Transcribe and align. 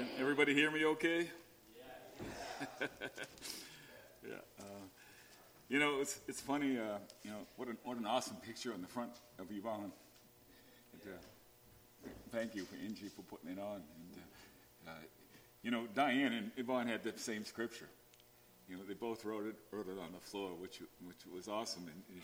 Can 0.00 0.08
everybody 0.18 0.54
hear 0.54 0.70
me 0.70 0.86
okay? 0.86 1.28
yeah. 2.80 4.36
Uh, 4.58 4.64
you 5.68 5.78
know, 5.78 6.00
it's, 6.00 6.20
it's 6.26 6.40
funny, 6.40 6.78
uh, 6.78 6.96
you 7.22 7.30
know, 7.30 7.40
what 7.56 7.68
an, 7.68 7.76
what 7.84 7.98
an 7.98 8.06
awesome 8.06 8.36
picture 8.36 8.72
on 8.72 8.80
the 8.80 8.86
front 8.86 9.12
of 9.38 9.48
Yvonne. 9.50 9.92
And, 10.94 11.02
uh, 11.04 12.08
thank 12.32 12.54
you, 12.54 12.64
for 12.64 12.76
Angie, 12.76 13.10
for 13.14 13.20
putting 13.20 13.50
it 13.50 13.60
on. 13.60 13.74
And, 13.74 14.16
uh, 14.86 14.90
uh, 14.90 14.94
you 15.62 15.70
know, 15.70 15.86
Diane 15.94 16.32
and 16.32 16.50
Yvonne 16.56 16.86
had 16.86 17.04
the 17.04 17.12
same 17.18 17.44
scripture. 17.44 17.90
You 18.70 18.78
know, 18.78 18.82
they 18.88 18.94
both 18.94 19.26
wrote 19.26 19.44
it, 19.44 19.56
wrote 19.70 19.88
it 19.88 19.98
on 19.98 20.12
the 20.14 20.20
floor, 20.30 20.52
which, 20.58 20.80
which 21.04 21.26
was 21.30 21.46
awesome. 21.46 21.86
And, 21.88 22.22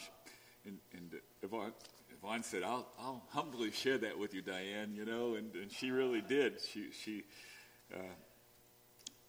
and, 0.65 0.79
and 0.95 1.21
Yvonne, 1.43 1.73
Yvonne 2.11 2.43
said, 2.43 2.63
I'll, 2.63 2.87
I'll 2.99 3.23
humbly 3.33 3.71
share 3.71 3.99
that 3.99 4.19
with 4.19 4.33
you, 4.33 4.41
Diane, 4.41 4.95
you 4.95 5.05
know, 5.05 5.35
and, 5.35 5.55
and 5.55 5.71
she 5.71 5.91
really 5.91 6.23
did. 6.23 6.55
She, 6.73 6.91
she 6.91 7.25
uh, 7.95 7.99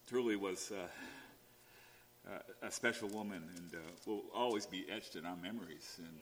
truly 0.08 0.36
was 0.36 0.72
uh, 0.72 2.30
uh, 2.30 2.40
a 2.68 2.72
special 2.72 3.08
woman 3.10 3.44
and 3.56 3.76
uh, 3.76 3.78
will 4.06 4.24
always 4.34 4.66
be 4.66 4.86
etched 4.90 5.16
in 5.16 5.26
our 5.26 5.36
memories 5.36 5.96
and, 6.00 6.18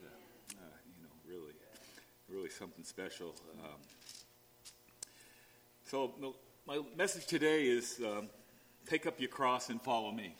you 0.51 1.03
know, 1.03 1.09
really, 1.27 1.53
really 2.29 2.49
something 2.49 2.83
special. 2.83 3.35
Um, 3.63 3.79
so 5.85 6.13
my 6.67 6.81
message 6.97 7.25
today 7.25 7.65
is 7.67 8.01
um, 8.05 8.27
take 8.85 9.05
up 9.05 9.19
your 9.19 9.29
cross 9.29 9.69
and 9.69 9.81
follow 9.81 10.11
me. 10.11 10.35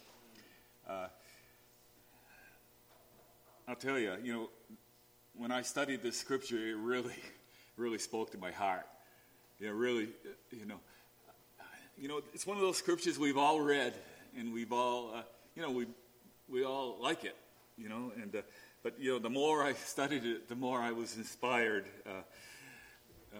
I'll 3.67 3.75
tell 3.75 3.97
you, 3.97 4.13
you 4.21 4.33
know, 4.33 4.49
when 5.33 5.51
I 5.51 5.63
studied 5.63 6.03
this 6.03 6.17
scripture, 6.17 6.57
it 6.57 6.77
really, 6.77 7.15
really 7.77 7.97
spoke 7.97 8.31
to 8.31 8.37
my 8.37 8.51
heart. 8.51 8.85
Know, 9.59 9.71
really, 9.71 10.09
you 10.51 10.65
know, 10.65 10.79
you 11.97 12.07
know, 12.07 12.21
it's 12.33 12.45
one 12.45 12.57
of 12.57 12.63
those 12.63 12.77
scriptures 12.77 13.17
we've 13.17 13.37
all 13.37 13.61
read, 13.61 13.93
and 14.37 14.53
we've 14.53 14.71
all, 14.71 15.11
uh, 15.15 15.21
you 15.55 15.61
know, 15.61 15.71
we 15.71 15.87
we 16.49 16.63
all 16.63 16.97
like 16.99 17.23
it, 17.23 17.35
you 17.77 17.89
know, 17.89 18.11
and 18.21 18.35
uh, 18.35 18.41
but 18.83 18.99
you 18.99 19.11
know, 19.11 19.19
the 19.19 19.29
more 19.29 19.63
I 19.63 19.73
studied 19.85 20.25
it, 20.25 20.49
the 20.49 20.55
more 20.55 20.79
I 20.79 20.91
was 20.91 21.15
inspired 21.17 21.85
uh, 22.05 22.09
uh 23.35 23.37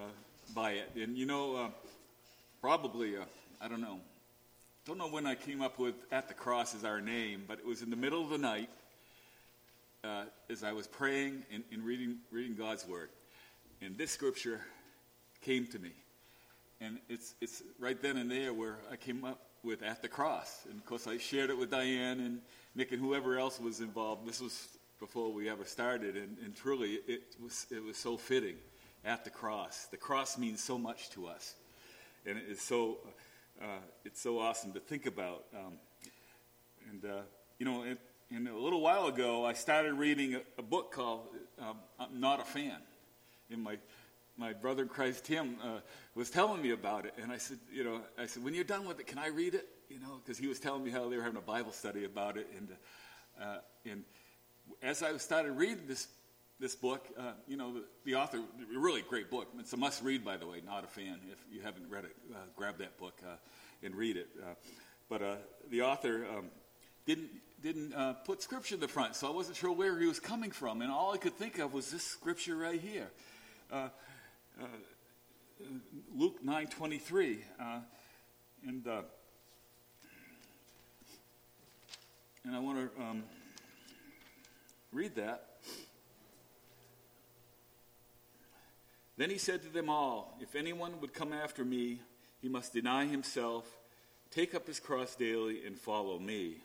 by 0.54 0.72
it, 0.72 0.92
and 0.96 1.18
you 1.18 1.26
know, 1.26 1.56
uh, 1.56 1.70
probably, 2.62 3.18
uh, 3.18 3.22
I 3.60 3.68
don't 3.68 3.82
know, 3.82 4.00
don't 4.86 4.98
know 4.98 5.10
when 5.10 5.26
I 5.26 5.36
came 5.36 5.62
up 5.62 5.78
with 5.78 5.96
"at 6.12 6.28
the 6.28 6.34
cross" 6.34 6.74
is 6.74 6.86
our 6.86 7.02
name, 7.02 7.44
but 7.48 7.60
it 7.60 7.66
was 7.66 7.82
in 7.82 7.90
the 7.90 7.98
middle 7.98 8.22
of 8.22 8.30
the 8.30 8.38
night 8.38 8.70
as 10.52 10.64
I 10.64 10.72
was 10.72 10.86
praying 10.86 11.42
and, 11.52 11.64
and, 11.72 11.84
reading, 11.84 12.18
reading 12.30 12.56
God's 12.56 12.88
Word. 12.88 13.10
And 13.82 13.98
this 13.98 14.12
scripture 14.12 14.62
came 15.42 15.66
to 15.66 15.80
me. 15.80 15.94
And 16.86 17.00
it's, 17.10 17.34
it's 17.42 17.64
right 17.80 18.00
then 18.00 18.18
and 18.18 18.30
there 18.30 18.54
where 18.54 18.78
I 18.92 18.96
came 18.96 19.24
up 19.26 19.40
with 19.64 19.82
At 19.82 20.04
the 20.04 20.08
Cross. 20.08 20.68
And 20.70 20.78
of 20.78 20.86
course, 20.86 21.08
I 21.08 21.18
shared 21.18 21.50
it 21.50 21.58
with 21.58 21.72
Diane 21.72 22.20
and 22.20 22.42
Nick 22.76 22.92
and 22.92 23.02
whoever 23.02 23.40
else 23.40 23.60
was 23.60 23.80
involved. 23.80 24.28
This 24.28 24.40
was 24.40 24.68
before 25.00 25.32
we 25.32 25.50
ever 25.50 25.66
started. 25.66 26.16
And, 26.16 26.38
and 26.44 26.56
truly, 26.56 27.00
it 27.08 27.24
was, 27.42 27.66
it 27.72 27.84
was 27.84 27.98
so 27.98 28.18
fitting. 28.18 28.56
At 29.04 29.24
the 29.24 29.30
cross. 29.30 29.86
The 29.92 29.98
cross 29.98 30.36
means 30.36 30.64
so 30.64 30.80
much 30.80 31.12
to 31.12 31.28
us. 31.28 31.54
And 32.26 32.40
it 32.40 32.46
is 32.50 32.60
so, 32.60 32.98
uh, 33.62 33.78
it's 34.04 34.20
so 34.20 34.40
awesome 34.40 34.74
to 34.74 34.80
think 34.80 35.06
about. 35.06 35.46
Um, 35.56 35.74
and, 36.90 37.06
uh, 37.06 37.22
you 37.60 37.68
know, 37.68 37.84
it, 37.84 38.00
and 38.32 38.48
a 38.48 38.58
little 38.58 38.82
while 38.82 39.06
ago, 39.06 39.46
I 39.46 39.54
started 39.54 39.94
reading 39.94 40.34
a, 40.34 40.42
a 40.58 40.64
book 40.64 40.92
called 40.92 41.22
um, 41.60 41.78
I'm 42.00 42.20
Not 42.20 42.40
a 42.40 42.46
Fan. 42.46 42.78
In 43.52 43.62
my, 43.62 43.78
my 44.38 44.54
brother 44.54 44.86
Christ, 44.86 45.26
Tim, 45.26 45.56
uh, 45.64 45.80
was 46.14 46.30
telling 46.30 46.62
me 46.62 46.72
about 46.72 47.06
it. 47.06 47.14
And 47.22 47.32
I 47.32 47.38
said, 47.38 47.58
you 47.72 47.84
know, 47.84 48.02
I 48.18 48.26
said, 48.26 48.44
when 48.44 48.54
you're 48.54 48.64
done 48.64 48.86
with 48.86 49.00
it, 49.00 49.08
can 49.08 49.18
I 49.18 49.28
read 49.28 49.54
it? 49.54 49.68
You 49.90 50.00
know, 50.00 50.20
because 50.24 50.38
he 50.38 50.48
was 50.48 50.60
telling 50.60 50.84
me 50.84 50.92
how 50.92 51.10
they 51.10 51.18
were 51.18 51.24
having 51.24 51.38
a 51.38 51.42
Bible 51.42 51.72
study 51.72 52.04
about 52.04 52.38
it. 52.38 52.48
And, 52.58 52.70
uh, 53.42 53.58
and 53.90 54.04
as 54.82 55.04
I 55.04 55.16
started 55.18 55.54
reading 55.54 55.86
this, 55.88 56.08
this 56.60 56.76
book, 56.76 57.06
uh, 57.18 57.32
you 57.48 57.58
know, 57.58 57.74
the, 57.74 57.84
the, 58.04 58.16
author, 58.16 58.40
really 58.76 59.02
great 59.02 59.30
book. 59.30 59.48
It's 59.60 59.74
a 59.74 59.78
must 59.78 60.04
read, 60.04 60.24
by 60.26 60.38
the 60.38 60.48
way, 60.48 60.62
not 60.66 60.84
a 60.84 60.88
fan. 60.88 61.20
If 61.32 61.40
you 61.52 61.62
haven't 61.62 61.90
read 61.90 62.06
it, 62.06 62.16
uh, 62.34 62.40
grab 62.56 62.78
that 62.80 62.98
book 62.98 63.18
uh, 63.24 63.36
and 63.84 63.96
read 63.96 64.18
it. 64.18 64.28
Uh, 64.42 64.54
but 65.10 65.22
the 65.70 65.82
author 65.82 66.26
um, 66.36 66.46
didn't 67.06 67.30
didn't 67.62 67.94
put 68.26 68.42
scripture 68.44 68.76
in 68.76 68.82
the 68.82 68.88
front, 68.88 69.16
so 69.16 69.28
I 69.28 69.32
wasn't 69.32 69.58
sure 69.58 69.72
where 69.72 70.00
he 70.00 70.08
was 70.08 70.20
coming 70.20 70.52
from. 70.52 70.82
And 70.82 70.92
all 70.92 71.14
I 71.14 71.18
could 71.18 71.34
think 71.34 71.58
of 71.58 71.74
was 71.74 71.92
this 71.92 72.04
scripture 72.04 72.56
right 72.56 72.80
here, 72.80 73.10
uh, 74.62 74.66
Luke 76.16 76.44
nine 76.44 76.68
twenty 76.68 76.98
three, 76.98 77.44
uh, 77.60 77.80
and 78.68 78.88
uh, 78.88 79.02
and 82.44 82.56
I 82.56 82.60
want 82.60 82.78
to 82.78 83.02
um, 83.02 83.24
read 84.92 85.16
that. 85.16 85.50
Then 89.18 89.30
he 89.30 89.38
said 89.38 89.62
to 89.64 89.70
them 89.70 89.90
all, 89.90 90.38
If 90.42 90.56
anyone 90.56 91.00
would 91.00 91.14
come 91.14 91.32
after 91.32 91.64
me, 91.64 92.02
he 92.42 92.50
must 92.50 92.74
deny 92.74 93.06
himself, 93.06 93.66
take 94.30 94.54
up 94.54 94.68
his 94.68 94.80
cross 94.80 95.16
daily, 95.16 95.66
and 95.66 95.78
follow 95.78 96.20
me 96.20 96.58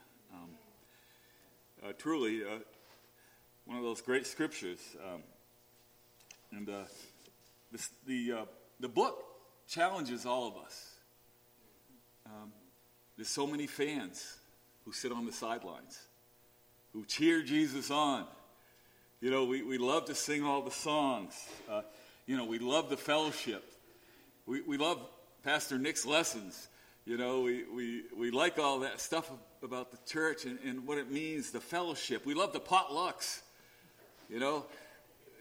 uh, 1.83 1.93
truly 1.99 2.45
uh, 2.45 2.59
one 3.65 3.79
of 3.79 3.85
those 3.85 4.01
great 4.01 4.27
scriptures. 4.27 4.81
Um, 5.03 5.23
and 6.53 6.69
uh, 6.69 6.85
this, 7.71 7.91
the, 8.07 8.33
uh, 8.33 8.45
the 8.81 8.89
book 8.89 9.23
challenges 9.69 10.27
all 10.27 10.49
of 10.49 10.57
us. 10.57 10.91
Um, 12.27 12.53
there's 13.17 13.29
so 13.29 13.47
many 13.47 13.67
fans 13.67 14.39
who 14.85 14.93
sit 14.93 15.13
on 15.13 15.27
the 15.27 15.33
sidelines, 15.33 15.99
who 16.93 17.05
cheer 17.05 17.43
Jesus 17.43 17.91
on. 17.91 18.27
You 19.21 19.31
know, 19.31 19.45
we, 19.45 19.63
we 19.63 19.79
love 19.79 20.07
to 20.07 20.15
sing 20.15 20.43
all 20.43 20.63
the 20.63 20.71
songs. 20.71 21.35
Uh, 21.71 21.83
you 22.27 22.37
know, 22.37 22.45
we 22.45 22.59
love 22.59 22.89
the 22.89 22.97
fellowship. 22.97 23.65
We, 24.47 24.63
we 24.63 24.79
love 24.79 25.01
Pastor 25.45 25.79
Nick's 25.79 26.07
lessons. 26.07 26.69
You 27.05 27.17
know, 27.17 27.43
we, 27.43 27.65
we, 27.65 28.03
we 28.17 28.31
like 28.31 28.59
all 28.59 28.81
that 28.81 29.01
stuff 29.01 29.31
about 29.63 29.91
the 29.91 29.99
church 30.07 30.45
and, 30.45 30.59
and 30.65 30.87
what 30.87 30.99
it 30.99 31.11
means, 31.11 31.51
the 31.51 31.61
fellowship. 31.61 32.25
We 32.25 32.35
love 32.35 32.53
the 32.53 32.61
potlucks. 32.61 33.43
You 34.29 34.39
know, 34.39 34.65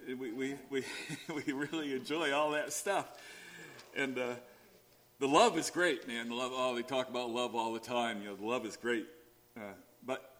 we, 0.08 0.32
we, 0.32 0.56
we, 0.70 0.84
we 1.34 1.54
really 1.54 1.94
enjoy 1.94 2.34
all 2.34 2.52
that 2.52 2.74
stuff. 2.74 3.08
And 3.96 4.18
uh, 4.18 4.36
the 5.20 5.28
love 5.28 5.58
is 5.58 5.70
great, 5.70 6.08
man. 6.08 6.30
The 6.30 6.36
love, 6.36 6.52
oh, 6.54 6.76
they 6.76 6.82
talk 6.82 7.10
about 7.10 7.30
love 7.30 7.56
all 7.56 7.74
the 7.74 7.80
time. 7.80 8.22
You 8.22 8.30
know, 8.30 8.36
the 8.36 8.46
love 8.46 8.66
is 8.66 8.78
great. 8.78 9.06
Uh, 9.58 9.74
but 10.06 10.34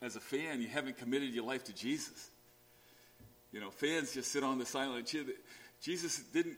as 0.00 0.16
a 0.16 0.20
fan, 0.20 0.60
you 0.60 0.68
haven't 0.68 0.98
committed 0.98 1.34
your 1.34 1.44
life 1.44 1.64
to 1.64 1.74
Jesus. 1.74 2.30
You 3.52 3.60
know, 3.60 3.70
fans 3.70 4.14
just 4.14 4.32
sit 4.32 4.42
on 4.42 4.58
the 4.58 4.66
sideline. 4.66 5.04
Jesus 5.80 6.18
didn't 6.32 6.56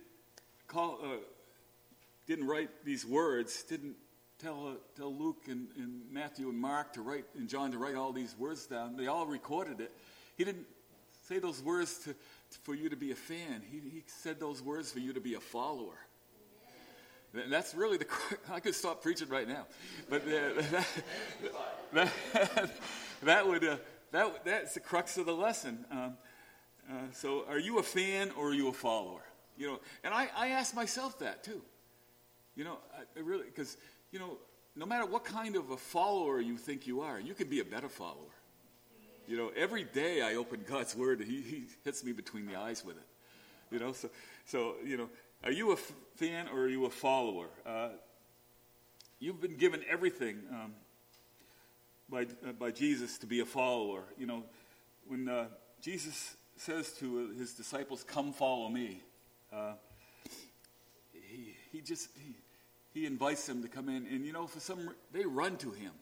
call, 0.66 0.98
uh, 1.02 1.16
didn't 2.26 2.46
write 2.46 2.70
these 2.84 3.04
words, 3.04 3.62
didn't 3.64 3.96
tell, 4.38 4.68
uh, 4.68 4.70
tell 4.96 5.14
Luke 5.14 5.44
and, 5.48 5.68
and, 5.76 6.02
Matthew 6.10 6.48
and 6.48 6.58
Mark 6.58 6.92
to 6.94 7.02
write, 7.02 7.24
and 7.36 7.48
John 7.48 7.72
to 7.72 7.78
write 7.78 7.94
all 7.94 8.12
these 8.12 8.34
words 8.38 8.66
down. 8.66 8.96
They 8.96 9.06
all 9.06 9.26
recorded 9.26 9.80
it. 9.80 9.92
He 10.36 10.44
didn't 10.44 10.66
say 11.28 11.38
those 11.38 11.62
words 11.62 11.98
to, 12.04 12.14
for 12.62 12.74
you 12.74 12.88
to 12.88 12.96
be 12.96 13.10
a 13.10 13.16
fan. 13.16 13.62
He, 13.70 13.78
he 13.78 14.02
said 14.06 14.40
those 14.40 14.62
words 14.62 14.92
for 14.92 14.98
you 14.98 15.12
to 15.12 15.20
be 15.20 15.34
a 15.34 15.40
follower. 15.40 15.98
And 17.34 17.52
that's 17.52 17.74
really 17.74 17.98
the. 17.98 18.06
I 18.50 18.60
could 18.60 18.74
stop 18.74 19.02
preaching 19.02 19.28
right 19.28 19.46
now, 19.46 19.66
but 20.08 20.22
uh, 20.22 20.62
that, 20.62 20.86
that, 22.32 22.70
that, 23.22 23.46
would 23.46 23.64
uh, 23.64 23.76
that 24.12 24.44
that's 24.44 24.74
the 24.74 24.80
crux 24.80 25.18
of 25.18 25.26
the 25.26 25.34
lesson. 25.34 25.84
Um, 25.90 26.16
uh, 26.90 26.94
so, 27.12 27.44
are 27.48 27.58
you 27.58 27.78
a 27.78 27.82
fan 27.82 28.30
or 28.38 28.50
are 28.50 28.54
you 28.54 28.68
a 28.68 28.72
follower? 28.72 29.22
You 29.58 29.66
know, 29.66 29.80
and 30.04 30.14
I, 30.14 30.28
I 30.36 30.48
ask 30.48 30.74
myself 30.74 31.18
that 31.18 31.42
too. 31.42 31.60
You 32.54 32.64
know, 32.64 32.78
I, 32.94 33.18
I 33.18 33.22
really 33.22 33.44
because 33.44 33.76
you 34.12 34.18
know, 34.18 34.38
no 34.74 34.86
matter 34.86 35.04
what 35.04 35.24
kind 35.24 35.56
of 35.56 35.70
a 35.70 35.76
follower 35.76 36.40
you 36.40 36.56
think 36.56 36.86
you 36.86 37.02
are, 37.02 37.20
you 37.20 37.34
can 37.34 37.48
be 37.48 37.60
a 37.60 37.64
better 37.64 37.88
follower. 37.88 38.35
You 39.28 39.36
know, 39.36 39.50
every 39.56 39.84
day 39.84 40.22
I 40.22 40.34
open 40.34 40.64
God's 40.68 40.94
Word, 40.94 41.20
He, 41.20 41.42
he 41.42 41.64
hits 41.84 42.04
me 42.04 42.12
between 42.12 42.46
the 42.46 42.56
eyes 42.56 42.84
with 42.84 42.96
it. 42.96 43.06
You 43.70 43.80
know, 43.80 43.92
so, 43.92 44.08
so 44.44 44.74
you 44.84 44.96
know, 44.96 45.08
are 45.42 45.50
you 45.50 45.72
a 45.72 45.76
fan 45.76 46.48
or 46.48 46.60
are 46.60 46.68
you 46.68 46.84
a 46.86 46.90
follower? 46.90 47.48
Uh, 47.64 47.88
you've 49.18 49.40
been 49.40 49.56
given 49.56 49.82
everything 49.90 50.38
um, 50.50 50.74
by, 52.08 52.22
uh, 52.22 52.52
by 52.58 52.70
Jesus 52.70 53.18
to 53.18 53.26
be 53.26 53.40
a 53.40 53.44
follower. 53.44 54.04
You 54.18 54.26
know, 54.26 54.44
when 55.08 55.28
uh, 55.28 55.46
Jesus 55.80 56.36
says 56.56 56.92
to 57.00 57.30
his 57.38 57.52
disciples, 57.54 58.04
Come 58.04 58.32
follow 58.32 58.68
me, 58.68 59.00
uh, 59.52 59.72
he, 61.12 61.54
he 61.72 61.80
just, 61.80 62.08
he, 62.18 62.34
he 63.00 63.06
invites 63.06 63.46
them 63.46 63.62
to 63.62 63.68
come 63.68 63.88
in. 63.88 64.06
And, 64.06 64.24
you 64.24 64.32
know, 64.32 64.46
for 64.46 64.60
some, 64.60 64.90
they 65.12 65.24
run 65.24 65.56
to 65.58 65.70
him. 65.70 65.92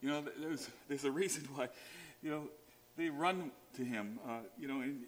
You 0.00 0.08
know, 0.08 0.24
there's, 0.40 0.68
there's 0.88 1.04
a 1.04 1.10
reason 1.10 1.46
why, 1.54 1.68
you 2.22 2.30
know, 2.30 2.42
they 2.96 3.10
run 3.10 3.50
to 3.76 3.84
him, 3.84 4.18
uh, 4.28 4.40
you 4.58 4.68
know, 4.68 4.80
and, 4.80 5.02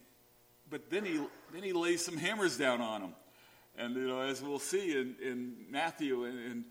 but 0.70 0.90
then 0.90 1.04
he, 1.04 1.20
then 1.52 1.62
he 1.62 1.72
lays 1.72 2.04
some 2.04 2.16
hammers 2.16 2.56
down 2.56 2.80
on 2.80 3.00
them. 3.00 3.14
And, 3.76 3.94
you 3.94 4.06
know, 4.06 4.20
as 4.20 4.42
we'll 4.42 4.58
see 4.58 4.92
in, 4.92 5.16
in 5.22 5.54
Matthew 5.70 6.24
and, 6.24 6.38
and 6.38 6.64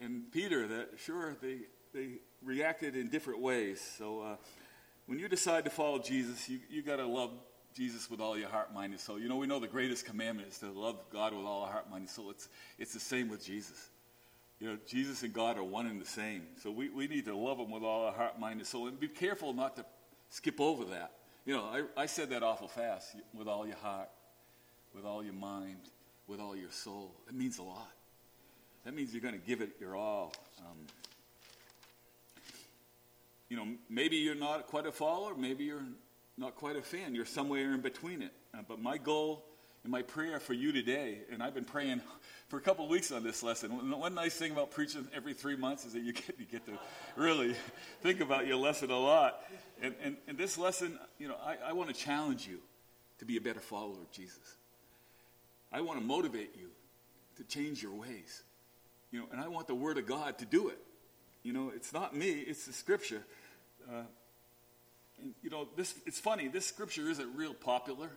and 0.00 0.30
Peter, 0.32 0.66
that 0.66 0.90
sure 0.98 1.36
they 1.40 1.58
they 1.94 2.18
reacted 2.42 2.96
in 2.96 3.08
different 3.08 3.40
ways. 3.40 3.80
So 3.98 4.20
uh, 4.20 4.36
when 5.06 5.18
you 5.18 5.28
decide 5.28 5.64
to 5.64 5.70
follow 5.70 5.98
Jesus, 5.98 6.48
you 6.48 6.60
you 6.70 6.82
got 6.82 6.96
to 6.96 7.06
love 7.06 7.30
Jesus 7.74 8.10
with 8.10 8.20
all 8.20 8.36
your 8.36 8.48
heart, 8.48 8.74
mind, 8.74 8.92
and 8.92 9.00
soul. 9.00 9.18
You 9.18 9.28
know, 9.28 9.36
we 9.36 9.46
know 9.46 9.60
the 9.60 9.68
greatest 9.68 10.04
commandment 10.04 10.48
is 10.48 10.58
to 10.58 10.70
love 10.72 10.98
God 11.10 11.32
with 11.32 11.46
all 11.46 11.62
our 11.62 11.70
heart, 11.70 11.90
mind, 11.90 12.02
and 12.02 12.10
soul. 12.10 12.30
It's 12.30 12.48
it's 12.78 12.92
the 12.92 13.00
same 13.00 13.28
with 13.28 13.44
Jesus. 13.44 13.90
You 14.62 14.68
know, 14.68 14.78
Jesus 14.86 15.24
and 15.24 15.32
God 15.32 15.58
are 15.58 15.64
one 15.64 15.88
and 15.88 16.00
the 16.00 16.06
same. 16.06 16.42
So 16.62 16.70
we, 16.70 16.88
we 16.88 17.08
need 17.08 17.24
to 17.24 17.34
love 17.34 17.58
Him 17.58 17.72
with 17.72 17.82
all 17.82 18.06
our 18.06 18.12
heart, 18.12 18.38
mind, 18.38 18.60
and 18.60 18.66
soul. 18.66 18.86
And 18.86 18.98
be 19.00 19.08
careful 19.08 19.52
not 19.52 19.74
to 19.74 19.84
skip 20.30 20.60
over 20.60 20.84
that. 20.84 21.14
You 21.44 21.56
know, 21.56 21.64
I, 21.64 22.02
I 22.02 22.06
said 22.06 22.30
that 22.30 22.44
awful 22.44 22.68
fast 22.68 23.16
with 23.34 23.48
all 23.48 23.66
your 23.66 23.74
heart, 23.78 24.08
with 24.94 25.04
all 25.04 25.24
your 25.24 25.32
mind, 25.32 25.78
with 26.28 26.38
all 26.38 26.54
your 26.54 26.70
soul. 26.70 27.12
It 27.26 27.34
means 27.34 27.58
a 27.58 27.64
lot. 27.64 27.90
That 28.84 28.94
means 28.94 29.12
you're 29.12 29.20
going 29.20 29.34
to 29.34 29.44
give 29.44 29.62
it 29.62 29.70
your 29.80 29.96
all. 29.96 30.32
Um, 30.60 30.76
you 33.48 33.56
know, 33.56 33.66
maybe 33.90 34.14
you're 34.14 34.36
not 34.36 34.68
quite 34.68 34.86
a 34.86 34.92
follower, 34.92 35.34
maybe 35.34 35.64
you're 35.64 35.82
not 36.38 36.54
quite 36.54 36.76
a 36.76 36.82
fan. 36.82 37.16
You're 37.16 37.24
somewhere 37.24 37.74
in 37.74 37.80
between 37.80 38.22
it. 38.22 38.32
Uh, 38.54 38.58
but 38.68 38.80
my 38.80 38.96
goal 38.96 39.44
and 39.82 39.90
my 39.90 40.02
prayer 40.02 40.38
for 40.38 40.52
you 40.52 40.72
today, 40.72 41.18
and 41.32 41.42
I've 41.42 41.54
been 41.54 41.64
praying 41.64 42.00
for 42.48 42.56
a 42.56 42.60
couple 42.60 42.86
weeks 42.88 43.10
on 43.10 43.24
this 43.24 43.42
lesson. 43.42 43.70
One 43.90 44.14
nice 44.14 44.34
thing 44.34 44.52
about 44.52 44.70
preaching 44.70 45.08
every 45.14 45.34
three 45.34 45.56
months 45.56 45.84
is 45.84 45.94
that 45.94 46.02
you 46.02 46.12
get, 46.12 46.38
you 46.38 46.44
get 46.44 46.64
to 46.66 46.78
really 47.16 47.56
think 48.00 48.20
about 48.20 48.46
your 48.46 48.56
lesson 48.56 48.90
a 48.90 48.98
lot. 48.98 49.40
And, 49.80 49.94
and, 50.02 50.16
and 50.28 50.38
this 50.38 50.56
lesson, 50.56 50.98
you 51.18 51.28
know, 51.28 51.36
I, 51.44 51.70
I 51.70 51.72
want 51.72 51.88
to 51.88 51.94
challenge 51.94 52.46
you 52.46 52.58
to 53.18 53.24
be 53.24 53.36
a 53.36 53.40
better 53.40 53.60
follower 53.60 54.00
of 54.00 54.10
Jesus. 54.12 54.56
I 55.72 55.80
want 55.80 55.98
to 55.98 56.04
motivate 56.04 56.54
you 56.56 56.68
to 57.36 57.44
change 57.44 57.82
your 57.82 57.94
ways. 57.94 58.42
You 59.10 59.20
know, 59.20 59.26
and 59.32 59.40
I 59.40 59.48
want 59.48 59.66
the 59.66 59.74
Word 59.74 59.98
of 59.98 60.06
God 60.06 60.38
to 60.38 60.44
do 60.44 60.68
it. 60.68 60.78
You 61.42 61.52
know, 61.52 61.72
it's 61.74 61.92
not 61.92 62.14
me, 62.14 62.30
it's 62.30 62.66
the 62.66 62.72
Scripture. 62.72 63.22
Uh, 63.90 64.02
and, 65.20 65.34
you 65.42 65.50
know, 65.50 65.66
this, 65.76 65.94
it's 66.06 66.20
funny, 66.20 66.48
this 66.48 66.66
Scripture 66.66 67.08
isn't 67.10 67.36
real 67.36 67.54
popular. 67.54 68.10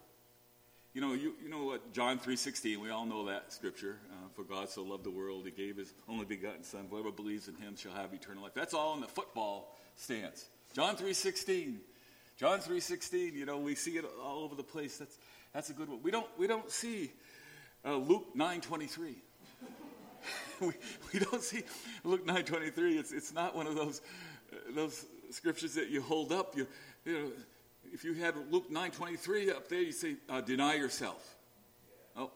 You 0.96 1.02
know, 1.02 1.12
you, 1.12 1.34
you 1.44 1.50
know 1.50 1.66
what, 1.66 1.92
John 1.92 2.20
3.16, 2.20 2.78
we 2.78 2.90
all 2.90 3.06
know 3.06 3.26
that 3.26 3.52
Scripture. 3.52 3.98
Uh, 4.10 4.30
For 4.34 4.44
God 4.44 4.70
so 4.70 4.82
loved 4.82 5.04
the 5.04 5.12
world, 5.12 5.44
He 5.44 5.52
gave 5.52 5.76
His 5.76 5.94
only 6.08 6.24
begotten 6.24 6.64
Son. 6.64 6.88
Whoever 6.90 7.12
believes 7.12 7.50
in 7.50 7.56
Him 7.56 7.76
shall 7.76 7.92
have 7.92 8.14
eternal 8.14 8.44
life. 8.44 8.54
That's 8.54 8.74
all 8.74 8.96
in 8.96 9.02
the 9.02 9.08
football 9.08 9.76
stance. 9.98 10.46
John 10.74 10.96
3.16. 10.96 11.80
John 12.38 12.60
3.16, 12.60 13.34
you 13.34 13.46
know, 13.46 13.58
we 13.58 13.76
see 13.76 13.98
it 13.98 14.06
all 14.24 14.46
over 14.46 14.56
the 14.56 14.64
place. 14.64 14.98
That's, 14.98 15.18
that's 15.54 15.70
a 15.70 15.74
good 15.74 15.90
one. 15.90 16.02
We 16.02 16.12
don't, 16.12 16.28
we 16.38 16.48
don't 16.48 16.72
see 16.72 17.12
uh, 17.84 17.98
Luke 17.98 18.28
9.23. 18.34 18.98
we, 20.62 20.68
we 21.14 21.20
don't 21.20 21.44
see 21.44 21.64
Luke 22.06 22.26
9.23. 22.26 22.98
It's, 22.98 23.12
it's 23.12 23.34
not 23.34 23.54
one 23.54 23.68
of 23.68 23.76
those, 23.76 24.02
uh, 24.54 24.74
those 24.74 25.06
scriptures 25.30 25.74
that 25.74 25.90
you 25.90 26.02
hold 26.02 26.32
up. 26.32 26.56
You, 26.56 26.68
you 27.04 27.14
know, 27.14 27.32
if 27.96 28.04
you 28.04 28.14
had 28.14 28.36
Luke 28.52 28.70
9.23 28.70 29.52
up 29.52 29.70
there, 29.70 29.80
you 29.80 29.94
say, 29.94 30.18
uh, 30.28 30.42
deny 30.42 30.76
yourself. 30.76 31.38
Oh, 32.18 32.30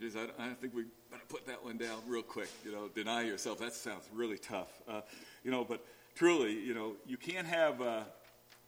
geez, 0.00 0.16
I, 0.16 0.22
I 0.42 0.54
think 0.54 0.74
we 0.74 0.84
better 1.10 1.24
put 1.28 1.46
that 1.46 1.62
one 1.62 1.76
down 1.76 1.98
real 2.08 2.22
quick. 2.22 2.48
You 2.64 2.72
know, 2.72 2.88
deny 2.88 3.20
yourself. 3.20 3.58
That 3.58 3.74
sounds 3.74 4.04
really 4.14 4.38
tough. 4.38 4.70
Uh, 4.88 5.02
you 5.44 5.50
know, 5.50 5.62
but 5.62 5.84
truly, 6.14 6.54
you 6.54 6.72
know, 6.72 6.94
you 7.06 7.18
can't 7.18 7.46
have 7.46 7.82
uh, 7.82 8.00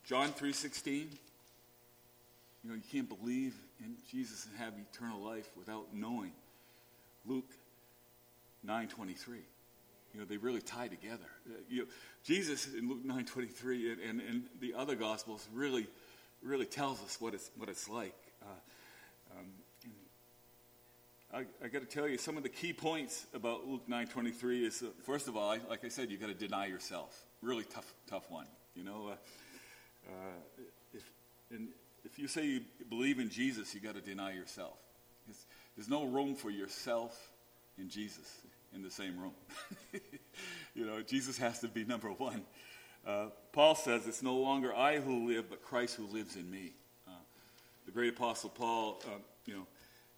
John 0.04 0.28
3.16. 0.32 0.88
You 0.92 1.08
know, 2.64 2.74
you 2.74 2.82
can't 2.92 3.08
believe 3.08 3.54
in 3.82 3.96
Jesus 4.10 4.44
and 4.44 4.58
have 4.58 4.74
eternal 4.92 5.22
life 5.22 5.48
without 5.56 5.86
knowing 5.94 6.32
Luke 7.24 7.48
9.23. 8.66 9.38
You 10.12 10.20
know, 10.20 10.26
they 10.26 10.36
really 10.36 10.60
tie 10.60 10.88
together. 10.88 11.24
Uh, 11.48 11.54
you 11.68 11.82
know, 11.82 11.86
Jesus 12.24 12.68
in 12.74 12.88
Luke 12.88 13.06
9.23 13.06 13.92
and, 13.92 14.00
and, 14.00 14.20
and, 14.20 14.44
the 14.60 14.74
other 14.74 14.96
Gospels 14.96 15.48
really, 15.54 15.86
really 16.42 16.66
tells 16.66 17.02
us 17.02 17.20
what 17.20 17.34
it's, 17.34 17.50
what 17.56 17.68
it's 17.68 17.88
like. 17.88 18.16
Uh, 18.42 19.38
um, 19.38 19.46
I, 21.32 21.64
I 21.64 21.68
got 21.68 21.80
to 21.80 21.86
tell 21.86 22.08
you, 22.08 22.18
some 22.18 22.36
of 22.36 22.42
the 22.42 22.48
key 22.48 22.72
points 22.72 23.26
about 23.34 23.66
Luke 23.66 23.88
9.23 23.88 24.66
is, 24.66 24.82
uh, 24.82 24.86
first 25.04 25.28
of 25.28 25.36
all, 25.36 25.50
I, 25.50 25.60
like 25.68 25.84
I 25.84 25.88
said, 25.88 26.10
you've 26.10 26.20
got 26.20 26.28
to 26.28 26.34
deny 26.34 26.66
yourself. 26.66 27.24
Really 27.42 27.64
tough, 27.64 27.92
tough 28.08 28.30
one. 28.30 28.46
You 28.74 28.84
know, 28.84 29.08
uh, 29.08 30.10
uh, 30.10 30.12
if, 30.94 31.02
and 31.50 31.68
if 32.04 32.18
you 32.18 32.26
say 32.26 32.46
you 32.46 32.60
believe 32.88 33.18
in 33.18 33.30
Jesus, 33.30 33.74
you 33.74 33.80
got 33.80 33.94
to 33.94 34.00
deny 34.00 34.32
yourself. 34.32 34.76
It's, 35.28 35.46
there's 35.76 35.88
no 35.88 36.04
room 36.04 36.34
for 36.34 36.50
yourself 36.50 37.16
in 37.78 37.88
Jesus 37.88 38.40
in 38.74 38.82
the 38.82 38.90
same 38.90 39.18
room. 39.18 39.32
you 40.74 40.86
know, 40.86 41.02
Jesus 41.02 41.38
has 41.38 41.60
to 41.60 41.68
be 41.68 41.84
number 41.84 42.08
one. 42.08 42.42
Uh, 43.06 43.26
Paul 43.52 43.74
says, 43.74 44.06
It's 44.06 44.22
no 44.22 44.36
longer 44.36 44.74
I 44.74 44.98
who 44.98 45.26
live, 45.28 45.48
but 45.48 45.62
Christ 45.62 45.96
who 45.96 46.06
lives 46.06 46.36
in 46.36 46.50
me. 46.50 46.72
Uh, 47.08 47.12
the 47.86 47.92
great 47.92 48.14
apostle 48.14 48.50
Paul, 48.50 49.02
uh, 49.06 49.18
you 49.46 49.54
know, 49.54 49.66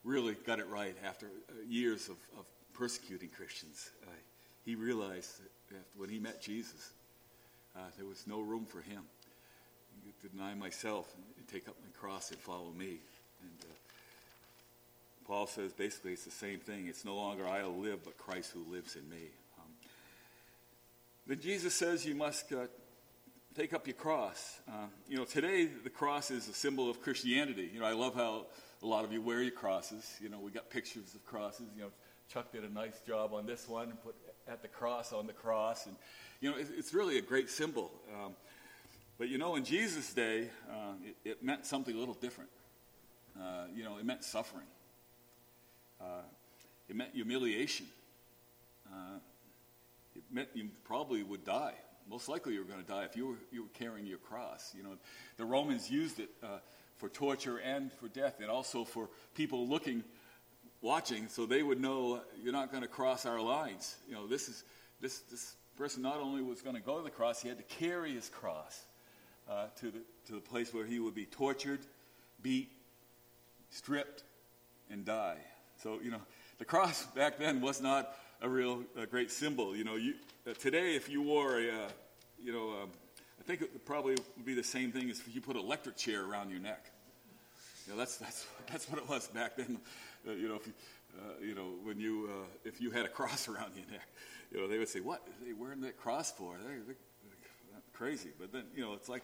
really 0.04 0.34
got 0.46 0.58
it 0.58 0.68
right 0.68 0.96
after 1.06 1.26
uh, 1.26 1.52
years 1.68 2.08
of, 2.08 2.16
of, 2.38 2.44
persecuting 2.74 3.28
Christians. 3.28 3.90
Uh, 4.02 4.10
he 4.64 4.74
realized 4.74 5.40
that 5.70 5.84
when 5.94 6.08
he 6.08 6.18
met 6.18 6.40
Jesus, 6.40 6.92
there 7.98 8.06
was 8.06 8.24
no 8.26 8.40
room 8.40 8.64
for 8.64 8.80
him. 8.80 9.02
Deny 10.32 10.54
myself 10.54 11.14
and 11.36 11.46
take 11.48 11.68
up 11.68 11.74
my 11.82 11.90
cross 12.00 12.30
and 12.30 12.40
follow 12.40 12.70
me. 12.70 12.96
And 13.42 13.50
Paul 15.26 15.46
says 15.46 15.72
basically 15.74 16.12
it's 16.12 16.24
the 16.24 16.30
same 16.30 16.60
thing. 16.60 16.86
It's 16.88 17.04
no 17.04 17.14
longer 17.14 17.46
I 17.46 17.60
who 17.60 17.82
live, 17.82 18.02
but 18.04 18.16
Christ 18.16 18.52
who 18.52 18.72
lives 18.72 18.96
in 18.96 19.06
me. 19.10 19.28
Then 21.26 21.40
Jesus 21.40 21.72
says 21.72 22.04
you 22.04 22.16
must 22.16 22.52
uh, 22.52 22.66
take 23.54 23.72
up 23.72 23.86
your 23.86 23.94
cross. 23.94 24.60
Uh, 24.68 24.86
you 25.08 25.16
know, 25.16 25.24
today 25.24 25.66
the 25.66 25.90
cross 25.90 26.32
is 26.32 26.48
a 26.48 26.52
symbol 26.52 26.90
of 26.90 27.00
Christianity. 27.00 27.70
You 27.72 27.78
know, 27.78 27.86
I 27.86 27.92
love 27.92 28.14
how 28.14 28.46
a 28.82 28.86
lot 28.86 29.04
of 29.04 29.12
you 29.12 29.22
wear 29.22 29.40
your 29.40 29.52
crosses. 29.52 30.16
You 30.20 30.28
know, 30.28 30.40
we 30.40 30.50
got 30.50 30.68
pictures 30.68 31.14
of 31.14 31.24
crosses. 31.24 31.66
You 31.76 31.82
know, 31.82 31.90
Chuck 32.28 32.50
did 32.50 32.64
a 32.64 32.72
nice 32.72 32.98
job 33.06 33.32
on 33.32 33.46
this 33.46 33.68
one 33.68 33.90
and 33.90 34.02
put 34.02 34.16
at 34.48 34.62
the 34.62 34.68
cross 34.68 35.12
on 35.12 35.28
the 35.28 35.32
cross. 35.32 35.86
And, 35.86 35.94
you 36.40 36.50
know, 36.50 36.56
it's 36.58 36.92
really 36.92 37.18
a 37.18 37.22
great 37.22 37.48
symbol. 37.48 37.92
Um, 38.12 38.32
but, 39.16 39.28
you 39.28 39.38
know, 39.38 39.54
in 39.54 39.64
Jesus' 39.64 40.12
day, 40.12 40.48
uh, 40.68 40.94
it, 41.04 41.30
it, 41.30 41.42
meant 41.44 41.66
something 41.66 41.94
a 41.94 41.98
little 41.98 42.14
different. 42.14 42.50
Uh, 43.38 43.66
you 43.72 43.84
know, 43.84 43.98
it 43.98 44.04
meant 44.04 44.24
suffering. 44.24 44.66
Uh, 46.00 46.22
it 46.88 46.96
meant 46.96 47.14
humiliation. 47.14 47.86
Uh, 50.32 50.34
meant 50.34 50.48
you 50.54 50.68
probably 50.84 51.22
would 51.22 51.44
die. 51.44 51.74
Most 52.08 52.28
likely 52.28 52.54
you 52.54 52.60
were 52.60 52.66
going 52.66 52.82
to 52.82 52.86
die 52.86 53.04
if 53.04 53.16
you 53.16 53.28
were, 53.28 53.36
you 53.50 53.62
were 53.62 53.68
carrying 53.74 54.06
your 54.06 54.18
cross. 54.18 54.74
You 54.76 54.82
know, 54.82 54.96
the 55.36 55.44
Romans 55.44 55.90
used 55.90 56.18
it 56.18 56.30
uh, 56.42 56.58
for 56.96 57.08
torture 57.08 57.58
and 57.58 57.92
for 57.92 58.08
death, 58.08 58.40
and 58.40 58.50
also 58.50 58.84
for 58.84 59.08
people 59.34 59.66
looking, 59.66 60.02
watching, 60.80 61.28
so 61.28 61.46
they 61.46 61.62
would 61.62 61.80
know 61.80 62.20
you're 62.42 62.52
not 62.52 62.70
going 62.70 62.82
to 62.82 62.88
cross 62.88 63.24
our 63.26 63.40
lines. 63.40 63.96
You 64.08 64.14
know, 64.14 64.26
this 64.26 64.48
is 64.48 64.64
this 65.00 65.20
this 65.30 65.54
person 65.76 66.02
not 66.02 66.18
only 66.18 66.42
was 66.42 66.60
going 66.60 66.76
to 66.76 66.82
go 66.82 66.98
to 66.98 67.04
the 67.04 67.10
cross, 67.10 67.40
he 67.40 67.48
had 67.48 67.58
to 67.58 67.76
carry 67.76 68.12
his 68.12 68.28
cross 68.28 68.84
uh, 69.48 69.66
to 69.80 69.90
the 69.90 70.00
to 70.26 70.32
the 70.34 70.40
place 70.40 70.74
where 70.74 70.84
he 70.84 70.98
would 70.98 71.14
be 71.14 71.26
tortured, 71.26 71.80
beat, 72.42 72.70
stripped, 73.70 74.24
and 74.90 75.04
die. 75.04 75.38
So, 75.82 75.98
you 76.02 76.10
know, 76.10 76.20
the 76.58 76.64
cross 76.64 77.06
back 77.06 77.38
then 77.38 77.60
was 77.60 77.80
not 77.80 78.14
a 78.42 78.48
real 78.48 78.82
a 78.96 79.06
great 79.06 79.30
symbol. 79.30 79.74
You 79.74 79.84
know, 79.84 79.96
you, 79.96 80.14
uh, 80.48 80.52
today 80.54 80.96
if 80.96 81.08
you 81.08 81.22
wore 81.22 81.60
a, 81.60 81.68
uh, 81.68 81.88
you 82.42 82.52
know, 82.52 82.70
um, 82.82 82.90
I 83.40 83.44
think 83.44 83.62
it 83.62 83.84
probably 83.86 84.12
would 84.14 84.44
be 84.44 84.54
the 84.54 84.64
same 84.64 84.92
thing 84.92 85.08
as 85.10 85.20
if 85.20 85.34
you 85.34 85.40
put 85.40 85.56
an 85.56 85.62
electric 85.62 85.96
chair 85.96 86.24
around 86.24 86.50
your 86.50 86.60
neck. 86.60 86.90
You 87.86 87.92
know, 87.92 87.98
that's, 87.98 88.16
that's, 88.16 88.46
that's 88.70 88.88
what 88.90 89.00
it 89.00 89.08
was 89.08 89.28
back 89.28 89.56
then. 89.56 89.78
Uh, 90.26 90.32
you 90.32 90.48
know, 90.48 90.56
if 90.56 90.66
you, 90.66 90.72
uh, 91.18 91.44
you 91.44 91.54
know, 91.54 91.74
when 91.84 91.98
you, 91.98 92.28
uh, 92.30 92.46
if 92.64 92.80
you 92.80 92.90
had 92.90 93.04
a 93.04 93.08
cross 93.08 93.48
around 93.48 93.72
your 93.76 93.86
neck, 93.90 94.08
you 94.50 94.60
know, 94.60 94.68
they 94.68 94.78
would 94.78 94.88
say, 94.88 95.00
what 95.00 95.20
are 95.20 95.46
they 95.46 95.52
wearing 95.52 95.80
that 95.82 95.96
cross 95.96 96.32
for? 96.32 96.56
They're, 96.64 96.78
they're 96.84 96.96
crazy. 97.94 98.30
But 98.38 98.52
then, 98.52 98.64
you 98.74 98.82
know, 98.82 98.94
it's 98.94 99.08
like, 99.08 99.22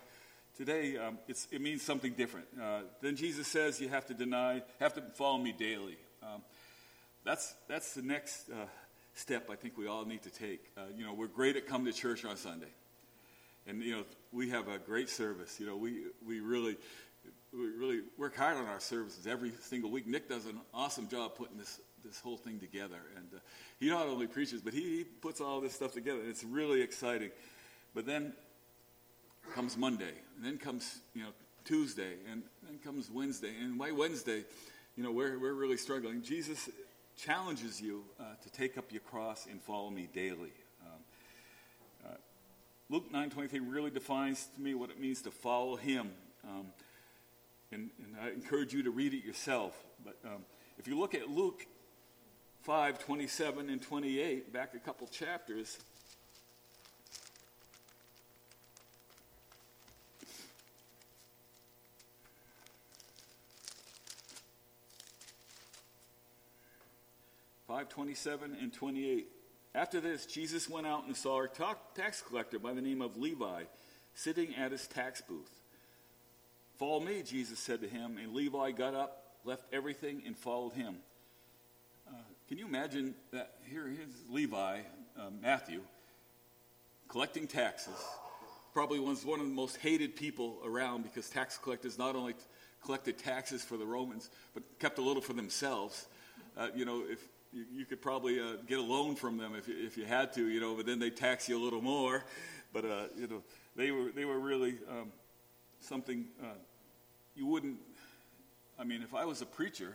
today 0.57 0.97
um, 0.97 1.19
it 1.29 1.61
means 1.61 1.83
something 1.83 2.13
different. 2.13 2.47
Uh, 2.61 2.81
then 3.03 3.17
Jesus 3.17 3.47
says 3.49 3.81
you 3.81 3.89
have 3.89 4.07
to 4.07 4.15
deny, 4.15 4.63
have 4.81 4.95
to 4.95 5.03
follow 5.03 5.39
me 5.39 5.53
daily. 5.53 5.97
Um, 6.23 6.43
that's, 7.25 7.55
that's 7.69 7.95
the 7.95 8.03
next 8.03 8.49
step 9.19 9.51
I 9.51 9.57
think 9.57 9.77
we 9.77 9.87
all 9.87 10.05
need 10.05 10.23
to 10.23 10.31
take. 10.31 10.71
Uh, 10.77 10.83
you 10.97 11.05
know, 11.05 11.13
we're 11.13 11.27
great 11.27 11.57
at 11.57 11.67
coming 11.67 11.93
to 11.93 11.99
church 11.99 12.25
on 12.25 12.37
Sunday. 12.37 12.73
And, 13.67 13.83
you 13.83 13.97
know, 13.97 14.05
we 14.33 14.49
have 14.51 14.69
a 14.69 14.79
great 14.79 15.09
service. 15.09 15.59
You 15.61 15.67
know, 15.67 15.77
we, 15.77 16.05
we 16.27 16.41
really 16.41 16.77
we 17.53 17.67
really 17.79 18.01
work 18.17 18.37
hard 18.37 18.57
on 18.57 18.67
our 18.67 18.81
services 18.81 19.27
every 19.27 19.53
single 19.63 19.91
week. 19.91 20.07
Nick 20.07 20.29
does 20.29 20.47
an 20.47 20.61
awesome 20.75 21.09
job 21.09 21.35
putting 21.35 21.57
this, 21.57 21.81
this 22.05 22.21
whole 22.21 22.37
thing 22.37 22.59
together. 22.59 23.01
And 23.17 23.27
uh, 23.35 23.39
he 23.81 23.89
not 23.89 24.07
only 24.07 24.27
preaches, 24.27 24.61
but 24.61 24.75
he, 24.75 24.99
he 24.99 25.05
puts 25.05 25.41
all 25.41 25.61
this 25.61 25.75
stuff 25.75 25.93
together. 25.93 26.21
And 26.21 26.29
it's 26.29 26.45
really 26.45 26.83
exciting. 26.83 27.31
But 27.95 28.07
then 28.07 28.35
comes 29.55 29.77
Monday, 29.77 30.13
and 30.37 30.45
then 30.45 30.59
comes, 30.59 31.01
you 31.15 31.23
know, 31.23 31.31
Tuesday, 31.65 32.15
and 32.31 32.43
then 32.67 32.79
comes 32.85 33.11
Wednesday. 33.11 33.53
And 33.63 33.79
by 33.79 33.93
Wednesday, 33.93 34.45
you 34.97 35.03
know, 35.03 35.11
we're, 35.11 35.39
we're 35.39 35.55
really 35.55 35.79
struggling. 35.79 36.23
Jesus 36.23 36.69
challenges 37.19 37.81
you 37.81 38.05
uh, 38.21 38.23
to 38.43 38.51
take 38.51 38.79
up 38.79 38.93
your 38.93 39.01
cross 39.01 39.47
and 39.51 39.61
follow 39.61 39.91
me 39.91 40.09
daily. 40.15 40.53
Um, 40.87 42.07
uh, 42.07 42.15
Luke 42.89 43.13
9:23 43.13 43.61
really 43.69 43.91
defines 43.91 44.47
to 44.55 44.61
me 44.61 44.75
what 44.75 44.91
it 44.91 45.01
means 45.01 45.21
to 45.23 45.31
follow 45.31 45.77
Him, 45.77 46.11
um, 46.45 46.67
and, 47.73 47.91
and, 47.99 48.17
I 48.23 48.31
encourage 48.31 48.73
you 48.73 48.85
to 48.85 48.91
read 48.91 49.15
it 49.15 49.25
yourself. 49.25 49.75
But 50.05 50.17
um, 50.25 50.45
if 50.79 50.87
you 50.87 50.99
look 50.99 51.15
at 51.15 51.29
Luke 51.29 51.67
5:27 52.67 53.69
and 53.69 53.83
28, 53.83 54.53
back 54.53 54.75
a 54.75 54.79
couple 54.79 55.07
chapters. 55.09 55.79
Five 67.79 67.91
twenty-seven 67.91 68.57
and 68.61 68.73
twenty-eight. 68.73 69.29
After 69.73 70.01
this, 70.01 70.27
Jesus 70.27 70.69
went 70.69 70.85
out 70.85 71.07
and 71.07 71.17
saw 71.17 71.45
a 71.45 71.49
tax 71.95 72.21
collector 72.29 72.59
by 72.59 72.73
the 72.73 72.81
name 72.81 73.01
of 73.01 73.17
Levi 73.17 73.63
sitting 74.15 74.53
at 74.57 74.73
his 74.73 74.89
tax 74.89 75.23
booth. 75.23 75.63
Follow 76.77 76.99
me, 76.99 77.23
Jesus 77.23 77.61
said 77.61 77.81
to 77.83 77.89
him, 77.89 78.19
and 78.21 78.35
Levi 78.35 78.73
got 78.73 78.95
up, 78.95 79.23
left 79.45 79.63
everything, 79.73 80.25
and 80.27 80.37
followed 80.37 80.73
him. 80.73 80.97
Uh, 82.09 82.17
can 82.49 82.59
you 82.59 82.67
imagine 82.67 83.15
that? 83.31 83.53
Here 83.71 83.87
is 83.87 84.25
Levi, 84.29 84.81
uh, 85.17 85.31
Matthew, 85.41 85.81
collecting 87.07 87.47
taxes. 87.47 87.95
Probably 88.75 88.99
was 88.99 89.25
one 89.25 89.39
of 89.39 89.47
the 89.47 89.55
most 89.55 89.77
hated 89.77 90.17
people 90.17 90.59
around 90.65 91.05
because 91.05 91.31
tax 91.31 91.57
collectors 91.57 91.97
not 91.97 92.17
only 92.17 92.35
collected 92.85 93.19
taxes 93.19 93.63
for 93.63 93.77
the 93.77 93.87
Romans, 93.87 94.31
but 94.53 94.65
kept 94.81 94.99
a 94.99 95.03
little 95.03 95.23
for 95.23 95.33
themselves. 95.33 96.09
Uh, 96.57 96.71
you 96.75 96.85
know, 96.85 97.05
if 97.09 97.21
you, 97.53 97.65
you 97.73 97.85
could 97.85 98.01
probably 98.01 98.41
uh, 98.41 98.57
get 98.67 98.79
a 98.79 98.83
loan 98.83 99.15
from 99.15 99.39
them 99.39 99.55
if 99.55 99.69
you, 99.69 99.75
if 99.79 99.97
you 99.97 100.05
had 100.05 100.33
to, 100.35 100.49
you 100.49 100.61
know, 100.61 100.75
but 100.75 100.87
then 100.87 100.99
they 100.99 101.11
tax 101.11 101.49
you 101.49 101.59
a 101.59 101.63
little 101.63 101.83
more. 101.83 102.25
But 102.73 102.85
uh, 102.85 103.05
you 103.17 103.27
know, 103.27 103.43
they 103.77 103.91
were 103.91 104.11
they 104.15 104.25
were 104.25 104.39
really 104.39 104.79
um, 104.91 105.13
something 105.81 106.27
uh, 106.43 106.59
you 107.35 107.47
wouldn't. 107.47 107.79
I 108.79 108.85
mean, 108.85 109.03
if 109.03 109.15
I 109.15 109.25
was 109.25 109.43
a 109.43 109.47
preacher 109.47 109.95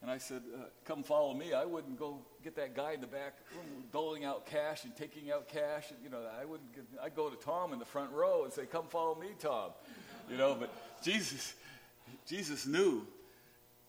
and 0.00 0.10
I 0.10 0.18
said, 0.18 0.42
uh, 0.54 0.64
"Come 0.84 1.02
follow 1.02 1.34
me," 1.34 1.52
I 1.52 1.64
wouldn't 1.64 1.98
go 1.98 2.18
get 2.44 2.56
that 2.56 2.76
guy 2.76 2.92
in 2.92 3.00
the 3.00 3.06
back 3.06 3.34
room 3.54 3.84
doling 3.92 4.24
out 4.24 4.46
cash 4.46 4.84
and 4.84 4.94
taking 4.96 5.30
out 5.32 5.48
cash. 5.48 5.90
And, 5.90 5.98
you 6.04 6.10
know, 6.10 6.22
I 6.40 6.44
wouldn't. 6.44 6.74
Get, 6.74 6.84
I'd 7.02 7.16
go 7.16 7.28
to 7.28 7.36
Tom 7.36 7.72
in 7.72 7.78
the 7.78 7.84
front 7.84 8.12
row 8.12 8.44
and 8.44 8.52
say, 8.52 8.66
"Come 8.66 8.86
follow 8.86 9.16
me, 9.16 9.28
Tom." 9.38 9.70
You 10.30 10.36
know, 10.36 10.56
but 10.58 10.70
Jesus, 11.02 11.54
Jesus 12.26 12.66
knew 12.66 13.06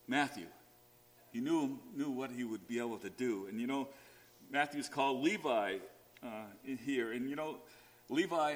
Matthew. 0.07 0.45
He 1.33 1.41
knew 1.41 1.77
knew 1.95 2.11
what 2.11 2.31
he 2.31 2.45
would 2.45 2.67
be 2.67 2.79
able 2.79 2.99
to 2.99 3.09
do, 3.09 3.47
and 3.49 3.59
you 3.59 3.67
know, 3.67 3.89
Matthew's 4.49 4.87
called 4.87 5.21
Levi 5.21 5.77
uh, 6.23 6.27
here, 6.85 7.11
and 7.11 7.29
you 7.29 7.35
know, 7.35 7.57
Levi. 8.09 8.55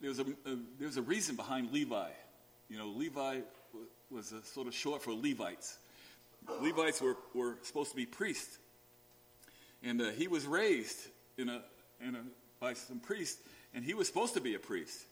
There's 0.00 0.18
a, 0.18 0.22
a 0.22 0.56
there's 0.78 0.96
a 0.96 1.02
reason 1.02 1.36
behind 1.36 1.72
Levi. 1.72 2.08
You 2.68 2.78
know, 2.78 2.88
Levi 2.88 3.40
was 4.10 4.32
a 4.32 4.42
sort 4.44 4.66
of 4.66 4.74
short 4.74 5.02
for 5.02 5.12
Levites. 5.12 5.78
Levites 6.60 7.00
were, 7.00 7.16
were 7.34 7.56
supposed 7.62 7.90
to 7.90 7.96
be 7.96 8.06
priests. 8.06 8.58
And 9.82 10.00
uh, 10.00 10.10
he 10.10 10.28
was 10.28 10.46
raised 10.46 11.08
in 11.36 11.48
a, 11.48 11.62
in 12.00 12.14
a, 12.14 12.22
by 12.60 12.74
some 12.74 13.00
priests, 13.00 13.40
and 13.74 13.84
he 13.84 13.94
was 13.94 14.06
supposed 14.06 14.34
to 14.34 14.40
be 14.40 14.54
a 14.54 14.58
priest. 14.58 15.04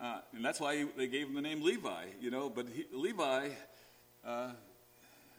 Uh, 0.00 0.18
and 0.34 0.44
that's 0.44 0.60
why 0.60 0.76
he, 0.76 0.84
they 0.96 1.06
gave 1.06 1.28
him 1.28 1.34
the 1.34 1.42
name 1.42 1.62
Levi, 1.62 2.06
you 2.20 2.30
know. 2.30 2.50
But 2.50 2.66
he, 2.74 2.86
Levi 2.92 3.50
uh, 4.24 4.50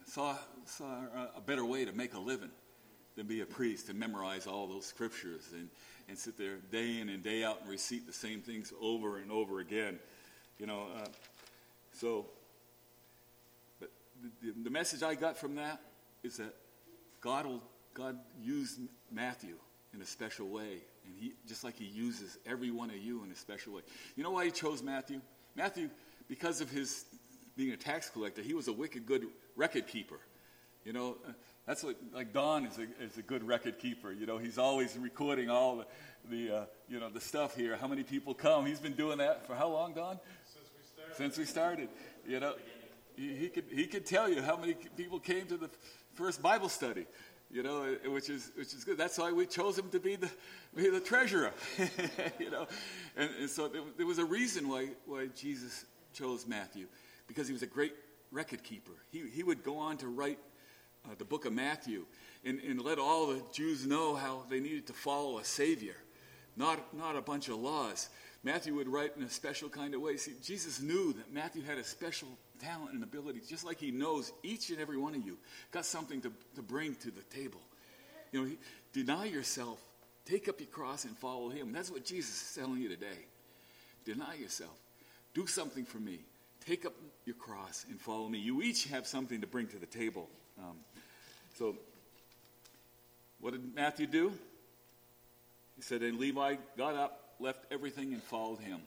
saw, 0.06 0.36
saw 0.66 1.04
a 1.36 1.42
better 1.42 1.66
way 1.66 1.86
to 1.86 1.92
make 1.92 2.14
a 2.14 2.20
living 2.20 2.52
than 3.16 3.28
be 3.28 3.42
a 3.42 3.46
priest 3.46 3.90
and 3.90 4.00
memorize 4.00 4.48
all 4.48 4.68
those 4.68 4.86
scriptures 4.86 5.44
and, 5.54 5.70
and 6.10 6.18
sit 6.18 6.38
there 6.38 6.58
day 6.72 7.00
in 7.00 7.10
and 7.10 7.24
day 7.24 7.44
out 7.44 7.62
and 7.62 7.70
recite 7.70 8.06
the 8.06 8.14
same 8.14 8.42
things 8.42 8.74
over 8.82 9.18
and 9.18 9.32
over 9.32 9.60
again. 9.60 10.00
You 10.60 10.68
know, 10.68 10.88
uh, 11.02 11.08
so 11.94 12.26
the, 13.80 13.88
the 14.64 14.70
message 14.70 15.04
I 15.04 15.16
got 15.16 15.38
from 15.38 15.56
that 15.56 15.82
is 16.24 16.38
that 16.38 16.54
God 17.22 17.46
will 17.46 17.64
God 17.94 18.18
used 18.42 18.80
Matthew 19.10 19.56
in 19.94 20.02
a 20.02 20.06
special 20.06 20.50
way, 20.50 20.82
and 21.06 21.16
he 21.18 21.32
just 21.48 21.64
like 21.64 21.78
He 21.78 21.86
uses 21.86 22.38
every 22.46 22.72
one 22.72 22.90
of 22.90 22.98
you 22.98 23.24
in 23.24 23.32
a 23.32 23.36
special 23.36 23.74
way. 23.74 23.82
You 24.18 24.24
know 24.24 24.32
why 24.32 24.46
He 24.46 24.52
chose 24.52 24.84
Matthew? 24.84 25.22
Matthew, 25.56 25.90
because 26.28 26.60
of 26.60 26.70
his 26.70 27.06
being 27.56 27.72
a 27.72 27.78
tax 27.78 28.10
collector, 28.10 28.42
he 28.42 28.54
was 28.54 28.68
a 28.68 28.74
wicked 28.74 29.06
good 29.06 29.26
record 29.56 29.88
keeper. 29.88 30.20
You 30.84 30.94
know, 30.94 31.18
uh, 31.28 31.32
that's 31.66 31.84
what 31.84 31.96
like 32.14 32.34
Don 32.34 32.66
is 32.66 32.78
a, 32.78 33.04
is 33.04 33.18
a 33.18 33.22
good 33.22 33.44
record 33.44 33.80
keeper. 33.80 34.12
You 34.12 34.26
know, 34.26 34.38
he's 34.38 34.58
always 34.58 34.98
recording 34.98 35.50
all 35.50 35.78
the, 35.78 35.86
the 36.30 36.56
uh, 36.56 36.66
you 36.88 37.00
know 37.00 37.10
the 37.10 37.22
stuff 37.22 37.56
here. 37.56 37.76
How 37.76 37.88
many 37.88 38.04
people 38.04 38.34
come? 38.34 38.66
He's 38.66 38.80
been 38.80 38.94
doing 38.94 39.18
that 39.18 39.48
for 39.48 39.56
how 39.56 39.70
long, 39.70 39.94
Don? 39.94 40.20
Since 40.54 40.70
we 40.78 40.84
started. 40.86 41.18
Since 41.18 41.38
we 41.38 41.46
started. 41.46 41.90
You 42.28 42.40
know, 42.40 42.54
he, 43.18 43.50
could, 43.50 43.66
he 43.72 43.88
could 43.88 44.06
tell 44.06 44.30
you 44.30 44.42
how 44.42 44.58
many 44.58 44.74
people 44.74 45.20
came 45.20 45.46
to 45.48 45.58
the 45.58 45.70
first 46.16 46.42
Bible 46.42 46.70
study, 46.70 47.06
you 47.52 47.64
know, 47.64 47.96
which 48.06 48.30
is, 48.30 48.52
which 48.58 48.74
is 48.74 48.84
good. 48.84 48.98
That's 48.98 49.18
why 49.18 49.32
we 49.32 49.46
chose 49.46 49.78
him 49.78 49.90
to 49.92 50.00
be 50.00 50.16
the, 50.16 50.30
be 50.76 50.90
the 50.90 51.00
treasurer, 51.00 51.52
you 52.40 52.50
know. 52.50 52.68
And, 53.16 53.30
and 53.40 53.50
so 53.50 53.68
there, 53.68 53.82
there, 53.98 54.06
was 54.06 54.20
a 54.20 54.26
reason 54.26 54.68
why, 54.68 54.90
why 55.06 55.28
Jesus 55.36 55.86
chose 56.14 56.46
Matthew, 56.48 56.88
because 57.28 57.48
he 57.48 57.54
was 57.54 57.64
a 57.64 57.68
great 57.68 57.94
record 58.36 58.64
keeper. 58.64 58.92
He, 59.12 59.24
he 59.34 59.42
would 59.42 59.64
go 59.64 59.78
on 59.78 59.98
to 59.98 60.08
write 60.08 60.38
uh, 61.06 61.16
the 61.18 61.26
book 61.26 61.46
of 61.46 61.54
Matthew 61.54 62.06
and, 62.44 62.60
and 62.60 62.82
let 62.82 63.00
all 63.00 63.28
the 63.28 63.42
Jews 63.54 63.88
know 63.88 64.16
how 64.16 64.44
they 64.50 64.60
needed 64.60 64.88
to 64.88 64.94
follow 64.94 65.40
a 65.40 65.46
Savior, 65.46 65.96
not, 66.58 66.96
not 66.96 67.16
a 67.16 67.22
bunch 67.22 67.48
of 67.48 67.56
laws. 67.56 68.10
Matthew 68.44 68.76
would 68.76 68.88
write 68.88 69.14
in 69.18 69.24
a 69.24 69.30
special 69.30 69.70
kind 69.70 69.96
of 69.96 70.02
way. 70.02 70.18
See, 70.18 70.34
Jesus 70.44 70.82
knew 70.82 71.14
that 71.14 71.34
Matthew 71.34 71.64
had 71.64 71.78
a 71.78 71.84
special 71.84 72.28
talent 72.60 72.94
and 72.94 73.04
ability, 73.04 73.42
just 73.48 73.66
like 73.66 73.80
he 73.80 73.90
knows 73.90 74.32
each 74.44 74.70
and 74.70 74.80
every 74.80 74.98
one 74.98 75.16
of 75.16 75.26
you 75.26 75.38
got 75.72 75.86
something 75.86 76.22
to, 76.22 76.32
to 76.56 76.62
bring 76.62 76.96
to 76.96 77.12
the 77.12 77.24
table. 77.36 77.62
You 78.32 78.44
know, 78.44 78.52
deny 78.94 79.26
yourself, 79.26 79.80
take 80.26 80.48
up 80.48 80.60
your 80.60 80.70
cross, 80.70 81.06
and 81.06 81.18
follow 81.18 81.50
him. 81.50 81.72
That's 81.72 81.90
what 81.90 82.06
Jesus 82.06 82.50
is 82.50 82.56
telling 82.56 82.82
you 82.82 82.90
today. 82.90 83.26
Deny 84.04 84.36
yourself, 84.36 84.78
do 85.34 85.48
something 85.48 85.86
for 85.86 85.98
me, 85.98 86.20
take 86.66 86.86
up 86.86 86.94
your 87.26 87.36
cross, 87.36 87.86
and 87.90 88.00
follow 88.00 88.28
me. 88.28 88.40
You 88.40 88.62
each 88.62 88.86
have 88.86 89.08
something 89.08 89.42
to 89.42 89.48
bring 89.48 89.68
to 89.68 89.78
the 89.78 89.86
table. 89.86 90.30
Um, 90.60 90.78
so, 91.58 91.76
what 93.40 93.52
did 93.52 93.76
Matthew 93.76 94.08
do? 94.08 94.32
He 95.76 95.82
said, 95.82 96.02
And 96.02 96.20
Levi 96.20 96.56
got 96.78 96.96
up 96.96 97.26
left 97.40 97.66
everything 97.72 98.14
and 98.14 98.22
followed 98.24 98.60
him. 98.60 98.80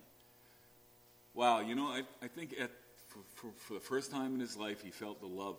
Wow, 1.35 1.61
you 1.61 1.75
know, 1.75 1.87
I, 1.87 2.03
I 2.23 2.29
think 2.29 2.55
at, 2.61 2.71
for, 3.09 3.21
for, 3.35 3.53
for 3.57 3.75
the 3.75 3.81
first 3.81 4.11
time 4.11 4.35
in 4.35 4.41
his 4.41 4.57
life, 4.57 4.83
he 4.83 4.91
felt 4.91 5.21
the 5.21 5.27
love 5.27 5.57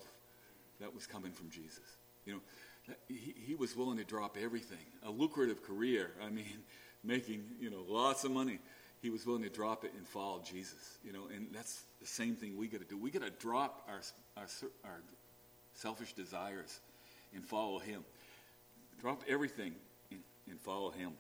that 0.80 0.94
was 0.94 1.06
coming 1.06 1.32
from 1.32 1.50
Jesus. 1.50 1.80
You 2.26 2.34
know, 2.34 2.94
he, 3.08 3.34
he 3.46 3.56
was 3.56 3.76
willing 3.76 3.98
to 3.98 4.04
drop 4.04 4.38
everything, 4.42 4.78
a 5.06 5.12
lucrative 5.12 5.64
career. 5.64 6.12
I 6.26 6.30
mean, 6.30 6.46
making, 7.04 7.46
you 7.62 7.70
know, 7.70 7.84
lots 7.88 8.24
of 8.24 8.32
money. 8.32 8.60
He 9.02 9.10
was 9.10 9.26
willing 9.26 9.44
to 9.44 9.50
drop 9.50 9.86
it 9.86 9.94
and 9.98 10.06
follow 10.06 10.42
Jesus. 10.44 10.98
You 11.04 11.14
know, 11.14 11.28
and 11.34 11.48
that's 11.54 11.84
the 12.02 12.08
same 12.08 12.36
thing 12.36 12.58
we 12.58 12.68
got 12.68 12.82
to 12.82 12.88
do. 12.88 12.98
We 12.98 13.12
got 13.12 13.24
to 13.24 13.30
drop 13.30 13.88
our, 13.88 14.02
our, 14.38 14.48
our 14.84 15.02
selfish 15.74 16.14
desires 16.14 16.80
and 17.34 17.44
follow 17.44 17.80
him. 17.80 18.04
Drop 19.00 19.24
everything 19.28 19.74
and, 20.12 20.20
and 20.50 20.60
follow 20.60 20.92
him. 20.92 21.14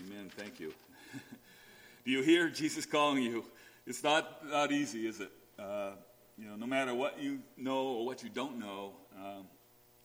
Amen. 0.00 0.30
Thank 0.36 0.58
you. 0.58 0.72
Do 2.04 2.10
you 2.10 2.22
hear 2.22 2.48
Jesus 2.48 2.86
calling 2.86 3.22
you? 3.22 3.44
It's 3.86 4.02
not, 4.02 4.48
not 4.48 4.72
easy, 4.72 5.06
is 5.06 5.20
it? 5.20 5.30
Uh, 5.58 5.90
you 6.38 6.48
know, 6.48 6.56
no 6.56 6.66
matter 6.66 6.94
what 6.94 7.20
you 7.20 7.40
know 7.56 7.88
or 7.88 8.06
what 8.06 8.22
you 8.22 8.30
don't 8.30 8.58
know, 8.58 8.92
um, 9.16 9.44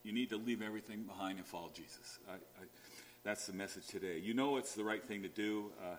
you 0.03 0.11
need 0.11 0.29
to 0.29 0.37
leave 0.37 0.61
everything 0.61 1.03
behind 1.03 1.37
and 1.37 1.47
follow 1.47 1.69
Jesus. 1.73 2.19
I, 2.29 2.33
I, 2.33 2.65
that's 3.27 3.45
the 3.45 3.53
message 3.53 3.85
today. 3.87 4.21
You 4.23 4.33
know 4.33 4.55
it's 4.55 4.73
the 4.73 4.85
right 4.85 5.03
thing 5.03 5.21
to 5.23 5.27
do. 5.27 5.65
Uh, 5.81 5.97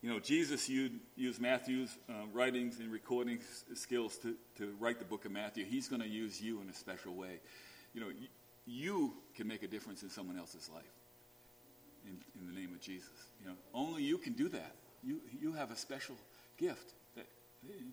you 0.00 0.08
know, 0.08 0.20
Jesus 0.20 0.68
used, 0.68 1.40
Matthew's 1.40 1.90
uh, 2.08 2.12
writings 2.32 2.78
and 2.78 2.92
recording 2.92 3.40
skills 3.74 4.16
to, 4.18 4.36
to 4.58 4.72
write 4.78 5.00
the 5.00 5.04
book 5.04 5.24
of 5.24 5.32
Matthew. 5.32 5.64
He's 5.64 5.88
going 5.88 6.02
to 6.02 6.08
use 6.08 6.40
you 6.40 6.60
in 6.60 6.68
a 6.68 6.72
special 6.72 7.16
way. 7.16 7.40
You 7.94 8.00
know, 8.02 8.06
y- 8.06 8.28
you 8.64 9.12
can 9.34 9.48
make 9.48 9.64
a 9.64 9.66
difference 9.66 10.04
in 10.04 10.08
someone 10.08 10.38
else's 10.38 10.70
life 10.72 10.84
in, 12.06 12.16
in 12.40 12.46
the 12.46 12.60
name 12.60 12.72
of 12.72 12.80
Jesus. 12.80 13.10
You 13.42 13.48
know, 13.48 13.56
only 13.74 14.04
you 14.04 14.16
can 14.16 14.34
do 14.34 14.48
that. 14.50 14.76
You, 15.02 15.20
you 15.40 15.54
have 15.54 15.72
a 15.72 15.76
special 15.76 16.14
gift 16.58 16.92
that, 17.16 17.26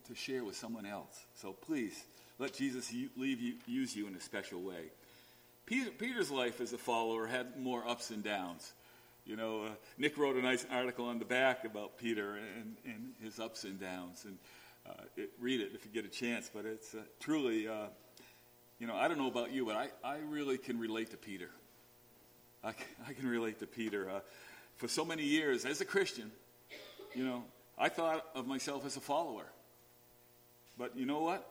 to 0.08 0.14
share 0.14 0.44
with 0.44 0.56
someone 0.56 0.86
else. 0.86 1.26
So 1.34 1.54
please, 1.54 2.04
let 2.38 2.54
Jesus 2.54 2.94
leave 3.18 3.40
you, 3.42 3.56
use 3.66 3.96
you 3.96 4.06
in 4.06 4.14
a 4.14 4.22
special 4.22 4.62
way. 4.62 4.92
Peter, 5.66 5.90
Peter's 5.90 6.30
life 6.30 6.62
as 6.62 6.74
a 6.74 6.78
follower 6.78 7.26
had 7.26 7.58
more 7.58 7.88
ups 7.88 8.12
and 8.12 8.24
downs. 8.24 8.74
You 9.26 9.36
know, 9.36 9.64
uh, 9.64 9.70
Nick 9.98 10.18
wrote 10.18 10.36
a 10.36 10.42
nice 10.42 10.66
article 10.72 11.06
on 11.06 11.18
the 11.18 11.26
back 11.26 11.66
about 11.66 11.98
Peter 11.98 12.36
and, 12.36 12.76
and 12.86 13.14
his 13.24 13.40
ups 13.40 13.64
and 13.64 13.80
downs. 13.80 14.24
And 14.26 14.38
uh, 14.88 15.04
it, 15.18 15.32
read 15.40 15.62
it 15.62 15.72
if 15.74 15.84
you 15.84 15.92
get 15.92 16.06
a 16.06 16.10
chance. 16.10 16.52
But 16.54 16.66
it's 16.66 16.94
uh, 16.94 17.00
truly, 17.20 17.68
uh, 17.68 17.88
you 18.78 18.86
know, 18.86 18.96
I 18.96 19.08
don't 19.08 19.18
know 19.18 19.28
about 19.28 19.52
you, 19.52 19.66
but 19.66 19.76
I, 19.76 19.90
I 20.04 20.18
really 20.30 20.60
can 20.60 20.78
relate 20.78 21.10
to 21.12 21.18
Peter. 21.18 21.50
I, 22.64 22.74
I 23.08 23.14
can 23.14 23.28
relate 23.28 23.60
to 23.60 23.68
Peter. 23.68 24.08
Uh, 24.10 24.20
for 24.76 24.88
so 24.88 25.04
many 25.04 25.24
years, 25.24 25.66
as 25.66 25.82
a 25.82 25.86
Christian, 25.86 26.32
you 27.16 27.24
know, 27.24 27.44
I 27.78 27.90
thought 27.90 28.24
of 28.36 28.46
myself 28.46 28.86
as 28.86 28.98
a 28.98 29.02
follower. 29.02 29.46
But 30.78 30.96
you 30.96 31.08
know 31.08 31.22
what? 31.22 31.50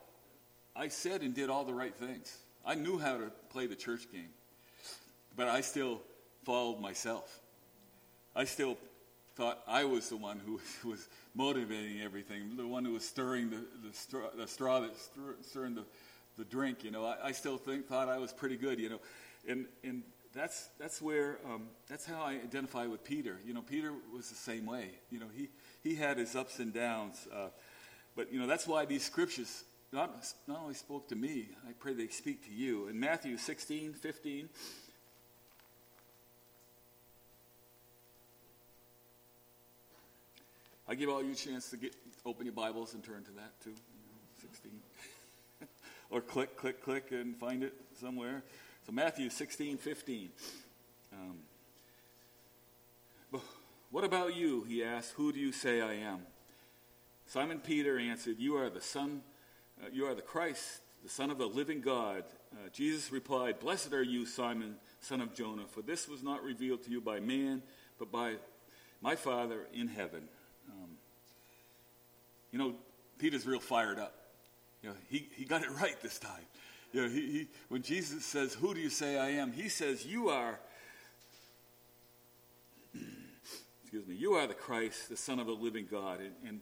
I 0.77 0.89
said 0.89 1.23
and 1.23 1.35
did 1.35 1.51
all 1.51 1.65
the 1.65 1.75
right 1.75 1.95
things. 1.95 2.37
I 2.67 2.75
knew 2.75 2.99
how 2.99 3.19
to 3.19 3.31
play 3.51 3.67
the 3.67 3.77
church 3.77 4.11
game. 4.13 4.31
But 5.37 5.49
I 5.49 5.61
still 5.61 6.01
followed 6.45 6.81
myself. 6.81 7.41
I 8.37 8.45
still 8.45 8.77
thought 9.37 9.63
I 9.67 9.85
was 9.85 10.09
the 10.09 10.17
one 10.17 10.41
who 10.45 10.61
was 10.89 11.09
motivating 11.35 12.01
everything, 12.03 12.57
the 12.57 12.67
one 12.67 12.85
who 12.85 12.93
was 12.93 13.07
stirring 13.07 13.51
the, 13.51 13.65
the, 13.87 13.93
straw, 13.93 14.29
the 14.37 14.47
straw 14.47 14.81
that 14.81 14.93
stirring 15.43 15.75
the, 15.75 15.85
the 16.39 16.45
drink. 16.45 16.85
You 16.85 16.91
know, 16.91 17.05
I, 17.05 17.17
I 17.25 17.33
still 17.33 17.59
think, 17.59 17.87
thought 17.87 18.09
I 18.09 18.19
was 18.19 18.33
pretty 18.33 18.57
good. 18.57 18.79
You 18.79 18.91
know, 18.91 19.01
and 19.49 19.67
and 19.83 20.03
that's 20.35 20.69
that's 20.79 21.01
where 21.01 21.39
um, 21.47 21.69
that's 21.89 22.05
how 22.05 22.23
I 22.23 22.33
identify 22.33 22.87
with 22.87 23.05
Peter. 23.05 23.39
You 23.47 23.55
know, 23.55 23.63
Peter 23.63 23.93
was 24.15 24.29
the 24.29 24.37
same 24.37 24.67
way. 24.67 24.91
You 25.11 25.21
know, 25.21 25.27
he 25.35 25.49
he 25.83 25.95
had 25.95 26.19
his 26.19 26.35
ups 26.35 26.59
and 26.59 26.73
downs, 26.73 27.27
uh, 27.33 27.49
but 28.17 28.33
you 28.33 28.41
know 28.41 28.47
that's 28.47 28.67
why 28.67 28.85
these 28.85 29.05
scriptures 29.05 29.65
not 29.95 30.35
not 30.49 30.61
only 30.61 30.75
spoke 30.75 31.09
to 31.09 31.17
me. 31.17 31.49
I 31.69 31.73
pray 31.79 31.95
they 31.95 32.09
speak 32.09 32.45
to 32.47 32.53
you. 32.53 32.89
In 32.89 32.99
Matthew 32.99 33.39
16, 33.39 33.95
15. 33.95 34.49
I 40.87 40.95
give 40.95 41.09
all 41.09 41.23
you 41.23 41.33
a 41.33 41.35
chance 41.35 41.71
to 41.71 41.77
get 41.77 41.95
open 42.27 42.45
your 42.45 42.55
Bibles 42.55 42.93
and 42.93 43.03
turn 43.03 43.23
to 43.25 43.31
that 43.33 43.59
too. 43.63 43.71
You 43.71 43.75
know, 43.75 44.43
16. 44.43 44.73
or 46.11 46.21
click, 46.21 46.57
click, 46.57 46.83
click 46.83 47.13
and 47.13 47.37
find 47.37 47.63
it 47.63 47.73
somewhere. 47.99 48.43
So 48.85 48.93
Matthew 48.93 49.31
16, 49.31 49.79
15. 49.79 50.29
Um, 51.13 53.41
what 53.91 54.03
about 54.03 54.35
you? 54.35 54.65
He 54.65 54.83
asked. 54.83 55.13
Who 55.13 55.33
do 55.33 55.39
you 55.39 55.53
say 55.53 55.81
I 55.81 55.95
am? 55.95 56.21
Simon 57.27 57.61
Peter 57.61 57.99
answered, 57.99 58.37
You 58.39 58.57
are 58.57 58.69
the 58.69 58.81
Son, 58.81 59.23
you 59.93 60.07
are 60.07 60.15
the 60.15 60.23
Christ, 60.23 60.81
the 61.03 61.09
Son 61.09 61.31
of 61.31 61.39
the 61.39 61.47
living 61.47 61.81
God. 61.81 62.25
Uh, 62.53 62.69
Jesus 62.73 63.13
replied, 63.13 63.61
Blessed 63.61 63.93
are 63.93 64.03
you, 64.03 64.27
Simon, 64.27 64.77
son 65.01 65.21
of 65.21 65.35
Jonah, 65.35 65.67
for 65.69 65.83
this 65.83 66.09
was 66.09 66.23
not 66.23 66.43
revealed 66.43 66.83
to 66.85 66.91
you 66.91 67.01
by 67.01 67.21
man, 67.21 67.63
but 67.99 68.11
by 68.11 68.35
my 69.01 69.17
Father 69.17 69.67
in 69.75 69.89
heaven. 69.89 70.23
Um, 70.71 70.91
you 72.53 72.59
know, 72.59 72.75
Peter's 73.19 73.47
real 73.47 73.61
fired 73.61 73.99
up. 73.99 74.15
You 74.83 74.91
know, 74.91 74.97
he, 75.09 75.29
he 75.35 75.45
got 75.45 75.63
it 75.63 75.71
right 75.71 76.01
this 76.03 76.19
time. 76.19 76.45
You 76.93 77.03
know, 77.03 77.09
he, 77.09 77.21
he, 77.21 77.49
when 77.69 77.83
Jesus 77.83 78.25
says, 78.25 78.55
Who 78.55 78.75
do 78.75 78.81
you 78.81 78.91
say 78.91 79.19
I 79.19 79.31
am? 79.31 79.53
He 79.53 79.69
says, 79.69 80.07
You 80.07 80.29
are, 80.29 80.61
excuse 83.83 84.07
me, 84.07 84.15
you 84.15 84.35
are 84.35 84.47
the 84.47 84.55
Christ, 84.55 85.09
the 85.09 85.17
Son 85.17 85.41
of 85.41 85.47
the 85.47 85.53
living 85.53 85.87
God. 85.91 86.21
And, 86.21 86.33
and 86.47 86.61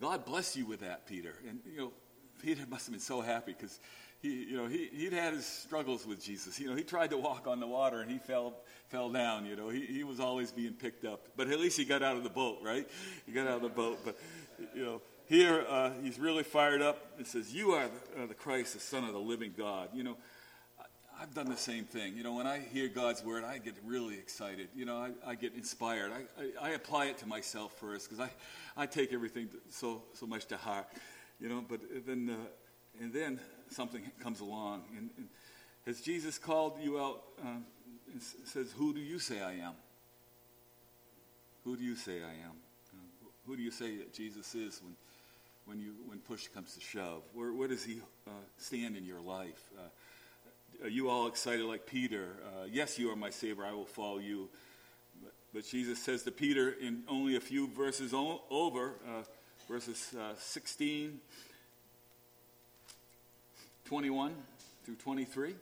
God 0.00 0.24
bless 0.24 0.56
you 0.56 0.66
with 0.66 0.80
that, 0.80 1.06
Peter. 1.06 1.34
And, 1.48 1.60
you 1.70 1.78
know, 1.78 1.92
Peter 2.38 2.62
must 2.68 2.86
have 2.86 2.92
been 2.92 3.00
so 3.00 3.20
happy 3.20 3.54
because 3.58 3.78
he, 4.20 4.44
you 4.44 4.56
know, 4.56 4.66
he, 4.66 4.88
he'd 4.92 5.12
had 5.12 5.32
his 5.32 5.46
struggles 5.46 6.06
with 6.06 6.22
Jesus. 6.22 6.58
You 6.58 6.68
know, 6.68 6.76
he 6.76 6.82
tried 6.82 7.10
to 7.10 7.18
walk 7.18 7.46
on 7.46 7.60
the 7.60 7.66
water 7.66 8.00
and 8.00 8.10
he 8.10 8.18
fell, 8.18 8.54
fell 8.88 9.10
down. 9.10 9.46
You 9.46 9.54
know, 9.54 9.68
he, 9.68 9.86
he 9.86 10.04
was 10.04 10.18
always 10.18 10.50
being 10.50 10.72
picked 10.72 11.04
up. 11.04 11.28
But 11.36 11.48
at 11.50 11.60
least 11.60 11.78
he 11.78 11.84
got 11.84 12.02
out 12.02 12.16
of 12.16 12.24
the 12.24 12.30
boat, 12.30 12.58
right? 12.62 12.88
He 13.26 13.32
got 13.32 13.46
out 13.46 13.56
of 13.56 13.62
the 13.62 13.68
boat. 13.68 14.00
But, 14.04 14.18
you 14.74 14.84
know, 14.84 15.02
here 15.26 15.64
uh, 15.68 15.92
he's 16.02 16.18
really 16.18 16.42
fired 16.42 16.82
up 16.82 17.12
and 17.16 17.26
says, 17.26 17.54
You 17.54 17.72
are 17.72 17.88
the, 18.16 18.22
uh, 18.22 18.26
the, 18.26 18.34
Christ, 18.34 18.74
the 18.74 18.80
Son 18.80 19.04
of 19.04 19.12
the 19.12 19.20
living 19.20 19.54
God. 19.56 19.90
You 19.94 20.02
know, 20.02 20.16
I, 21.16 21.20
have 21.20 21.34
done 21.34 21.48
the 21.48 21.56
same 21.56 21.84
thing. 21.84 22.16
You 22.16 22.24
know, 22.24 22.34
when 22.34 22.46
I 22.46 22.58
hear 22.58 22.88
God's 22.88 23.22
word, 23.22 23.44
I 23.44 23.58
get 23.58 23.74
really 23.84 24.14
excited. 24.14 24.68
You 24.74 24.84
know, 24.84 24.96
I, 24.96 25.30
I 25.30 25.34
get 25.36 25.54
inspired. 25.54 26.10
I, 26.12 26.42
I, 26.42 26.70
I, 26.70 26.70
apply 26.70 27.06
it 27.06 27.18
to 27.18 27.26
myself 27.26 27.72
first 27.78 28.08
because 28.08 28.24
I, 28.24 28.82
I 28.82 28.86
take 28.86 29.12
everything 29.12 29.48
so, 29.68 30.02
so 30.14 30.26
much 30.26 30.46
to 30.46 30.56
heart. 30.56 30.86
You 31.40 31.48
know, 31.48 31.64
but 31.68 31.80
then, 32.06 32.30
uh, 32.30 33.02
and 33.02 33.12
then 33.12 33.40
something 33.70 34.02
comes 34.20 34.40
along. 34.40 34.84
And, 34.96 35.10
and 35.16 35.28
has 35.86 36.00
Jesus 36.00 36.38
called 36.38 36.74
you 36.82 37.00
out 37.00 37.22
um, 37.42 37.64
and 38.12 38.22
says, 38.22 38.72
Who 38.76 38.92
do 38.92 39.00
you 39.00 39.18
say 39.18 39.40
I 39.40 39.52
am? 39.52 39.74
Who 41.64 41.76
do 41.76 41.84
you 41.84 41.96
say 41.96 42.22
I 42.22 42.46
am? 42.46 42.56
Uh, 42.92 43.28
who 43.46 43.56
do 43.56 43.62
you 43.62 43.70
say 43.70 43.96
that 43.96 44.12
Jesus 44.12 44.54
is 44.54 44.80
when 44.82 44.94
when 45.68 45.78
you 45.78 45.92
when 46.06 46.18
push 46.20 46.48
comes 46.48 46.74
to 46.74 46.80
shove? 46.80 47.22
Where, 47.34 47.52
where 47.52 47.68
does 47.68 47.84
he 47.84 48.00
uh, 48.26 48.30
stand 48.56 48.96
in 48.96 49.04
your 49.04 49.20
life? 49.20 49.62
Uh, 49.78 50.84
are 50.84 50.88
you 50.88 51.10
all 51.10 51.26
excited 51.26 51.64
like 51.66 51.86
Peter? 51.86 52.36
Uh, 52.46 52.64
yes, 52.70 52.98
you 52.98 53.10
are 53.10 53.16
my 53.16 53.30
Savior. 53.30 53.64
I 53.64 53.72
will 53.72 53.84
follow 53.84 54.18
you. 54.18 54.48
But, 55.52 55.64
Jesus 55.64 55.98
says 55.98 56.22
to 56.22 56.30
Peter 56.30 56.70
in 56.70 57.02
only 57.08 57.36
a 57.36 57.40
few 57.40 57.68
verses 57.68 58.14
o- 58.14 58.42
over, 58.48 58.94
uh, 59.06 59.22
verses 59.68 60.14
uh, 60.18 60.32
16, 60.38 61.20
21 63.84 64.34
through 64.84 64.94
23. 64.94 65.54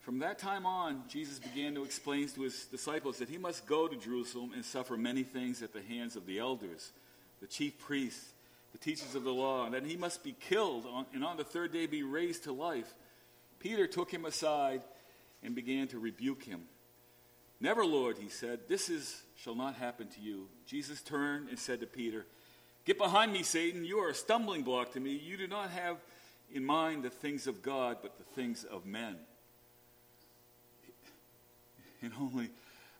From 0.00 0.18
that 0.20 0.38
time 0.38 0.64
on, 0.64 1.02
Jesus 1.06 1.38
began 1.38 1.74
to 1.74 1.84
explain 1.84 2.26
to 2.28 2.42
his 2.42 2.64
disciples 2.64 3.18
that 3.18 3.28
he 3.28 3.36
must 3.36 3.66
go 3.66 3.86
to 3.86 3.96
Jerusalem 3.96 4.52
and 4.54 4.64
suffer 4.64 4.96
many 4.96 5.22
things 5.22 5.62
at 5.62 5.74
the 5.74 5.82
hands 5.82 6.16
of 6.16 6.26
the 6.26 6.38
elders, 6.38 6.92
the 7.40 7.46
chief 7.46 7.78
priests, 7.78 8.32
the 8.72 8.78
teachers 8.78 9.14
of 9.14 9.22
the 9.22 9.32
law, 9.32 9.66
and 9.66 9.74
that 9.74 9.84
he 9.84 9.96
must 9.96 10.24
be 10.24 10.34
killed 10.40 10.86
on, 10.86 11.04
and 11.12 11.22
on 11.22 11.36
the 11.36 11.44
third 11.44 11.72
day 11.72 11.86
be 11.86 12.02
raised 12.02 12.44
to 12.44 12.52
life. 12.52 12.94
Peter 13.60 13.86
took 13.86 14.10
him 14.10 14.24
aside 14.24 14.82
and 15.42 15.54
began 15.54 15.88
to 15.88 15.98
rebuke 15.98 16.42
him. 16.42 16.62
Never, 17.60 17.84
Lord, 17.84 18.16
he 18.18 18.28
said, 18.28 18.60
this 18.66 18.88
is 18.88 19.22
shall 19.36 19.54
not 19.54 19.74
happen 19.74 20.08
to 20.08 20.20
you. 20.20 20.48
Jesus 20.66 21.02
turned 21.02 21.48
and 21.48 21.58
said 21.58 21.80
to 21.80 21.86
Peter, 21.86 22.26
Get 22.84 22.98
behind 22.98 23.32
me, 23.32 23.42
Satan. 23.42 23.84
You 23.84 23.98
are 24.00 24.10
a 24.10 24.14
stumbling 24.14 24.62
block 24.62 24.92
to 24.92 25.00
me. 25.00 25.12
You 25.12 25.36
do 25.36 25.46
not 25.46 25.70
have 25.70 25.98
in 26.52 26.64
mind 26.64 27.04
the 27.04 27.10
things 27.10 27.46
of 27.46 27.62
God, 27.62 27.98
but 28.02 28.18
the 28.18 28.24
things 28.24 28.64
of 28.64 28.84
men. 28.84 29.16
In 32.02 32.12
only 32.20 32.50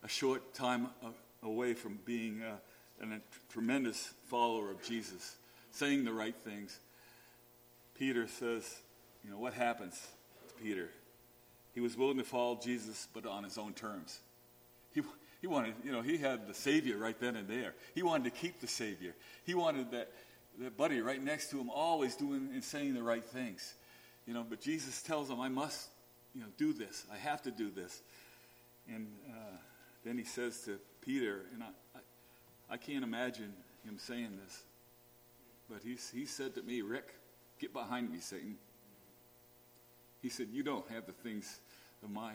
a 0.05 0.09
short 0.09 0.55
time 0.55 0.88
uh, 1.05 1.09
away 1.42 1.75
from 1.75 1.99
being 2.05 2.42
uh, 2.42 2.57
a, 3.03 3.14
a 3.14 3.21
tremendous 3.51 4.14
follower 4.27 4.71
of 4.71 4.83
Jesus, 4.83 5.37
saying 5.73 6.05
the 6.05 6.12
right 6.12 6.37
things. 6.37 6.79
Peter 7.99 8.27
says, 8.27 8.81
you 9.25 9.31
know, 9.31 9.38
what 9.38 9.55
happens 9.55 10.01
to 10.49 10.55
Peter? 10.62 10.88
He 11.75 11.81
was 11.81 11.97
willing 11.97 12.18
to 12.18 12.25
follow 12.25 12.59
Jesus, 12.62 13.09
but 13.12 13.27
on 13.27 13.45
his 13.45 13.59
own 13.59 13.73
terms. 13.73 14.21
He, 14.95 15.03
he 15.42 15.48
wanted, 15.48 15.74
you 15.85 15.90
know, 15.90 16.02
he 16.02 16.18
had 16.18 16.46
the 16.46 16.55
Savior 16.55 16.96
right 16.96 17.18
then 17.18 17.35
and 17.35 17.48
there. 17.48 17.74
He 17.96 18.05
wanted 18.05 18.24
to 18.24 18.31
keep 18.31 18.61
the 18.61 18.68
Savior. 18.68 19.12
He 19.44 19.55
wanted 19.55 19.90
that, 19.90 20.12
that 20.61 20.76
buddy 20.76 21.00
right 21.00 21.22
next 21.22 21.50
to 21.50 21.59
him 21.59 21.68
always 21.68 22.14
doing 22.14 22.50
and 22.55 22.62
saying 22.62 22.94
the 22.94 23.02
right 23.02 23.24
things. 23.24 23.74
You 24.24 24.35
know, 24.35 24.46
but 24.48 24.61
Jesus 24.61 25.02
tells 25.02 25.28
him, 25.28 25.40
I 25.40 25.48
must, 25.48 25.88
you 26.33 26.42
know, 26.42 26.46
do 26.59 26.72
this. 26.72 27.05
I 27.12 27.16
have 27.16 27.42
to 27.42 27.50
do 27.50 27.72
this. 27.72 28.02
And 28.88 29.09
uh, 29.28 29.57
then 30.05 30.16
he 30.16 30.22
says 30.22 30.61
to 30.66 30.78
Peter, 31.00 31.40
and 31.52 31.64
I, 31.64 31.66
I, 31.96 32.74
I 32.74 32.76
can't 32.76 33.02
imagine 33.02 33.52
him 33.85 33.98
saying 33.98 34.38
this. 34.44 34.62
But 35.68 35.81
he, 35.83 35.96
he 36.16 36.24
said 36.24 36.55
to 36.55 36.62
me, 36.62 36.83
Rick, 36.83 37.16
get 37.59 37.72
behind 37.72 38.12
me, 38.12 38.20
Satan. 38.20 38.59
He 40.20 40.28
said, 40.28 40.50
You 40.52 40.62
don't 40.62 40.88
have 40.92 41.07
the 41.07 41.12
things 41.12 41.59
of 42.05 42.11
my 42.11 42.35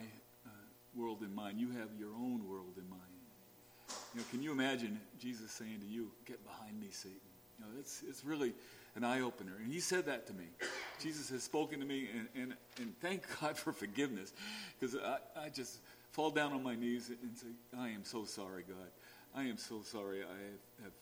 world 0.94 1.22
in 1.22 1.34
mind. 1.34 1.58
You 1.58 1.70
have 1.72 1.88
your 1.98 2.14
own 2.14 2.48
world 2.48 2.74
in 2.76 2.88
mind. 2.88 3.02
You 4.14 4.20
know, 4.20 4.26
can 4.30 4.42
you 4.42 4.52
imagine 4.52 5.00
Jesus 5.18 5.50
saying 5.50 5.80
to 5.80 5.86
you, 5.86 6.10
Get 6.24 6.44
behind 6.44 6.80
me, 6.80 6.88
Satan? 6.90 7.18
You 7.58 7.64
know, 7.64 7.70
it's, 7.78 8.02
it's 8.08 8.24
really 8.24 8.54
an 8.94 9.04
eye 9.04 9.20
opener. 9.20 9.52
And 9.62 9.72
he 9.72 9.80
said 9.80 10.06
that 10.06 10.26
to 10.26 10.32
me. 10.32 10.44
Jesus 11.00 11.30
has 11.30 11.42
spoken 11.42 11.80
to 11.80 11.86
me, 11.86 12.08
and, 12.16 12.28
and, 12.34 12.54
and 12.78 12.98
thank 13.00 13.22
God 13.40 13.56
for 13.56 13.72
forgiveness, 13.72 14.32
because 14.78 14.96
I, 14.96 15.18
I 15.44 15.48
just 15.48 15.78
fall 16.10 16.30
down 16.30 16.52
on 16.52 16.62
my 16.62 16.74
knees 16.74 17.10
and 17.10 17.36
say, 17.36 17.46
I 17.78 17.88
am 17.88 18.04
so 18.04 18.24
sorry, 18.24 18.64
God. 18.66 18.90
I 19.34 19.44
am 19.44 19.56
so 19.56 19.82
sorry 19.82 20.22
I 20.22 20.82
have, 20.82 20.84
have 20.84 20.92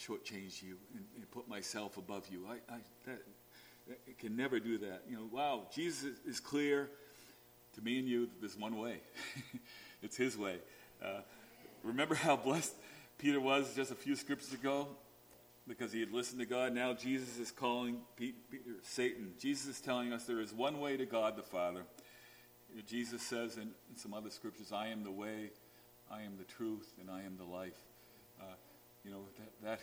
shortchange 0.00 0.62
you 0.62 0.76
and, 0.94 1.04
and, 1.16 1.30
put 1.30 1.48
myself 1.48 1.96
above 1.96 2.26
you. 2.30 2.46
I, 2.48 2.74
I 2.74 2.78
that, 3.06 3.18
that 3.88 4.18
can 4.18 4.36
never 4.36 4.58
do 4.58 4.78
that. 4.78 5.02
You 5.08 5.16
know, 5.16 5.28
wow, 5.30 5.66
Jesus 5.72 6.18
is 6.26 6.40
clear 6.40 6.90
to 7.78 7.84
me 7.84 7.98
and 7.98 8.08
you. 8.08 8.28
There's 8.40 8.56
one 8.56 8.76
way. 8.76 9.00
it's 10.02 10.16
His 10.16 10.36
way. 10.36 10.56
Uh, 11.02 11.20
remember 11.84 12.14
how 12.14 12.36
blessed 12.36 12.74
Peter 13.18 13.40
was 13.40 13.74
just 13.74 13.92
a 13.92 13.94
few 13.94 14.16
scriptures 14.16 14.52
ago 14.52 14.88
because 15.66 15.92
he 15.92 16.00
had 16.00 16.10
listened 16.10 16.40
to 16.40 16.46
God. 16.46 16.74
Now 16.74 16.92
Jesus 16.92 17.38
is 17.38 17.52
calling 17.52 17.98
Peter, 18.16 18.36
Satan. 18.82 19.32
Jesus 19.38 19.76
is 19.76 19.80
telling 19.80 20.12
us 20.12 20.24
there 20.24 20.40
is 20.40 20.52
one 20.52 20.80
way 20.80 20.96
to 20.96 21.06
God 21.06 21.36
the 21.36 21.42
Father. 21.42 21.82
Jesus 22.86 23.22
says 23.22 23.56
in, 23.56 23.70
in 23.90 23.96
some 23.96 24.12
other 24.12 24.30
scriptures, 24.30 24.72
"I 24.72 24.88
am 24.88 25.04
the 25.04 25.10
way, 25.10 25.50
I 26.10 26.22
am 26.22 26.36
the 26.36 26.44
truth, 26.44 26.92
and 27.00 27.10
I 27.10 27.22
am 27.22 27.36
the 27.36 27.44
life." 27.44 27.78
Uh, 28.40 28.44
you 29.04 29.10
know, 29.10 29.22
that, 29.38 29.68
that 29.68 29.80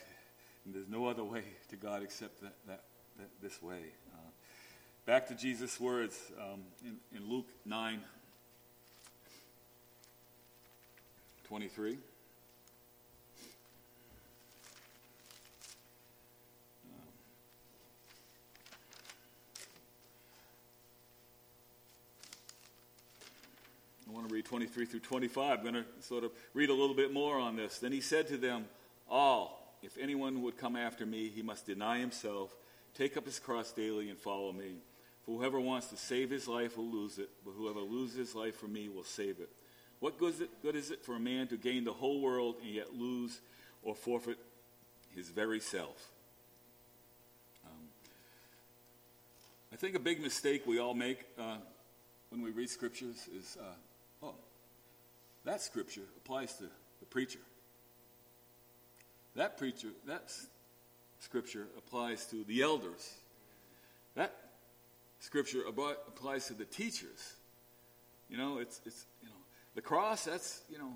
there's 0.65 0.89
no 0.89 1.07
other 1.07 1.23
way 1.23 1.43
to 1.69 1.75
God 1.77 2.03
except 2.03 2.41
that, 2.41 2.55
that, 2.67 2.83
that 3.17 3.29
this 3.41 3.61
way. 3.61 3.93
Back 5.05 5.27
to 5.27 5.35
Jesus' 5.35 5.79
words 5.79 6.19
um, 6.41 6.61
in, 6.83 6.97
in 7.15 7.29
Luke 7.29 7.45
9 7.63 7.99
23. 11.47 11.97
I 24.07 24.11
want 24.11 24.27
to 24.27 24.33
read 24.33 24.45
23 24.45 24.85
through 24.85 24.99
25. 25.01 25.59
I'm 25.59 25.63
going 25.63 25.75
to 25.75 25.85
sort 26.01 26.23
of 26.23 26.31
read 26.55 26.71
a 26.71 26.73
little 26.73 26.95
bit 26.95 27.13
more 27.13 27.37
on 27.37 27.55
this. 27.55 27.77
Then 27.77 27.91
he 27.91 28.01
said 28.01 28.27
to 28.29 28.37
them, 28.37 28.65
All, 29.07 29.77
if 29.83 29.99
anyone 29.99 30.41
would 30.41 30.57
come 30.57 30.75
after 30.75 31.05
me, 31.05 31.29
he 31.29 31.43
must 31.43 31.67
deny 31.67 31.99
himself, 31.99 32.55
take 32.95 33.15
up 33.17 33.25
his 33.25 33.37
cross 33.37 33.71
daily, 33.71 34.09
and 34.09 34.17
follow 34.17 34.51
me. 34.51 34.77
For 35.25 35.39
whoever 35.39 35.59
wants 35.59 35.87
to 35.87 35.97
save 35.97 36.29
his 36.29 36.47
life 36.47 36.77
will 36.77 36.89
lose 36.89 37.17
it, 37.17 37.29
but 37.43 37.53
whoever 37.57 37.79
loses 37.79 38.17
his 38.17 38.35
life 38.35 38.55
for 38.55 38.67
me 38.67 38.89
will 38.89 39.03
save 39.03 39.39
it. 39.39 39.49
What 39.99 40.19
good 40.19 40.35
is, 40.35 40.41
it, 40.41 40.61
good 40.61 40.75
is 40.75 40.91
it 40.91 41.03
for 41.03 41.15
a 41.15 41.19
man 41.19 41.47
to 41.47 41.57
gain 41.57 41.83
the 41.83 41.93
whole 41.93 42.21
world 42.21 42.57
and 42.61 42.71
yet 42.71 42.93
lose 42.93 43.39
or 43.81 43.95
forfeit 43.95 44.37
his 45.15 45.29
very 45.29 45.59
self? 45.59 46.11
Um, 47.65 47.87
I 49.73 49.77
think 49.77 49.95
a 49.95 49.99
big 49.99 50.21
mistake 50.21 50.67
we 50.67 50.79
all 50.79 50.93
make 50.93 51.25
uh, 51.39 51.57
when 52.29 52.43
we 52.43 52.51
read 52.51 52.69
scriptures 52.69 53.27
is, 53.35 53.57
uh, 53.59 54.27
oh, 54.27 54.35
that 55.43 55.61
scripture 55.61 56.05
applies 56.17 56.53
to 56.57 56.63
the 56.99 57.05
preacher. 57.09 57.39
That 59.35 59.57
preacher, 59.57 59.89
that 60.05 60.31
scripture 61.19 61.67
applies 61.77 62.25
to 62.27 62.43
the 62.43 62.61
elders. 62.61 63.13
That 64.15 64.33
scripture 65.25 65.63
applies 65.67 66.45
to 66.47 66.53
the 66.53 66.65
teachers. 66.65 67.33
You 68.29 68.37
know, 68.37 68.59
it's, 68.59 68.79
it's 68.85 69.05
you 69.23 69.29
know, 69.29 69.35
the 69.73 69.81
cross, 69.81 70.25
that's, 70.25 70.61
you 70.69 70.77
know, 70.77 70.91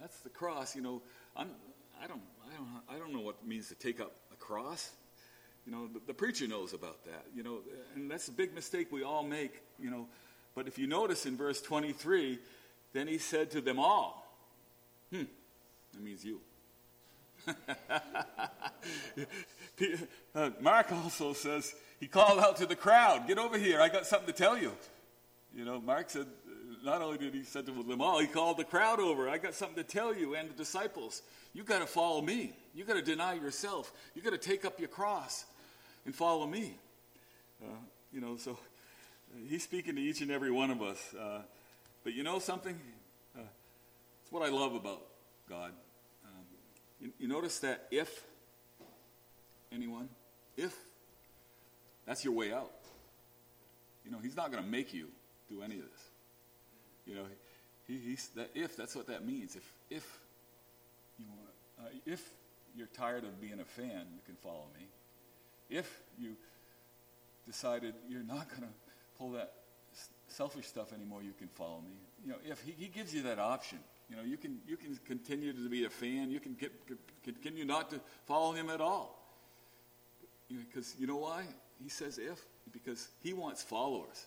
that's 0.00 0.20
the 0.20 0.28
cross. 0.28 0.76
You 0.76 0.82
know, 0.82 1.02
I'm, 1.36 1.50
I 2.02 2.06
don't, 2.06 2.22
I 2.46 2.56
don't, 2.56 2.68
I 2.88 2.98
don't 2.98 3.12
know 3.12 3.20
what 3.20 3.38
it 3.42 3.48
means 3.48 3.68
to 3.68 3.74
take 3.74 4.00
up 4.00 4.12
a 4.32 4.36
cross. 4.36 4.92
You 5.66 5.72
know, 5.72 5.88
the, 5.88 6.00
the 6.06 6.14
preacher 6.14 6.46
knows 6.46 6.74
about 6.74 7.04
that. 7.06 7.26
You 7.34 7.42
know, 7.42 7.58
and 7.96 8.08
that's 8.08 8.28
a 8.28 8.32
big 8.32 8.54
mistake 8.54 8.92
we 8.92 9.02
all 9.02 9.24
make. 9.24 9.60
You 9.80 9.90
know, 9.90 10.06
but 10.54 10.68
if 10.68 10.78
you 10.78 10.86
notice 10.86 11.26
in 11.26 11.36
verse 11.36 11.60
23, 11.60 12.38
then 12.92 13.08
he 13.08 13.18
said 13.18 13.50
to 13.50 13.60
them 13.60 13.80
all, 13.80 14.32
"Hmm, 15.10 15.24
that 15.92 16.02
means 16.02 16.24
you." 16.24 16.40
uh, 20.34 20.50
Mark 20.60 20.92
also 20.92 21.32
says 21.32 21.74
he 22.00 22.06
called 22.06 22.38
out 22.38 22.56
to 22.56 22.66
the 22.66 22.76
crowd, 22.76 23.26
"Get 23.26 23.38
over 23.38 23.58
here! 23.58 23.80
I 23.80 23.88
got 23.88 24.06
something 24.06 24.26
to 24.26 24.32
tell 24.32 24.56
you." 24.58 24.72
You 25.54 25.64
know, 25.64 25.80
Mark 25.80 26.10
said 26.10 26.26
not 26.86 27.02
only 27.02 27.18
did 27.18 27.34
he 27.34 27.42
said 27.42 27.66
to 27.66 27.72
them 27.72 28.00
all, 28.00 28.20
he 28.20 28.26
called 28.26 28.58
the 28.58 28.64
crowd 28.64 29.00
over. 29.00 29.28
I 29.28 29.38
got 29.38 29.54
something 29.54 29.82
to 29.82 29.84
tell 29.84 30.14
you 30.14 30.36
and 30.36 30.48
the 30.48 30.54
disciples. 30.54 31.22
You 31.52 31.64
got 31.64 31.80
to 31.80 31.86
follow 31.86 32.22
me. 32.22 32.52
You 32.74 32.84
got 32.84 32.94
to 32.94 33.02
deny 33.02 33.34
yourself. 33.34 33.92
You 34.14 34.22
got 34.22 34.30
to 34.30 34.38
take 34.38 34.64
up 34.64 34.78
your 34.78 34.88
cross 34.88 35.44
and 36.04 36.14
follow 36.14 36.46
me. 36.46 36.78
Uh, 37.62 37.68
you 38.12 38.20
know, 38.20 38.36
so 38.36 38.58
he's 39.48 39.64
speaking 39.64 39.96
to 39.96 40.00
each 40.00 40.20
and 40.20 40.30
every 40.30 40.50
one 40.50 40.70
of 40.70 40.80
us. 40.80 41.14
Uh, 41.14 41.42
but 42.04 42.14
you 42.14 42.22
know 42.22 42.38
something? 42.38 42.78
Uh, 43.36 43.42
it's 44.22 44.30
what 44.30 44.46
I 44.46 44.50
love 44.50 44.74
about 44.74 45.02
God. 45.48 45.72
Um, 46.24 46.44
you, 47.00 47.12
you 47.18 47.28
notice 47.28 47.58
that 47.60 47.88
if 47.90 48.22
anyone, 49.72 50.08
if 50.56 50.76
that's 52.06 52.24
your 52.24 52.34
way 52.34 52.52
out. 52.52 52.72
You 54.04 54.12
know, 54.12 54.18
he's 54.22 54.36
not 54.36 54.52
going 54.52 54.62
to 54.62 54.68
make 54.68 54.94
you 54.94 55.08
do 55.48 55.62
any 55.62 55.76
of 55.76 55.82
this. 55.82 56.02
You 57.06 57.14
know, 57.16 57.24
he, 57.86 57.98
he's 57.98 58.28
that 58.36 58.50
if 58.54 58.76
that's 58.76 58.94
what 58.94 59.08
that 59.08 59.24
means. 59.26 59.56
If 59.56 59.72
if 59.90 60.18
you 61.18 61.26
want, 61.28 61.50
uh, 61.80 61.98
if 62.04 62.22
you're 62.76 62.88
tired 62.88 63.24
of 63.24 63.40
being 63.40 63.60
a 63.60 63.64
fan, 63.64 64.06
you 64.12 64.20
can 64.24 64.36
follow 64.42 64.66
me. 64.78 64.86
If 65.68 66.00
you 66.18 66.36
decided 67.46 67.94
you're 68.08 68.22
not 68.22 68.48
going 68.48 68.62
to 68.62 68.74
pull 69.18 69.32
that 69.32 69.52
selfish 70.28 70.66
stuff 70.66 70.92
anymore, 70.92 71.22
you 71.22 71.32
can 71.38 71.48
follow 71.48 71.80
me. 71.80 71.96
You 72.24 72.32
know, 72.32 72.38
if 72.44 72.60
he, 72.62 72.74
he 72.76 72.88
gives 72.88 73.14
you 73.14 73.22
that 73.22 73.38
option, 73.38 73.78
you 74.10 74.16
know, 74.16 74.22
you 74.22 74.36
can 74.36 74.58
you 74.66 74.76
can 74.76 74.98
continue 75.06 75.52
to 75.52 75.68
be 75.68 75.84
a 75.84 75.90
fan. 75.90 76.30
You 76.30 76.40
can 76.40 76.54
get, 76.54 76.72
continue 77.24 77.64
not 77.64 77.90
to 77.90 78.00
follow 78.26 78.52
him 78.52 78.70
at 78.70 78.80
all. 78.80 79.22
Because 80.48 80.94
you, 80.98 81.06
know, 81.06 81.14
you 81.14 81.20
know 81.20 81.26
why 81.26 81.42
he 81.82 81.88
says 81.88 82.18
if 82.18 82.40
because 82.72 83.08
he 83.22 83.32
wants 83.32 83.62
followers. 83.62 84.26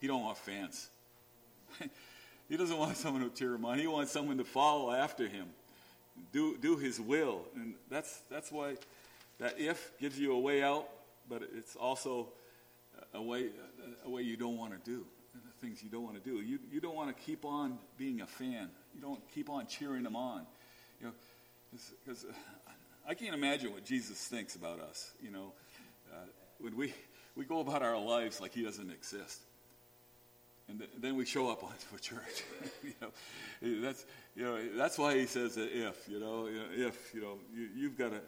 He 0.00 0.06
don't 0.06 0.22
want 0.22 0.38
fans. 0.38 0.88
he 2.48 2.56
doesn't 2.56 2.78
want 2.78 2.96
someone 2.96 3.28
to 3.28 3.36
cheer 3.36 3.54
him 3.54 3.64
on. 3.64 3.78
He 3.78 3.86
wants 3.86 4.12
someone 4.12 4.38
to 4.38 4.44
follow 4.44 4.92
after 4.92 5.28
him, 5.28 5.46
do, 6.32 6.56
do 6.58 6.76
his 6.76 7.00
will. 7.00 7.42
And 7.54 7.74
that's, 7.90 8.20
that's 8.30 8.52
why 8.52 8.76
that 9.38 9.54
if 9.58 9.92
gives 9.98 10.18
you 10.18 10.32
a 10.32 10.38
way 10.38 10.62
out, 10.62 10.88
but 11.28 11.42
it's 11.56 11.76
also 11.76 12.28
a 13.14 13.22
way, 13.22 13.48
a 14.04 14.10
way 14.10 14.22
you 14.22 14.36
don't 14.36 14.56
want 14.56 14.72
to 14.72 14.90
do, 14.90 15.04
the 15.34 15.66
things 15.66 15.82
you 15.82 15.90
don't 15.90 16.04
want 16.04 16.22
to 16.22 16.30
do. 16.30 16.40
You, 16.40 16.58
you 16.72 16.80
don't 16.80 16.96
want 16.96 17.16
to 17.16 17.22
keep 17.22 17.44
on 17.44 17.78
being 17.96 18.20
a 18.20 18.26
fan. 18.26 18.68
You 18.94 19.00
don't 19.00 19.20
keep 19.32 19.50
on 19.50 19.66
cheering 19.66 20.02
them 20.02 20.16
on. 20.16 20.42
You 21.00 21.06
know, 21.06 21.12
because 22.04 22.24
uh, 22.24 22.32
I 23.08 23.14
can't 23.14 23.34
imagine 23.34 23.72
what 23.72 23.84
Jesus 23.84 24.18
thinks 24.18 24.56
about 24.56 24.80
us. 24.80 25.12
You 25.22 25.30
know, 25.30 25.52
when 26.60 26.76
we, 26.76 26.94
we 27.36 27.44
go 27.44 27.60
about 27.60 27.82
our 27.82 27.98
lives 27.98 28.40
like 28.40 28.52
he 28.52 28.62
doesn't 28.62 28.90
exist 28.90 29.40
and 30.68 30.78
th- 30.78 30.90
then 30.98 31.16
we 31.16 31.24
show 31.24 31.50
up 31.50 31.60
for 31.78 31.98
church. 31.98 32.44
you 32.82 32.92
know, 33.00 33.80
that's 33.80 34.04
you 34.36 34.44
know 34.44 34.60
that's 34.76 34.98
why 34.98 35.16
he 35.16 35.26
says 35.26 35.54
that 35.54 35.70
if 35.72 36.08
you 36.08 36.20
know 36.20 36.48
if 36.48 37.14
you 37.14 37.20
know 37.20 37.38
you, 37.54 37.88
have 37.88 37.98
got 37.98 38.10
to 38.10 38.20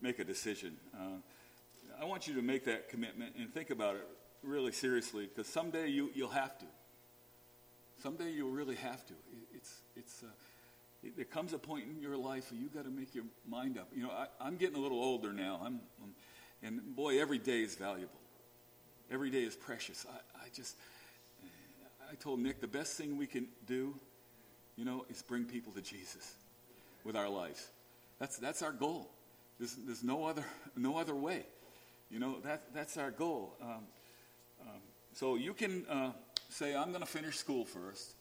make 0.00 0.18
a 0.18 0.24
decision. 0.24 0.76
Uh, 0.94 1.18
I 2.00 2.04
want 2.04 2.26
you 2.26 2.34
to 2.34 2.42
make 2.42 2.64
that 2.64 2.88
commitment 2.88 3.34
and 3.38 3.52
think 3.52 3.70
about 3.70 3.96
it 3.96 4.06
really 4.42 4.72
seriously 4.72 5.26
because 5.26 5.52
someday 5.52 5.88
you 5.88 6.10
you'll 6.14 6.30
have 6.30 6.58
to. 6.58 6.66
Someday 8.02 8.30
you'll 8.30 8.52
really 8.52 8.76
have 8.76 9.04
to. 9.06 9.14
It's 9.54 9.80
it's. 9.96 10.22
Uh, 10.22 10.26
it, 11.02 11.16
there 11.16 11.24
comes 11.24 11.54
a 11.54 11.58
point 11.58 11.84
in 11.90 12.02
your 12.02 12.18
life 12.18 12.52
where 12.52 12.60
you 12.60 12.68
got 12.68 12.84
to 12.84 12.90
make 12.90 13.14
your 13.14 13.24
mind 13.48 13.78
up. 13.78 13.88
You 13.96 14.02
know, 14.02 14.10
I, 14.10 14.46
am 14.46 14.56
getting 14.56 14.76
a 14.76 14.78
little 14.78 15.02
older 15.02 15.32
now. 15.32 15.58
I'm, 15.64 15.80
I'm, 16.02 16.14
and 16.62 16.94
boy, 16.94 17.20
every 17.20 17.38
day 17.38 17.62
is 17.62 17.74
valuable. 17.74 18.20
Every 19.10 19.30
day 19.30 19.42
is 19.42 19.56
precious. 19.56 20.06
I, 20.08 20.44
I 20.44 20.48
just, 20.54 20.76
I 22.10 22.14
told 22.16 22.40
Nick 22.40 22.60
the 22.60 22.68
best 22.68 22.96
thing 22.96 23.16
we 23.16 23.26
can 23.26 23.46
do, 23.66 23.94
you 24.76 24.84
know, 24.84 25.04
is 25.08 25.22
bring 25.22 25.44
people 25.44 25.72
to 25.72 25.80
Jesus 25.80 26.34
with 27.04 27.16
our 27.16 27.28
lives. 27.28 27.68
That's, 28.18 28.36
that's 28.36 28.62
our 28.62 28.72
goal. 28.72 29.10
There's, 29.58 29.74
there's 29.86 30.04
no, 30.04 30.26
other, 30.26 30.44
no 30.76 30.98
other 30.98 31.14
way. 31.14 31.44
You 32.10 32.18
know, 32.18 32.36
that, 32.44 32.74
that's 32.74 32.96
our 32.96 33.10
goal. 33.10 33.54
Um, 33.62 33.86
um, 34.62 34.80
so 35.12 35.36
you 35.36 35.54
can 35.54 35.86
uh, 35.88 36.10
say, 36.48 36.74
I'm 36.74 36.88
going 36.88 37.02
to 37.02 37.06
finish 37.06 37.36
school 37.36 37.64
first, 37.64 38.14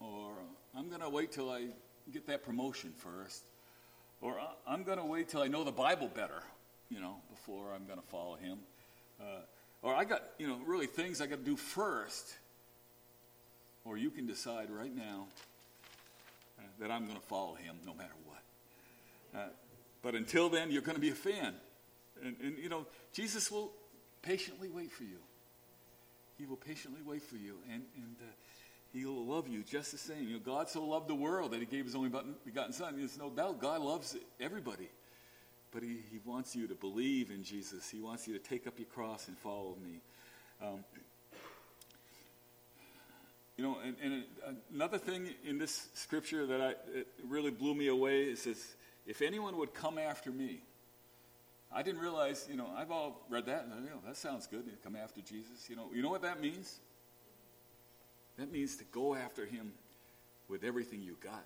or 0.00 0.32
I'm 0.76 0.88
going 0.88 1.00
to 1.00 1.08
wait 1.08 1.32
till 1.32 1.50
I 1.50 1.66
get 2.12 2.26
that 2.26 2.44
promotion 2.44 2.92
first, 2.96 3.44
or 4.20 4.38
I'm 4.66 4.82
going 4.82 4.98
to 4.98 5.04
wait 5.04 5.28
till 5.28 5.42
I 5.42 5.48
know 5.48 5.64
the 5.64 5.72
Bible 5.72 6.10
better, 6.12 6.42
you 6.90 7.00
know, 7.00 7.16
before 7.30 7.72
I'm 7.74 7.86
going 7.86 7.98
to 7.98 8.06
follow 8.06 8.36
him. 8.36 8.58
Uh, 9.20 9.40
or 9.82 9.94
I 9.94 10.04
got, 10.04 10.22
you 10.38 10.46
know, 10.46 10.58
really 10.66 10.86
things 10.86 11.20
I 11.20 11.26
got 11.26 11.38
to 11.38 11.44
do 11.44 11.56
first 11.56 12.34
or 13.84 13.96
you 13.96 14.10
can 14.10 14.26
decide 14.26 14.70
right 14.70 14.94
now 14.94 15.26
uh, 16.58 16.62
that 16.80 16.90
I'm 16.90 17.06
going 17.06 17.16
to 17.16 17.26
follow 17.26 17.54
him 17.54 17.76
no 17.86 17.94
matter 17.94 18.12
what. 18.26 19.40
Uh, 19.40 19.48
but 20.02 20.14
until 20.14 20.48
then, 20.48 20.70
you're 20.70 20.82
going 20.82 20.96
to 20.96 21.00
be 21.00 21.10
a 21.10 21.14
fan. 21.14 21.54
And, 22.22 22.36
and, 22.42 22.58
you 22.58 22.68
know, 22.68 22.86
Jesus 23.12 23.50
will 23.50 23.72
patiently 24.22 24.68
wait 24.68 24.92
for 24.92 25.04
you. 25.04 25.18
He 26.38 26.46
will 26.46 26.56
patiently 26.56 27.00
wait 27.04 27.22
for 27.22 27.36
you. 27.36 27.56
And, 27.72 27.82
and 27.96 28.16
uh, 28.20 28.32
he 28.92 29.04
will 29.04 29.24
love 29.24 29.48
you 29.48 29.62
just 29.62 29.92
the 29.92 29.98
same. 29.98 30.26
You 30.26 30.34
know, 30.34 30.40
God 30.44 30.68
so 30.68 30.84
loved 30.84 31.08
the 31.08 31.14
world 31.14 31.52
that 31.52 31.60
he 31.60 31.66
gave 31.66 31.84
his 31.84 31.94
only 31.94 32.10
begotten 32.44 32.72
son. 32.72 32.94
There's 32.96 33.18
no 33.18 33.30
doubt 33.30 33.60
God 33.60 33.80
loves 33.80 34.16
everybody. 34.40 34.88
But 35.72 35.82
he, 35.82 35.98
he 36.10 36.18
wants 36.24 36.56
you 36.56 36.66
to 36.66 36.74
believe 36.74 37.30
in 37.30 37.44
Jesus. 37.44 37.88
He 37.88 38.00
wants 38.00 38.26
you 38.26 38.34
to 38.34 38.40
take 38.40 38.66
up 38.66 38.78
your 38.78 38.88
cross 38.88 39.28
and 39.28 39.38
follow 39.38 39.76
me. 39.82 40.00
Um, 40.62 40.84
you 43.56 43.64
know, 43.64 43.76
and, 43.84 43.94
and 44.02 44.56
another 44.74 44.98
thing 44.98 45.28
in 45.46 45.58
this 45.58 45.88
scripture 45.94 46.46
that 46.46 46.60
I, 46.60 46.74
really 47.28 47.50
blew 47.50 47.74
me 47.74 47.88
away 47.88 48.22
it 48.24 48.38
says, 48.38 48.74
if 49.06 49.22
anyone 49.22 49.56
would 49.58 49.74
come 49.74 49.98
after 49.98 50.30
me, 50.30 50.60
I 51.72 51.82
didn't 51.82 52.00
realize, 52.00 52.48
you 52.50 52.56
know, 52.56 52.68
I've 52.76 52.90
all 52.90 53.20
read 53.28 53.46
that, 53.46 53.64
and 53.64 53.84
you 53.84 53.90
know, 53.90 54.00
that 54.06 54.16
sounds 54.16 54.46
good, 54.46 54.64
to 54.64 54.72
come 54.82 54.96
after 54.96 55.20
Jesus. 55.20 55.68
You 55.68 55.76
know, 55.76 55.88
you 55.94 56.02
know 56.02 56.10
what 56.10 56.22
that 56.22 56.40
means? 56.40 56.78
That 58.38 58.50
means 58.50 58.76
to 58.76 58.84
go 58.84 59.14
after 59.14 59.44
him 59.44 59.72
with 60.48 60.64
everything 60.64 61.02
you 61.02 61.16
got. 61.22 61.44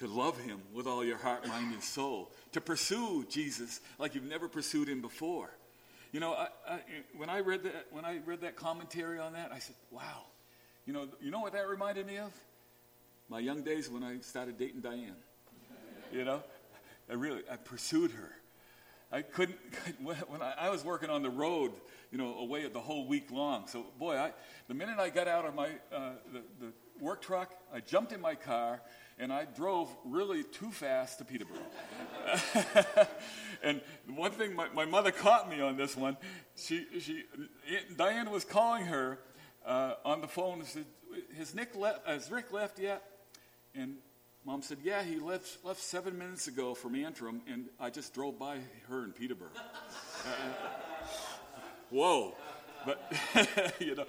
To 0.00 0.08
love 0.08 0.38
him 0.40 0.60
with 0.72 0.86
all 0.86 1.04
your 1.04 1.18
heart, 1.18 1.46
mind, 1.46 1.74
and 1.74 1.82
soul. 1.82 2.30
To 2.52 2.60
pursue 2.60 3.26
Jesus 3.28 3.80
like 3.98 4.14
you've 4.14 4.24
never 4.24 4.48
pursued 4.48 4.88
him 4.88 5.02
before. 5.02 5.50
You 6.10 6.20
know, 6.20 6.32
I, 6.32 6.48
I, 6.66 6.80
when 7.16 7.28
I 7.28 7.40
read 7.40 7.62
that, 7.64 7.86
when 7.90 8.04
I 8.04 8.18
read 8.24 8.40
that 8.40 8.56
commentary 8.56 9.18
on 9.18 9.34
that, 9.34 9.52
I 9.52 9.58
said, 9.58 9.76
"Wow." 9.90 10.24
You 10.86 10.94
know, 10.94 11.08
you 11.20 11.30
know 11.30 11.40
what 11.40 11.52
that 11.52 11.68
reminded 11.68 12.06
me 12.06 12.16
of? 12.16 12.32
My 13.28 13.38
young 13.38 13.62
days 13.62 13.88
when 13.88 14.02
I 14.02 14.18
started 14.20 14.58
dating 14.58 14.80
Diane. 14.80 15.14
You 16.10 16.24
know, 16.24 16.42
I 17.08 17.12
really 17.12 17.42
I 17.50 17.56
pursued 17.56 18.10
her. 18.12 18.32
I 19.12 19.22
couldn't 19.22 19.58
when 20.02 20.40
I, 20.40 20.54
I 20.58 20.70
was 20.70 20.84
working 20.84 21.10
on 21.10 21.22
the 21.22 21.30
road, 21.30 21.72
you 22.10 22.18
know, 22.18 22.38
away 22.38 22.66
the 22.68 22.80
whole 22.80 23.06
week 23.06 23.30
long. 23.30 23.66
So, 23.66 23.86
boy, 23.98 24.16
I, 24.16 24.32
the 24.66 24.74
minute 24.74 24.98
I 24.98 25.10
got 25.10 25.28
out 25.28 25.44
of 25.44 25.54
my 25.54 25.68
uh, 25.92 26.12
the, 26.32 26.42
the 26.58 26.72
work 27.00 27.20
truck, 27.20 27.52
I 27.72 27.80
jumped 27.80 28.12
in 28.12 28.20
my 28.20 28.34
car 28.34 28.80
and 29.20 29.32
I 29.32 29.44
drove 29.44 29.94
really 30.04 30.42
too 30.42 30.70
fast 30.70 31.18
to 31.18 31.24
Peterborough. 31.24 31.58
and 33.62 33.80
one 34.14 34.30
thing, 34.30 34.56
my, 34.56 34.68
my 34.70 34.86
mother 34.86 35.12
caught 35.12 35.48
me 35.48 35.60
on 35.60 35.76
this 35.76 35.96
one. 35.96 36.16
She, 36.56 36.86
she, 37.00 37.24
Diane 37.96 38.30
was 38.30 38.44
calling 38.44 38.86
her 38.86 39.18
uh, 39.66 39.94
on 40.04 40.22
the 40.22 40.28
phone 40.28 40.60
and 40.60 40.66
said, 40.66 40.86
"Has 41.36 41.54
Nick 41.54 41.76
left? 41.76 42.06
Has 42.08 42.30
Rick 42.30 42.52
left 42.52 42.78
yet?" 42.78 43.02
And 43.74 43.96
Mom 44.44 44.62
said, 44.62 44.78
"Yeah, 44.82 45.02
he 45.02 45.18
left 45.18 45.64
left 45.64 45.80
seven 45.80 46.16
minutes 46.16 46.48
ago 46.48 46.74
from 46.74 46.94
Antrim, 46.94 47.42
and 47.46 47.66
I 47.78 47.90
just 47.90 48.14
drove 48.14 48.38
by 48.38 48.58
her 48.88 49.04
in 49.04 49.12
Peterborough." 49.12 49.50
uh, 49.54 50.30
whoa, 51.90 52.34
but 52.86 53.12
you 53.80 53.94
know, 53.94 54.06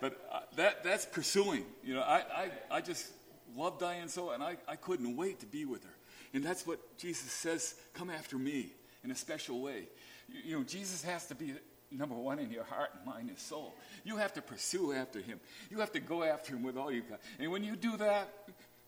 but 0.00 0.20
uh, 0.30 0.40
that 0.56 0.84
that's 0.84 1.06
pursuing. 1.06 1.64
You 1.82 1.94
know, 1.94 2.02
I, 2.02 2.22
I 2.36 2.50
I 2.70 2.80
just 2.82 3.10
love 3.56 3.78
Diane 3.78 4.08
so, 4.08 4.30
and 4.30 4.42
I, 4.42 4.56
I 4.68 4.76
couldn't 4.76 5.16
wait 5.16 5.40
to 5.40 5.46
be 5.46 5.64
with 5.64 5.84
her. 5.84 5.94
And 6.32 6.44
that's 6.44 6.66
what 6.66 6.78
Jesus 6.98 7.30
says 7.32 7.74
come 7.94 8.10
after 8.10 8.38
me 8.38 8.72
in 9.04 9.10
a 9.10 9.16
special 9.16 9.60
way. 9.60 9.88
You, 10.28 10.40
you 10.44 10.58
know, 10.58 10.64
Jesus 10.64 11.02
has 11.02 11.26
to 11.26 11.34
be 11.34 11.54
number 11.90 12.14
one 12.14 12.38
in 12.38 12.50
your 12.50 12.64
heart 12.64 12.90
and 12.96 13.04
mind 13.04 13.28
and 13.28 13.38
soul. 13.38 13.74
You 14.04 14.16
have 14.16 14.32
to 14.34 14.42
pursue 14.42 14.92
after 14.92 15.20
him, 15.20 15.40
you 15.70 15.80
have 15.80 15.92
to 15.92 16.00
go 16.00 16.22
after 16.22 16.54
him 16.54 16.62
with 16.62 16.76
all 16.76 16.90
you've 16.90 17.08
got. 17.08 17.20
And 17.38 17.50
when 17.50 17.64
you 17.64 17.76
do 17.76 17.96
that, 17.96 18.28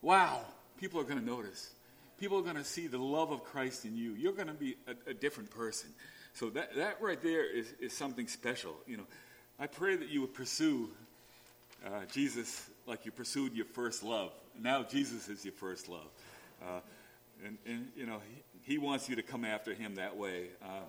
wow, 0.01 0.40
people 0.79 1.01
are 1.01 1.05
going 1.05 1.18
to 1.18 1.25
notice. 1.25 1.70
People 2.18 2.38
are 2.38 2.42
going 2.42 2.57
to 2.57 2.64
see 2.64 2.87
the 2.87 2.98
love 2.98 3.33
of 3.33 3.42
Christ 3.42 3.85
in 3.85 3.96
you. 3.96 4.12
You're 4.12 4.33
going 4.33 4.48
to 4.48 4.55
be 4.55 4.77
a, 4.87 5.11
a 5.11 5.14
different 5.14 5.51
person. 5.51 5.90
So 6.35 6.51
that, 6.51 6.77
that 6.77 6.98
right 7.01 7.20
there 7.20 7.44
is, 7.44 7.72
is 7.81 7.92
something 7.92 8.29
special. 8.29 8.77
You 8.87 8.98
know, 8.98 9.07
I 9.59 9.66
pray 9.66 9.96
that 9.96 10.09
you 10.09 10.20
would 10.20 10.33
pursue 10.33 10.90
uh, 11.85 12.05
Jesus 12.12 12.70
like 12.87 13.05
you 13.05 13.12
pursued 13.12 13.55
your 13.55 13.66
first 13.66 14.03
love. 14.03 14.33
Now 14.61 14.83
Jesus 14.83 15.29
is 15.29 15.45
your 15.45 15.53
first 15.53 15.88
love. 15.88 16.09
Uh, 16.62 16.81
and, 17.45 17.59
and, 17.66 17.88
you 17.97 18.07
know, 18.07 18.21
he, 18.64 18.75
he, 18.75 18.79
wants 18.79 19.09
you 19.09 19.16
to 19.16 19.23
come 19.23 19.45
after 19.45 19.75
him 19.75 19.97
that 19.97 20.16
way. 20.16 20.47
Uh, 20.62 20.81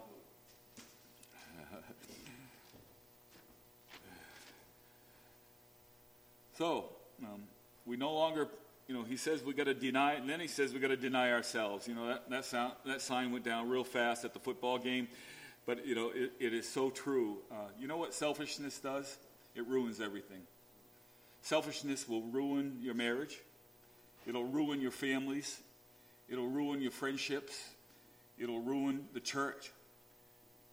so, 6.57 6.85
um, 7.23 7.41
we 7.85 7.97
no 7.97 8.13
longer, 8.13 8.47
you 8.87 8.93
know, 8.93 9.03
he 9.03 9.17
says 9.17 9.43
we 9.43 9.53
got 9.53 9.65
to 9.65 9.73
deny, 9.73 10.13
and 10.13 10.29
then 10.29 10.39
he 10.39 10.47
says 10.47 10.73
we 10.73 10.79
got 10.79 10.89
to 10.89 10.97
deny 10.97 11.31
ourselves. 11.31 11.87
You 11.87 11.95
know, 11.95 12.07
that, 12.07 12.29
that, 12.29 12.45
sound, 12.45 12.73
that 12.85 13.01
sign 13.01 13.31
went 13.31 13.45
down 13.45 13.67
real 13.69 13.83
fast 13.83 14.23
at 14.23 14.33
the 14.33 14.39
football 14.39 14.77
game, 14.77 15.07
but, 15.65 15.87
you 15.87 15.95
know, 15.95 16.11
it, 16.13 16.33
it 16.39 16.53
is 16.53 16.69
so 16.69 16.91
true. 16.91 17.37
Uh, 17.51 17.55
you 17.79 17.87
know 17.87 17.97
what 17.97 18.13
selfishness 18.13 18.77
does? 18.79 19.17
It 19.55 19.65
ruins 19.67 19.99
everything. 19.99 20.41
Selfishness 21.43 22.07
will 22.07 22.21
ruin 22.21 22.77
your 22.81 22.93
marriage. 22.93 23.37
It'll 24.25 24.45
ruin 24.45 24.79
your 24.79 24.91
families. 24.91 25.61
It'll 26.29 26.47
ruin 26.47 26.81
your 26.81 26.91
friendships. 26.91 27.53
It'll 28.39 28.61
ruin 28.61 29.07
the 29.13 29.19
church. 29.19 29.71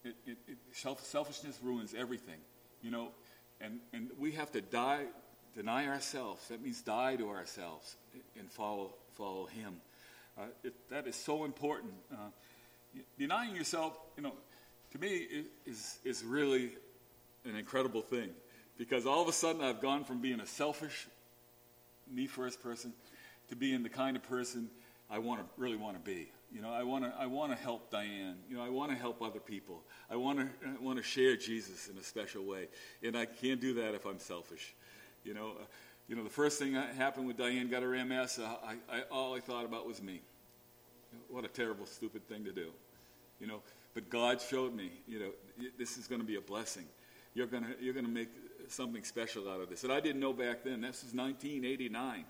It, 0.05 0.15
it, 0.27 0.39
it, 0.47 0.57
self, 0.73 1.05
selfishness 1.05 1.59
ruins 1.61 1.93
everything, 1.93 2.39
you 2.83 2.91
know, 2.91 3.09
and, 3.61 3.81
and 3.93 4.11
we 4.19 4.33
have 4.33 4.51
to 4.53 4.61
die, 4.61 5.05
deny 5.55 5.89
ourselves. 5.89 6.49
That 6.49 6.63
means 6.63 6.81
die 6.81 7.17
to 7.17 7.29
ourselves 7.29 7.97
and 8.39 8.51
follow, 8.51 8.95
follow 9.13 9.47
Him. 9.47 9.81
Uh, 10.39 10.71
that 10.89 11.09
is 11.09 11.17
so 11.17 11.45
important. 11.45 11.93
Uh, 12.11 12.29
denying 13.19 13.57
yourself, 13.57 13.99
you 14.17 14.23
know, 14.23 14.33
to 14.93 14.99
me 14.99 15.27
is, 15.67 15.99
is 16.05 16.25
really 16.25 16.71
an 17.45 17.57
incredible 17.57 18.03
thing 18.03 18.31
because 18.81 19.05
all 19.05 19.21
of 19.21 19.29
a 19.29 19.33
sudden 19.33 19.61
I've 19.61 19.83
gone 19.83 20.05
from 20.05 20.23
being 20.23 20.41
a 20.41 20.47
selfish, 20.47 21.07
me 22.11 22.27
first 22.27 22.63
person 22.63 22.95
to 23.51 23.55
being 23.55 23.83
the 23.83 23.91
kind 23.91 24.17
of 24.17 24.23
person 24.23 24.71
I 25.11 25.19
want 25.19 25.41
to 25.41 25.47
really 25.59 25.77
want 25.77 26.03
to 26.03 26.11
be. 26.11 26.31
You 26.51 26.63
know, 26.63 26.73
I 26.73 26.83
want 26.83 27.05
to 27.05 27.13
I 27.21 27.27
want 27.27 27.53
to 27.53 27.59
help 27.59 27.91
Diane. 27.91 28.37
You 28.49 28.57
know, 28.57 28.65
I 28.65 28.71
want 28.71 28.91
to 28.91 28.97
help 28.97 29.21
other 29.21 29.39
people. 29.39 29.83
I 30.11 30.17
want 30.17 30.39
to 30.39 30.47
I 30.67 30.83
want 30.83 30.97
to 30.97 31.03
share 31.03 31.37
Jesus 31.37 31.89
in 31.89 31.99
a 31.99 32.03
special 32.03 32.43
way, 32.45 32.69
and 33.03 33.19
I 33.19 33.27
can't 33.27 33.61
do 33.61 33.75
that 33.75 33.95
if 33.95 34.07
I'm 34.07 34.19
selfish. 34.19 34.75
You 35.25 35.35
know, 35.35 35.49
uh, 35.61 35.65
you 36.09 36.17
know 36.17 36.25
the 36.25 36.31
first 36.31 36.59
thing 36.59 36.73
that 36.73 36.95
happened 36.95 37.27
with 37.27 37.37
Diane 37.37 37.69
got 37.69 37.83
her 37.83 38.03
MS. 38.03 38.39
Uh, 38.39 38.49
I, 38.65 38.97
I, 38.97 39.03
all 39.13 39.35
I 39.35 39.41
thought 39.41 39.67
about 39.67 39.87
was 39.87 40.03
me. 40.03 40.23
What 41.29 41.45
a 41.45 41.49
terrible, 41.49 41.85
stupid 41.85 42.27
thing 42.29 42.45
to 42.45 42.53
do. 42.53 42.71
You 43.41 43.47
know, 43.47 43.61
but 43.93 44.09
God 44.09 44.41
showed 44.41 44.75
me. 44.75 44.91
You 45.07 45.19
know, 45.19 45.31
this 45.79 45.99
is 45.99 46.07
going 46.07 46.23
to 46.23 46.27
be 46.27 46.37
a 46.37 46.41
blessing. 46.41 46.87
You're 47.35 47.47
gonna 47.47 47.75
you're 47.79 47.95
gonna 47.95 48.09
make 48.09 48.29
something 48.71 49.05
special 49.05 49.49
out 49.49 49.61
of 49.61 49.69
this. 49.69 49.85
And 49.85 49.93
I 49.93 50.01
didn't 50.01 50.21
know 50.21 50.33
back 50.33 50.65
then. 50.65 50.81
This 50.81 51.03
was 51.03 51.15
1989. 51.15 52.25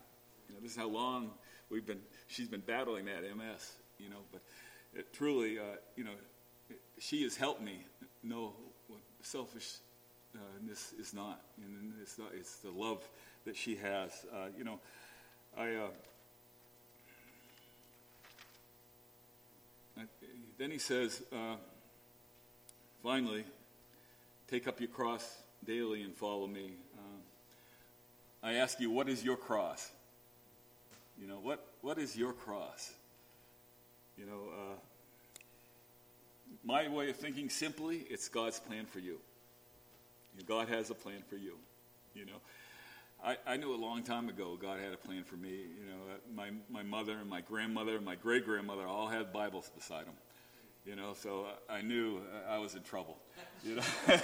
You 0.48 0.54
know, 0.54 0.60
this 0.60 0.72
is 0.72 0.76
how 0.76 0.88
long 0.88 1.30
we've 1.68 1.86
been. 1.86 2.00
She's 2.26 2.48
been 2.48 2.60
battling 2.60 3.06
that 3.06 3.22
MS. 3.22 3.72
You 3.98 4.10
know, 4.10 4.20
but 4.32 4.40
it, 4.94 5.12
truly, 5.12 5.58
uh, 5.58 5.76
you 5.96 6.04
know, 6.04 6.14
she 6.98 7.22
has 7.22 7.36
helped 7.36 7.62
me 7.62 7.84
know 8.22 8.54
what 8.88 9.00
selfishness 9.22 9.80
is 10.98 11.14
not, 11.14 11.40
and 11.58 11.92
it's 12.00 12.18
not. 12.18 12.28
It's 12.34 12.56
the 12.56 12.70
love 12.70 13.06
that 13.44 13.56
she 13.56 13.76
has. 13.76 14.10
Uh, 14.32 14.46
you 14.56 14.64
know, 14.64 14.80
I. 15.56 15.74
Uh, 15.74 15.88
then 20.58 20.70
he 20.70 20.78
says, 20.78 21.22
uh, 21.32 21.56
finally, 23.02 23.44
take 24.46 24.68
up 24.68 24.78
your 24.78 24.90
cross 24.90 25.38
daily 25.64 26.02
and 26.02 26.14
follow 26.14 26.46
me. 26.46 26.72
Uh, 26.96 28.46
I 28.46 28.54
ask 28.54 28.80
you, 28.80 28.90
what 28.90 29.08
is 29.08 29.24
your 29.24 29.36
cross? 29.36 29.90
You 31.20 31.26
know, 31.26 31.38
what, 31.42 31.64
what 31.82 31.98
is 31.98 32.16
your 32.16 32.32
cross? 32.32 32.92
You 34.16 34.26
know, 34.26 34.40
uh, 34.52 34.74
my 36.64 36.88
way 36.88 37.10
of 37.10 37.16
thinking 37.16 37.48
simply, 37.48 38.06
it's 38.10 38.28
God's 38.28 38.58
plan 38.58 38.86
for 38.86 38.98
you. 38.98 39.18
God 40.46 40.68
has 40.68 40.90
a 40.90 40.94
plan 40.94 41.22
for 41.28 41.36
you. 41.36 41.54
You 42.14 42.26
know, 42.26 42.40
I, 43.24 43.36
I 43.46 43.56
knew 43.56 43.74
a 43.74 43.76
long 43.76 44.02
time 44.02 44.28
ago 44.28 44.58
God 44.60 44.80
had 44.80 44.92
a 44.92 44.96
plan 44.96 45.24
for 45.24 45.36
me. 45.36 45.50
You 45.50 45.86
know, 45.86 46.16
my, 46.34 46.50
my 46.70 46.82
mother 46.82 47.12
and 47.20 47.28
my 47.28 47.40
grandmother 47.40 47.96
and 47.96 48.04
my 48.04 48.14
great 48.14 48.44
grandmother 48.44 48.86
all 48.86 49.08
had 49.08 49.32
Bibles 49.32 49.70
beside 49.74 50.06
them. 50.06 50.14
You 50.86 50.96
know, 50.96 51.12
so 51.14 51.46
I 51.68 51.82
knew 51.82 52.20
I 52.48 52.58
was 52.58 52.74
in 52.74 52.82
trouble. 52.82 53.18
You 53.62 53.76
know, 53.76 53.82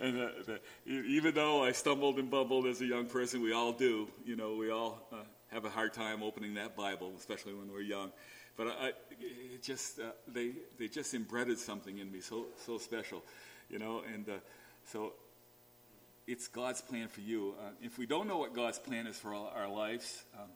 and 0.00 0.16
the, 0.16 0.32
the, 0.46 0.92
even 0.92 1.34
though 1.34 1.64
I 1.64 1.72
stumbled 1.72 2.18
and 2.18 2.30
bumbled 2.30 2.66
as 2.66 2.80
a 2.80 2.86
young 2.86 3.06
person, 3.06 3.42
we 3.42 3.52
all 3.52 3.72
do. 3.72 4.06
You 4.24 4.36
know, 4.36 4.54
we 4.54 4.70
all 4.70 5.02
uh, 5.12 5.16
have 5.48 5.64
a 5.64 5.68
hard 5.68 5.92
time 5.92 6.22
opening 6.22 6.54
that 6.54 6.76
Bible, 6.76 7.12
especially 7.18 7.54
when 7.54 7.72
we're 7.72 7.80
young. 7.80 8.12
But 8.56 8.68
I, 8.68 8.92
it 9.20 9.62
just 9.62 9.98
uh, 9.98 10.12
they 10.28 10.52
they 10.78 10.86
just 10.86 11.12
embedded 11.12 11.58
something 11.58 11.98
in 11.98 12.10
me 12.10 12.20
so 12.20 12.46
so 12.64 12.78
special, 12.78 13.24
you 13.68 13.80
know. 13.80 14.02
And 14.14 14.28
uh, 14.28 14.32
so 14.84 15.14
it's 16.28 16.46
God's 16.46 16.80
plan 16.80 17.08
for 17.08 17.20
you. 17.20 17.54
Uh, 17.60 17.70
if 17.82 17.98
we 17.98 18.06
don't 18.06 18.28
know 18.28 18.38
what 18.38 18.54
God's 18.54 18.78
plan 18.78 19.08
is 19.08 19.18
for 19.18 19.34
our, 19.34 19.50
our 19.50 19.68
lives. 19.68 20.24
Um, 20.38 20.48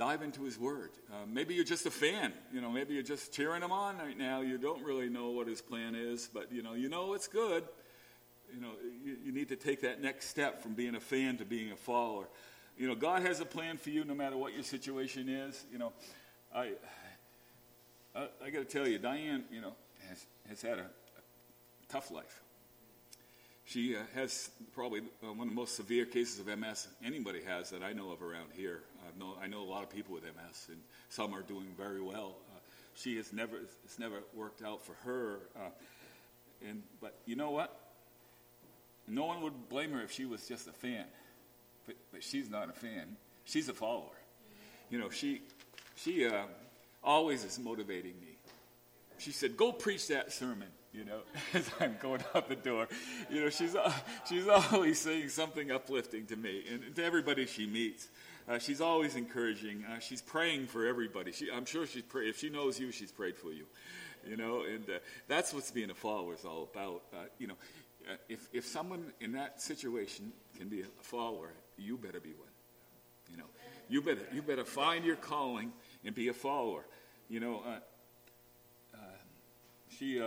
dive 0.00 0.22
into 0.22 0.44
his 0.44 0.58
word. 0.58 0.88
Uh, 1.12 1.26
maybe 1.30 1.52
you're 1.52 1.62
just 1.62 1.84
a 1.84 1.90
fan. 1.90 2.32
You 2.54 2.62
know, 2.62 2.70
maybe 2.70 2.94
you're 2.94 3.02
just 3.02 3.34
cheering 3.34 3.60
him 3.60 3.70
on 3.70 3.98
right 3.98 4.16
now. 4.16 4.40
You 4.40 4.56
don't 4.56 4.82
really 4.82 5.10
know 5.10 5.28
what 5.28 5.46
his 5.46 5.60
plan 5.60 5.94
is, 5.94 6.30
but 6.32 6.50
you 6.50 6.62
know, 6.62 6.72
you 6.72 6.88
know 6.88 7.12
it's 7.12 7.28
good. 7.28 7.64
You 8.54 8.62
know, 8.62 8.70
you, 9.04 9.18
you 9.26 9.30
need 9.30 9.50
to 9.50 9.56
take 9.56 9.82
that 9.82 10.00
next 10.00 10.28
step 10.30 10.62
from 10.62 10.72
being 10.72 10.94
a 10.94 11.00
fan 11.00 11.36
to 11.36 11.44
being 11.44 11.70
a 11.70 11.76
follower. 11.76 12.28
You 12.78 12.88
know, 12.88 12.94
God 12.94 13.20
has 13.20 13.40
a 13.40 13.44
plan 13.44 13.76
for 13.76 13.90
you 13.90 14.04
no 14.06 14.14
matter 14.14 14.38
what 14.38 14.54
your 14.54 14.62
situation 14.62 15.28
is. 15.28 15.66
You 15.70 15.78
know, 15.78 15.92
I 16.54 16.72
I, 18.16 18.28
I 18.42 18.48
got 18.48 18.60
to 18.60 18.64
tell 18.64 18.88
you, 18.88 18.98
Diane, 18.98 19.44
you 19.52 19.60
know, 19.60 19.74
has 20.08 20.24
has 20.48 20.62
had 20.62 20.78
a, 20.78 20.84
a 20.86 21.92
tough 21.92 22.10
life. 22.10 22.40
She 23.70 23.94
uh, 23.94 24.00
has 24.16 24.50
probably 24.74 25.02
uh, 25.22 25.32
one 25.32 25.46
of 25.46 25.54
the 25.54 25.54
most 25.54 25.76
severe 25.76 26.04
cases 26.04 26.40
of 26.40 26.46
MS 26.46 26.88
anybody 27.04 27.40
has 27.42 27.70
that 27.70 27.84
I 27.84 27.92
know 27.92 28.10
of 28.10 28.20
around 28.20 28.48
here. 28.52 28.80
I 29.00 29.16
know, 29.16 29.36
I 29.40 29.46
know 29.46 29.62
a 29.62 29.70
lot 29.70 29.84
of 29.84 29.90
people 29.90 30.12
with 30.12 30.24
MS, 30.24 30.66
and 30.70 30.78
some 31.08 31.32
are 31.32 31.42
doing 31.42 31.68
very 31.78 32.00
well. 32.00 32.34
Uh, 32.52 32.58
she 32.96 33.16
has 33.18 33.32
never, 33.32 33.58
it's 33.84 33.96
never 33.96 34.16
worked 34.34 34.64
out 34.64 34.82
for 34.82 34.94
her. 35.04 35.38
And 36.68 36.82
but 37.00 37.14
you 37.26 37.36
know 37.36 37.52
what? 37.52 37.78
No 39.06 39.26
one 39.26 39.40
would 39.42 39.68
blame 39.68 39.92
her 39.92 40.02
if 40.02 40.10
she 40.10 40.24
was 40.24 40.48
just 40.48 40.66
a 40.66 40.72
fan, 40.72 41.04
but, 41.86 41.94
but 42.10 42.24
she's 42.24 42.50
not 42.50 42.70
a 42.70 42.72
fan. 42.72 43.16
She's 43.44 43.68
a 43.68 43.74
follower. 43.74 44.18
You 44.90 44.98
know, 44.98 45.10
she 45.10 45.42
she 45.94 46.28
always 47.04 47.44
is 47.44 47.56
motivating 47.60 48.14
me. 48.20 48.36
She 49.18 49.30
said, 49.30 49.56
"Go 49.56 49.70
preach 49.70 50.08
that 50.08 50.32
sermon." 50.32 50.68
You 50.92 51.04
know, 51.04 51.20
as 51.54 51.70
I'm 51.80 51.96
going 52.00 52.22
out 52.34 52.48
the 52.48 52.56
door. 52.56 52.88
You 53.30 53.42
know, 53.42 53.50
she's, 53.50 53.76
she's 54.28 54.48
always 54.48 55.00
saying 55.00 55.28
something 55.28 55.70
uplifting 55.70 56.26
to 56.26 56.36
me 56.36 56.64
and 56.70 56.94
to 56.96 57.04
everybody 57.04 57.46
she 57.46 57.66
meets. 57.66 58.08
Uh, 58.48 58.58
she's 58.58 58.80
always 58.80 59.16
encouraging. 59.16 59.84
Uh, 59.84 60.00
she's 60.00 60.22
praying 60.22 60.66
for 60.66 60.86
everybody. 60.86 61.30
She, 61.32 61.50
I'm 61.52 61.64
sure 61.64 61.86
she's 61.86 62.02
pray, 62.02 62.28
if 62.28 62.38
she 62.38 62.50
knows 62.50 62.80
you, 62.80 62.90
she's 62.90 63.12
prayed 63.12 63.36
for 63.36 63.52
you. 63.52 63.66
You 64.26 64.36
know, 64.36 64.64
and 64.64 64.84
uh, 64.90 64.98
that's 65.28 65.54
what 65.54 65.70
being 65.72 65.90
a 65.90 65.94
follower 65.94 66.34
is 66.34 66.44
all 66.44 66.68
about. 66.74 67.02
Uh, 67.12 67.24
you 67.38 67.46
know, 67.46 67.54
uh, 68.10 68.16
if, 68.28 68.48
if 68.52 68.66
someone 68.66 69.12
in 69.20 69.32
that 69.32 69.62
situation 69.62 70.32
can 70.58 70.68
be 70.68 70.82
a 70.82 70.86
follower, 71.00 71.52
you 71.78 71.96
better 71.96 72.20
be 72.20 72.30
one. 72.30 72.48
You 73.30 73.36
know, 73.36 73.44
you 73.88 74.02
better, 74.02 74.26
you 74.32 74.42
better 74.42 74.64
find 74.64 75.04
your 75.04 75.16
calling 75.16 75.72
and 76.04 76.14
be 76.14 76.28
a 76.28 76.34
follower. 76.34 76.84
You 77.28 77.40
know, 77.40 77.62
uh, 77.64 78.98
she, 79.88 80.20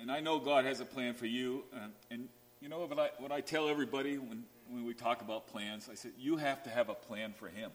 and 0.00 0.10
I 0.10 0.20
know 0.20 0.38
God 0.38 0.64
has 0.64 0.80
a 0.80 0.84
plan 0.84 1.14
for 1.14 1.26
you. 1.26 1.64
and 2.10 2.28
you 2.60 2.68
know 2.68 2.80
what 2.86 2.98
I, 2.98 3.10
what 3.18 3.32
I 3.32 3.40
tell 3.40 3.68
everybody 3.68 4.18
when, 4.18 4.44
when 4.68 4.84
we 4.84 4.94
talk 4.94 5.20
about 5.20 5.48
plans, 5.48 5.88
I 5.90 5.94
said, 5.94 6.12
you 6.18 6.36
have 6.36 6.62
to 6.64 6.70
have 6.70 6.88
a 6.88 6.94
plan 6.94 7.32
for 7.36 7.48
Him. 7.48 7.70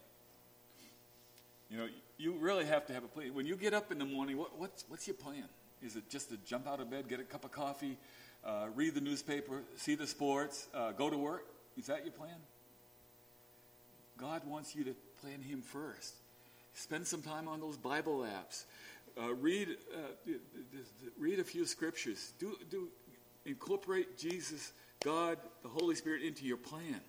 You 1.70 1.78
know, 1.78 1.88
you 2.18 2.34
really 2.40 2.66
have 2.66 2.86
to 2.88 2.94
have 2.94 3.04
a 3.04 3.08
plan. 3.08 3.34
When 3.34 3.46
you 3.46 3.56
get 3.56 3.74
up 3.74 3.92
in 3.92 4.00
the 4.00 4.06
morning, 4.06 4.38
what, 4.38 4.58
what's, 4.58 4.86
what's 4.88 5.08
your 5.08 5.16
plan? 5.16 5.44
Is 5.82 5.96
it 5.96 6.10
just 6.10 6.30
to 6.30 6.38
jump 6.38 6.68
out 6.68 6.80
of 6.80 6.90
bed, 6.90 7.08
get 7.08 7.20
a 7.20 7.24
cup 7.24 7.44
of 7.44 7.52
coffee, 7.52 7.98
uh, 8.46 8.68
read 8.74 8.96
the 8.96 9.02
newspaper, 9.02 9.64
see 9.76 9.96
the 9.96 10.08
sports, 10.08 10.68
uh, 10.74 10.94
go 10.94 11.10
to 11.10 11.18
work? 11.18 11.46
Is 11.78 11.88
that 11.88 12.04
your 12.04 12.14
plan? 12.14 12.38
God 14.18 14.42
wants 14.48 14.76
you 14.76 14.84
to 14.86 14.96
plan 15.22 15.42
Him 15.42 15.62
first. 15.62 16.16
Spend 16.74 17.06
some 17.06 17.22
time 17.22 17.48
on 17.48 17.60
those 17.60 17.78
Bible 17.78 18.20
apps. 18.20 18.64
Uh, 19.20 19.34
read, 19.34 19.70
uh, 19.96 20.32
read 21.18 21.40
a 21.40 21.44
few 21.44 21.66
scriptures. 21.66 22.34
Do, 22.40 22.56
do 22.70 22.90
incorporate 23.46 24.18
Jesus, 24.18 24.74
God, 25.04 25.38
the 25.64 25.70
Holy 25.70 25.96
Spirit 25.96 26.22
into 26.22 26.46
your 26.46 26.58
plan. 26.58 27.02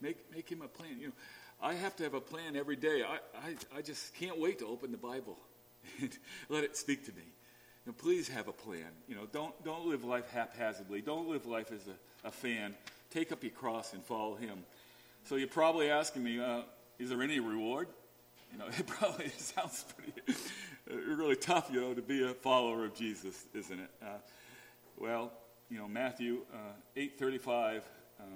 Make, 0.00 0.18
make 0.32 0.50
Him 0.50 0.62
a 0.62 0.68
plan. 0.68 0.98
You 0.98 1.08
know, 1.08 1.12
I 1.60 1.74
have 1.74 1.96
to 1.96 2.02
have 2.04 2.14
a 2.14 2.20
plan 2.20 2.56
every 2.56 2.76
day. 2.76 3.02
I, 3.02 3.18
I, 3.46 3.78
I 3.78 3.82
just 3.82 4.14
can't 4.14 4.38
wait 4.38 4.60
to 4.60 4.66
open 4.66 4.90
the 4.90 4.98
Bible 4.98 5.36
and 6.00 6.16
let 6.48 6.64
it 6.64 6.76
speak 6.76 7.04
to 7.06 7.12
me. 7.12 7.22
You 7.84 7.92
know, 7.92 7.94
please 7.98 8.28
have 8.28 8.48
a 8.48 8.52
plan. 8.52 8.86
You 9.06 9.16
know, 9.16 9.26
don't, 9.30 9.64
don't 9.64 9.86
live 9.86 10.04
life 10.04 10.30
haphazardly. 10.30 11.02
Don't 11.02 11.28
live 11.28 11.44
life 11.44 11.70
as 11.72 11.86
a, 11.86 12.28
a 12.28 12.30
fan. 12.30 12.74
Take 13.10 13.32
up 13.32 13.42
your 13.42 13.52
cross 13.52 13.92
and 13.92 14.02
follow 14.02 14.34
Him. 14.34 14.60
So 15.24 15.36
you're 15.36 15.48
probably 15.48 15.90
asking 15.90 16.22
me, 16.22 16.40
uh, 16.40 16.62
is 16.98 17.10
there 17.10 17.22
any 17.22 17.40
reward? 17.40 17.88
You 18.52 18.58
know, 18.58 18.66
it 18.78 18.86
probably 18.86 19.28
sounds 19.36 19.84
pretty 19.94 20.38
really 20.90 21.36
tough, 21.36 21.70
you 21.72 21.80
know, 21.80 21.94
to 21.94 22.02
be 22.02 22.24
a 22.24 22.34
follower 22.34 22.84
of 22.84 22.94
Jesus, 22.94 23.46
isn't 23.54 23.80
it? 23.80 23.90
Uh, 24.02 24.18
well, 24.98 25.32
you 25.70 25.78
know, 25.78 25.88
Matthew 25.88 26.42
uh, 26.52 26.72
8:35 26.96 27.82
um, 28.20 28.26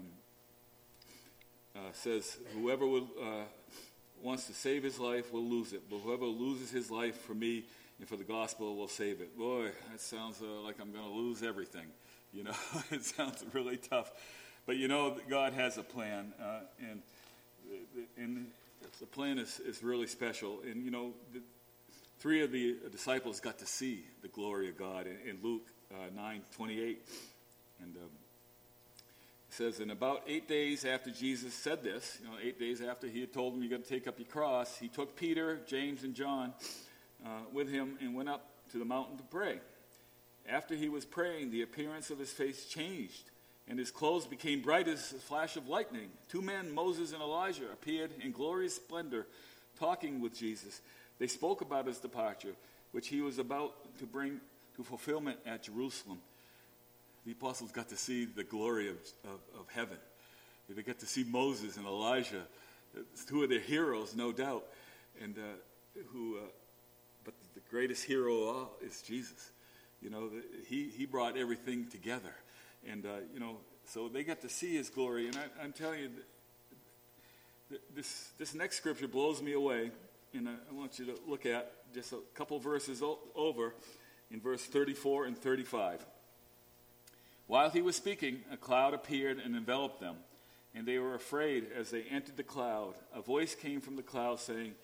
uh, 1.77 1.81
says, 1.93 2.39
"Whoever 2.55 2.87
will, 2.87 3.09
uh, 3.21 3.45
wants 4.23 4.47
to 4.47 4.55
save 4.55 4.83
his 4.83 4.99
life 4.99 5.33
will 5.33 5.45
lose 5.45 5.73
it, 5.73 5.83
but 5.91 5.99
whoever 5.99 6.25
loses 6.25 6.71
his 6.71 6.91
life 6.91 7.21
for 7.21 7.35
me 7.35 7.65
and 7.99 8.09
for 8.09 8.17
the 8.17 8.25
gospel 8.25 8.77
will 8.77 8.89
save 8.89 9.21
it." 9.21 9.37
Boy, 9.37 9.71
that 9.91 10.01
sounds 10.01 10.41
uh, 10.43 10.61
like 10.63 10.81
I'm 10.81 10.93
going 10.93 11.05
to 11.05 11.15
lose 11.15 11.43
everything. 11.43 11.87
You 12.33 12.45
know, 12.45 12.55
it 12.91 13.05
sounds 13.05 13.45
really 13.53 13.77
tough, 13.77 14.11
but 14.67 14.77
you 14.77 14.89
know, 14.89 15.19
God 15.29 15.53
has 15.53 15.77
a 15.79 15.83
plan, 15.83 16.33
uh, 16.43 16.61
and 16.81 17.03
and 18.17 18.47
the 19.01 19.07
plan 19.07 19.39
is, 19.39 19.61
is 19.61 19.83
really 19.83 20.07
special. 20.07 20.61
And 20.63 20.85
you 20.85 20.91
know, 20.91 21.13
the, 21.33 21.41
three 22.19 22.43
of 22.43 22.53
the 22.53 22.77
disciples 22.91 23.41
got 23.41 23.59
to 23.59 23.67
see 23.67 24.05
the 24.23 24.29
glory 24.29 24.69
of 24.69 24.77
God 24.77 25.07
in, 25.07 25.17
in 25.29 25.39
Luke 25.43 25.67
uh, 25.93 26.11
9 26.15 26.43
28. 26.55 27.09
And 27.81 27.97
um, 27.97 28.03
it 28.03 29.55
says, 29.55 29.81
In 29.81 29.91
about 29.91 30.23
eight 30.27 30.49
days 30.49 30.85
after 30.85 31.11
Jesus 31.11 31.55
said 31.55 31.83
this, 31.83 32.19
you 32.23 32.29
know, 32.29 32.37
eight 32.43 32.59
days 32.59 32.81
after 32.81 33.07
he 33.07 33.21
had 33.21 33.33
told 33.33 33.55
them, 33.55 33.63
You 33.63 33.71
got 33.71 33.85
to 33.85 33.89
take 33.89 34.07
up 34.07 34.19
your 34.19 34.29
cross, 34.29 34.77
he 34.79 34.89
took 34.89 35.17
Peter, 35.17 35.61
James, 35.67 36.05
and 36.05 36.15
John 36.15 36.53
uh, 37.25 37.29
with 37.53 37.71
him 37.71 37.97
and 38.01 38.15
went 38.15 38.29
up 38.29 38.45
to 38.73 38.79
the 38.79 38.85
mountain 38.85 39.17
to 39.17 39.25
pray. 39.25 39.61
After 40.49 40.75
he 40.75 40.89
was 40.89 41.05
praying, 41.05 41.51
the 41.51 41.63
appearance 41.63 42.11
of 42.11 42.19
his 42.19 42.31
face 42.31 42.67
changed, 42.67 43.31
and 43.69 43.79
his 43.79 43.91
clothes 43.91 44.27
became 44.27 44.63
bright 44.63 44.89
as 44.89 45.13
a 45.13 45.17
flash 45.17 45.57
of 45.57 45.69
lightning. 45.69 46.09
Two 46.29 46.41
men, 46.41 46.75
Moses 46.75 47.13
and 47.13 47.21
Elijah, 47.21 47.71
appeared 47.71 48.11
in 48.23 48.33
glorious 48.33 48.77
splendor, 48.77 49.27
talking 49.79 50.21
with 50.21 50.37
Jesus. 50.37 50.81
They 51.19 51.27
spoke 51.27 51.61
about 51.61 51.87
his 51.87 51.99
departure, 51.99 52.55
which 52.93 53.09
he 53.09 53.21
was 53.21 53.39
about 53.39 53.99
to 53.99 54.07
bring 54.07 54.41
to 54.77 54.85
fulfillment 54.85 55.39
at 55.45 55.65
Jerusalem. 55.65 56.19
The 57.27 57.33
apostles 57.33 57.73
got 57.73 57.89
to 57.89 57.97
see 57.97 58.25
the 58.25 58.45
glory 58.45 58.89
of, 58.89 58.97
of, 59.25 59.41
of 59.59 59.67
heaven. 59.75 59.99
They 60.69 60.83
got 60.83 60.99
to 61.01 61.07
see 61.07 61.25
Moses 61.25 61.77
and 61.77 61.87
Elijah, 61.87 62.43
two 63.27 63.43
of 63.43 63.49
their 63.49 63.61
heroes, 63.61 64.15
no 64.15 64.33
doubt. 64.33 64.65
And 65.21 65.37
uh, 65.37 66.03
who, 66.13 66.37
uh, 66.37 66.41
but 67.25 67.35
the 67.55 67.61
greatest 67.71 68.05
hero 68.05 68.35
of 68.35 68.57
all 68.57 68.71
is 68.85 69.03
Jesus. 69.03 69.51
You 70.03 70.11
know, 70.11 70.31
he, 70.67 70.91
he 70.97 71.07
brought 71.07 71.37
everything 71.37 71.87
together. 71.89 72.35
And, 72.89 73.07
uh, 73.07 73.21
you 73.33 73.41
know, 73.41 73.57
so 73.87 74.09
they 74.09 74.23
got 74.23 74.43
to 74.43 74.49
see 74.49 74.77
his 74.77 74.91
glory. 74.91 75.27
And 75.27 75.39
I, 75.61 75.65
am 75.65 75.73
telling 75.73 76.01
you, 76.01 76.11
this, 77.95 78.31
this 78.39 78.55
next 78.55 78.77
scripture 78.77 79.09
blows 79.09 79.43
me 79.43 79.55
away. 79.55 79.91
And 80.35 80.49
I, 80.49 80.53
I 80.53 80.75
want 80.75 80.99
you 80.99 81.07
to 81.07 81.15
look 81.27 81.47
at 81.47 81.73
just 81.95 82.13
a 82.13 82.19
couple 82.35 82.59
verses 82.59 83.03
o- 83.03 83.19
over 83.35 83.75
in 84.31 84.41
verse 84.41 84.65
34 84.65 85.27
and 85.27 85.37
35. 85.37 86.05
While 87.47 87.71
he 87.71 87.81
was 87.81 87.97
speaking, 87.97 88.41
a 88.53 88.57
cloud 88.57 88.93
appeared 88.93 89.39
and 89.39 89.57
enveloped 89.57 90.01
them, 90.01 90.17
and 90.75 90.87
they 90.87 90.99
were 90.99 91.15
afraid 91.15 91.69
as 91.75 91.91
they 91.91 92.03
entered 92.03 92.37
the 92.37 92.43
cloud. 92.43 92.95
A 93.15 93.23
voice 93.23 93.55
came 93.55 93.81
from 93.81 93.97
the 93.97 94.03
cloud 94.03 94.39
saying, 94.39 94.75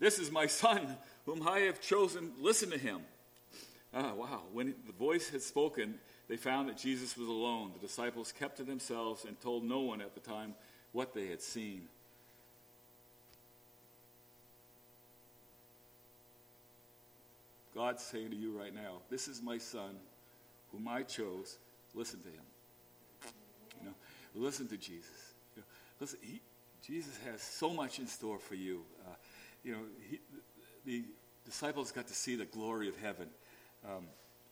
This 0.00 0.18
is 0.18 0.30
my 0.30 0.46
son, 0.48 0.96
whom 1.26 1.46
I 1.46 1.60
have 1.60 1.80
chosen. 1.80 2.32
Listen 2.40 2.70
to 2.70 2.78
him. 2.78 3.00
Ah, 3.94 4.14
wow. 4.14 4.42
When 4.52 4.74
the 4.86 4.92
voice 4.92 5.28
had 5.30 5.42
spoken, 5.42 5.94
they 6.28 6.36
found 6.36 6.68
that 6.68 6.78
Jesus 6.78 7.16
was 7.16 7.28
alone. 7.28 7.72
The 7.74 7.86
disciples 7.86 8.32
kept 8.32 8.56
to 8.56 8.64
themselves 8.64 9.24
and 9.24 9.40
told 9.40 9.64
no 9.64 9.80
one 9.80 10.00
at 10.00 10.14
the 10.14 10.20
time 10.20 10.54
what 10.92 11.14
they 11.14 11.28
had 11.28 11.42
seen. 11.42 11.88
God's 17.82 18.04
saying 18.04 18.30
to 18.30 18.36
you 18.36 18.56
right 18.56 18.72
now, 18.72 18.98
This 19.10 19.26
is 19.26 19.42
my 19.42 19.58
son 19.58 19.96
whom 20.70 20.86
I 20.86 21.02
chose. 21.02 21.58
Listen 21.94 22.20
to 22.20 22.28
him. 22.28 23.32
You 23.80 23.88
know, 23.88 23.94
listen 24.36 24.68
to 24.68 24.76
Jesus. 24.76 25.34
You 25.56 25.62
know, 25.62 25.66
listen, 25.98 26.20
he, 26.22 26.40
Jesus 26.86 27.18
has 27.28 27.42
so 27.42 27.70
much 27.70 27.98
in 27.98 28.06
store 28.06 28.38
for 28.38 28.54
you. 28.54 28.82
Uh, 29.04 29.14
you 29.64 29.72
know, 29.72 29.80
he, 30.08 30.20
the 30.84 31.04
disciples 31.44 31.90
got 31.90 32.06
to 32.06 32.14
see 32.14 32.36
the 32.36 32.44
glory 32.44 32.88
of 32.88 32.96
heaven. 32.98 33.26
Um, 33.84 34.04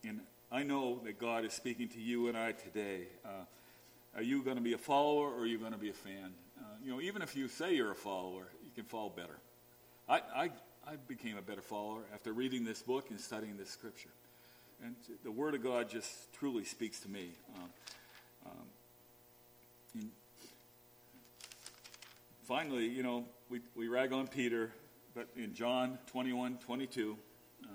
and 0.03 0.19
I 0.51 0.63
know 0.63 0.99
that 1.05 1.17
God 1.17 1.45
is 1.45 1.53
speaking 1.53 1.87
to 1.87 2.01
you 2.01 2.27
and 2.27 2.37
I 2.37 2.51
today. 2.51 3.07
Uh, 3.23 3.45
are 4.13 4.23
you 4.23 4.43
going 4.43 4.57
to 4.57 4.61
be 4.61 4.73
a 4.73 4.77
follower 4.77 5.29
or 5.29 5.43
are 5.43 5.45
you 5.45 5.57
going 5.57 5.71
to 5.71 5.77
be 5.77 5.89
a 5.89 5.93
fan? 5.93 6.33
Uh, 6.59 6.63
you 6.83 6.91
know, 6.91 6.99
even 6.99 7.21
if 7.21 7.33
you 7.37 7.47
say 7.47 7.75
you're 7.75 7.93
a 7.93 7.95
follower, 7.95 8.49
you 8.65 8.71
can 8.75 8.83
fall 8.83 9.09
better. 9.09 9.39
I, 10.09 10.21
I, 10.35 10.49
I 10.91 10.95
became 11.07 11.37
a 11.37 11.41
better 11.41 11.61
follower 11.61 12.01
after 12.13 12.33
reading 12.33 12.65
this 12.65 12.81
book 12.81 13.11
and 13.11 13.19
studying 13.19 13.55
this 13.55 13.69
scripture. 13.69 14.09
And 14.83 14.93
the 15.23 15.31
Word 15.31 15.55
of 15.55 15.63
God 15.63 15.89
just 15.89 16.33
truly 16.33 16.65
speaks 16.65 16.99
to 17.01 17.09
me. 17.09 17.29
Um, 17.55 17.69
um, 19.95 20.11
finally, 22.45 22.89
you 22.89 23.03
know, 23.03 23.23
we, 23.49 23.61
we 23.73 23.87
rag 23.87 24.11
on 24.11 24.27
Peter, 24.27 24.73
but 25.15 25.29
in 25.37 25.53
John 25.53 25.97
21 26.07 26.57
22, 26.57 27.15
uh, 27.63 27.67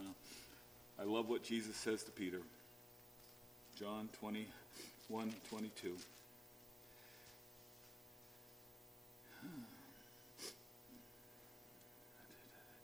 I 1.01 1.05
love 1.05 1.31
what 1.31 1.43
Jesus 1.43 1.75
says 1.75 2.03
to 2.03 2.11
Peter. 2.11 2.43
John 3.79 4.11
21 4.21 5.33
22. 5.49 5.97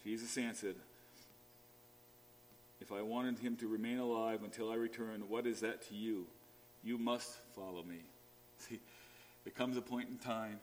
Jesus 0.05 0.37
answered, 0.37 0.77
If 2.81 2.93
I 2.93 3.03
wanted 3.03 3.39
him 3.39 3.57
to 3.57 3.69
remain 3.69 3.99
alive 3.99 4.43
until 4.43 4.71
I 4.71 4.75
return, 4.75 5.25
what 5.29 5.47
is 5.47 5.61
that 5.61 5.89
to 5.89 5.95
you? 5.95 6.27
You 6.83 6.99
must 6.99 7.31
follow 7.55 7.83
me. 7.83 8.01
See, 8.59 8.81
there 9.45 9.53
comes 9.53 9.77
a 9.77 9.83
point 9.83 10.09
in 10.09 10.19
time, 10.19 10.59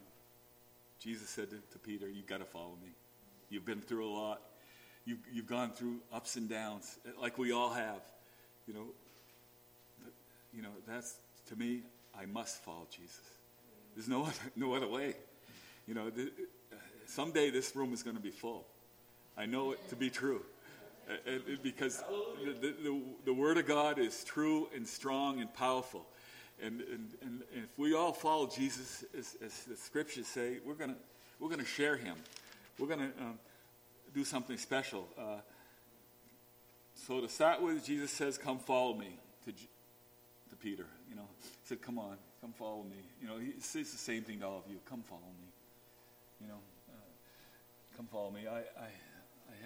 Jesus 1.00 1.30
said 1.30 1.50
to, 1.50 1.58
to 1.72 1.80
Peter, 1.80 2.10
You've 2.10 2.28
got 2.28 2.40
to 2.40 2.46
follow 2.46 2.78
me. 2.84 2.92
You've 3.50 3.66
been 3.66 3.82
through 3.82 4.08
a 4.08 4.14
lot. 4.14 4.42
You've, 5.06 5.20
you've 5.32 5.48
gone 5.48 5.72
through 5.72 6.00
ups 6.14 6.36
and 6.36 6.50
downs, 6.50 7.00
like 7.20 7.38
we 7.38 7.52
all 7.52 7.72
have. 7.72 8.02
You 8.68 8.74
know, 8.74 8.86
you 10.54 10.62
know, 10.62 10.70
that's, 10.88 11.16
to 11.48 11.56
me, 11.56 11.82
I 12.20 12.26
must 12.26 12.64
follow 12.64 12.88
Jesus. 12.92 13.22
There's 13.96 14.08
no 14.08 14.24
other, 14.26 14.34
no 14.56 14.74
other 14.74 14.88
way. 14.88 15.16
You 15.88 15.94
know, 15.94 16.10
the, 16.10 16.24
uh, 16.72 16.76
someday 17.08 17.50
this 17.50 17.76
room 17.76 17.94
is 17.94 18.04
going 18.04 18.16
to 18.16 18.22
be 18.22 18.32
full. 18.32 18.66
I 19.40 19.46
know 19.46 19.72
it 19.72 19.90
to 19.90 19.96
be 19.96 20.10
true. 20.10 20.42
and, 21.26 21.42
and 21.48 21.64
because 21.64 22.04
the, 22.62 22.76
the, 22.84 23.02
the, 23.24 23.34
Word 23.34 23.58
of 23.58 23.66
God 23.66 23.98
is 23.98 24.26
true 24.26 24.68
and 24.76 24.86
strong 24.86 25.40
and 25.40 25.52
powerful. 25.54 26.06
And, 26.62 26.82
and, 26.82 27.14
and, 27.22 27.42
if 27.56 27.80
we 27.80 27.94
all 27.96 28.12
follow 28.12 28.48
Jesus, 28.48 29.06
as, 29.18 29.38
as 29.44 29.64
the 29.64 29.78
scriptures 29.78 30.28
say, 30.28 30.58
we're 30.66 30.74
going 30.74 30.94
we're 31.40 31.50
gonna 31.50 31.64
share 31.64 31.96
him. 31.96 32.18
We're 32.78 32.88
going 32.88 33.00
to 33.00 33.24
um, 33.24 33.40
do 34.14 34.26
something 34.26 34.58
special. 34.58 35.08
Uh, 35.18 35.38
so 36.94 37.22
to 37.22 37.30
start 37.30 37.62
with, 37.62 37.86
Jesus 37.86 38.12
says, 38.12 38.38
Come 38.38 38.60
follow 38.60 38.94
me 38.94 39.18
to, 39.46 39.54
to 39.54 40.56
Peter. 40.62 40.86
You 41.10 41.16
know, 41.16 41.28
he 41.42 41.50
said, 41.64 41.82
Come 41.82 41.98
on, 41.98 42.18
come 42.42 42.52
follow 42.52 42.84
me. 42.84 42.98
You 43.22 43.28
know, 43.30 43.38
he 43.38 43.54
says 43.62 43.90
the 43.92 43.98
same 43.98 44.24
thing 44.24 44.40
to 44.40 44.48
all 44.48 44.64
of 44.66 44.70
you 44.70 44.80
Come 44.86 45.04
follow 45.10 45.22
me. 45.22 45.48
You 46.42 46.48
know, 46.48 46.60
uh, 46.90 47.96
come 47.96 48.08
follow 48.12 48.32
me. 48.32 48.48
I, 48.48 48.60
I, 48.60 48.90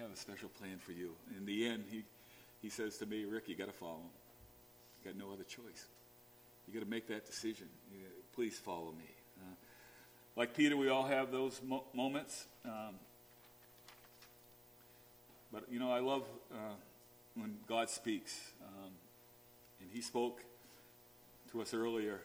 Have 0.00 0.10
a 0.12 0.16
special 0.16 0.48
plan 0.48 0.78
for 0.78 0.92
you. 0.92 1.10
In 1.36 1.46
the 1.46 1.66
end, 1.66 1.84
he, 1.90 2.02
he 2.60 2.68
says 2.68 2.98
to 2.98 3.06
me, 3.06 3.24
Rick, 3.24 3.48
you 3.48 3.54
got 3.54 3.66
to 3.66 3.72
follow 3.72 3.98
him. 3.98 4.10
You 5.04 5.12
got 5.12 5.18
no 5.18 5.32
other 5.32 5.44
choice. 5.44 5.86
You 6.66 6.74
got 6.74 6.84
to 6.84 6.90
make 6.90 7.06
that 7.08 7.26
decision. 7.26 7.68
please 8.34 8.58
follow 8.58 8.92
me. 8.92 9.10
Uh, 9.40 9.54
like 10.36 10.54
Peter, 10.54 10.76
we 10.76 10.88
all 10.88 11.04
have 11.04 11.30
those 11.30 11.60
mo- 11.62 11.84
moments. 11.92 12.46
Um, 12.64 12.94
but, 15.52 15.64
you 15.70 15.78
know, 15.78 15.92
I 15.92 16.00
love 16.00 16.24
uh, 16.52 16.74
when 17.36 17.56
God 17.68 17.88
speaks. 17.88 18.52
Um, 18.62 18.90
and 19.80 19.88
he 19.92 20.00
spoke 20.00 20.42
to 21.52 21.62
us 21.62 21.72
earlier, 21.72 22.20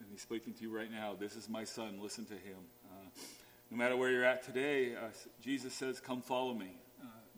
and 0.00 0.08
he's 0.10 0.22
speaking 0.22 0.54
to 0.54 0.62
you 0.62 0.76
right 0.76 0.90
now. 0.90 1.14
This 1.18 1.36
is 1.36 1.48
my 1.48 1.62
son. 1.62 1.98
Listen 2.02 2.24
to 2.24 2.34
him. 2.34 2.58
Uh, 2.90 3.08
no 3.70 3.76
matter 3.76 3.96
where 3.96 4.10
you're 4.10 4.24
at 4.24 4.42
today, 4.42 4.96
uh, 4.96 5.08
Jesus 5.40 5.72
says, 5.72 6.00
Come 6.00 6.20
follow 6.20 6.52
me. 6.52 6.72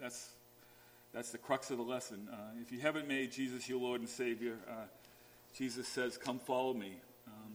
That's, 0.04 0.28
that's 1.14 1.30
the 1.30 1.38
crux 1.38 1.70
of 1.70 1.78
the 1.78 1.82
lesson. 1.82 2.28
Uh, 2.30 2.36
if 2.60 2.70
you 2.70 2.78
haven't 2.78 3.08
made 3.08 3.32
Jesus 3.32 3.66
your 3.66 3.80
Lord 3.80 4.00
and 4.00 4.08
Savior, 4.08 4.58
uh, 4.68 4.84
Jesus 5.56 5.88
says, 5.88 6.18
Come 6.18 6.38
follow 6.38 6.74
me. 6.74 6.92
Um, 7.26 7.54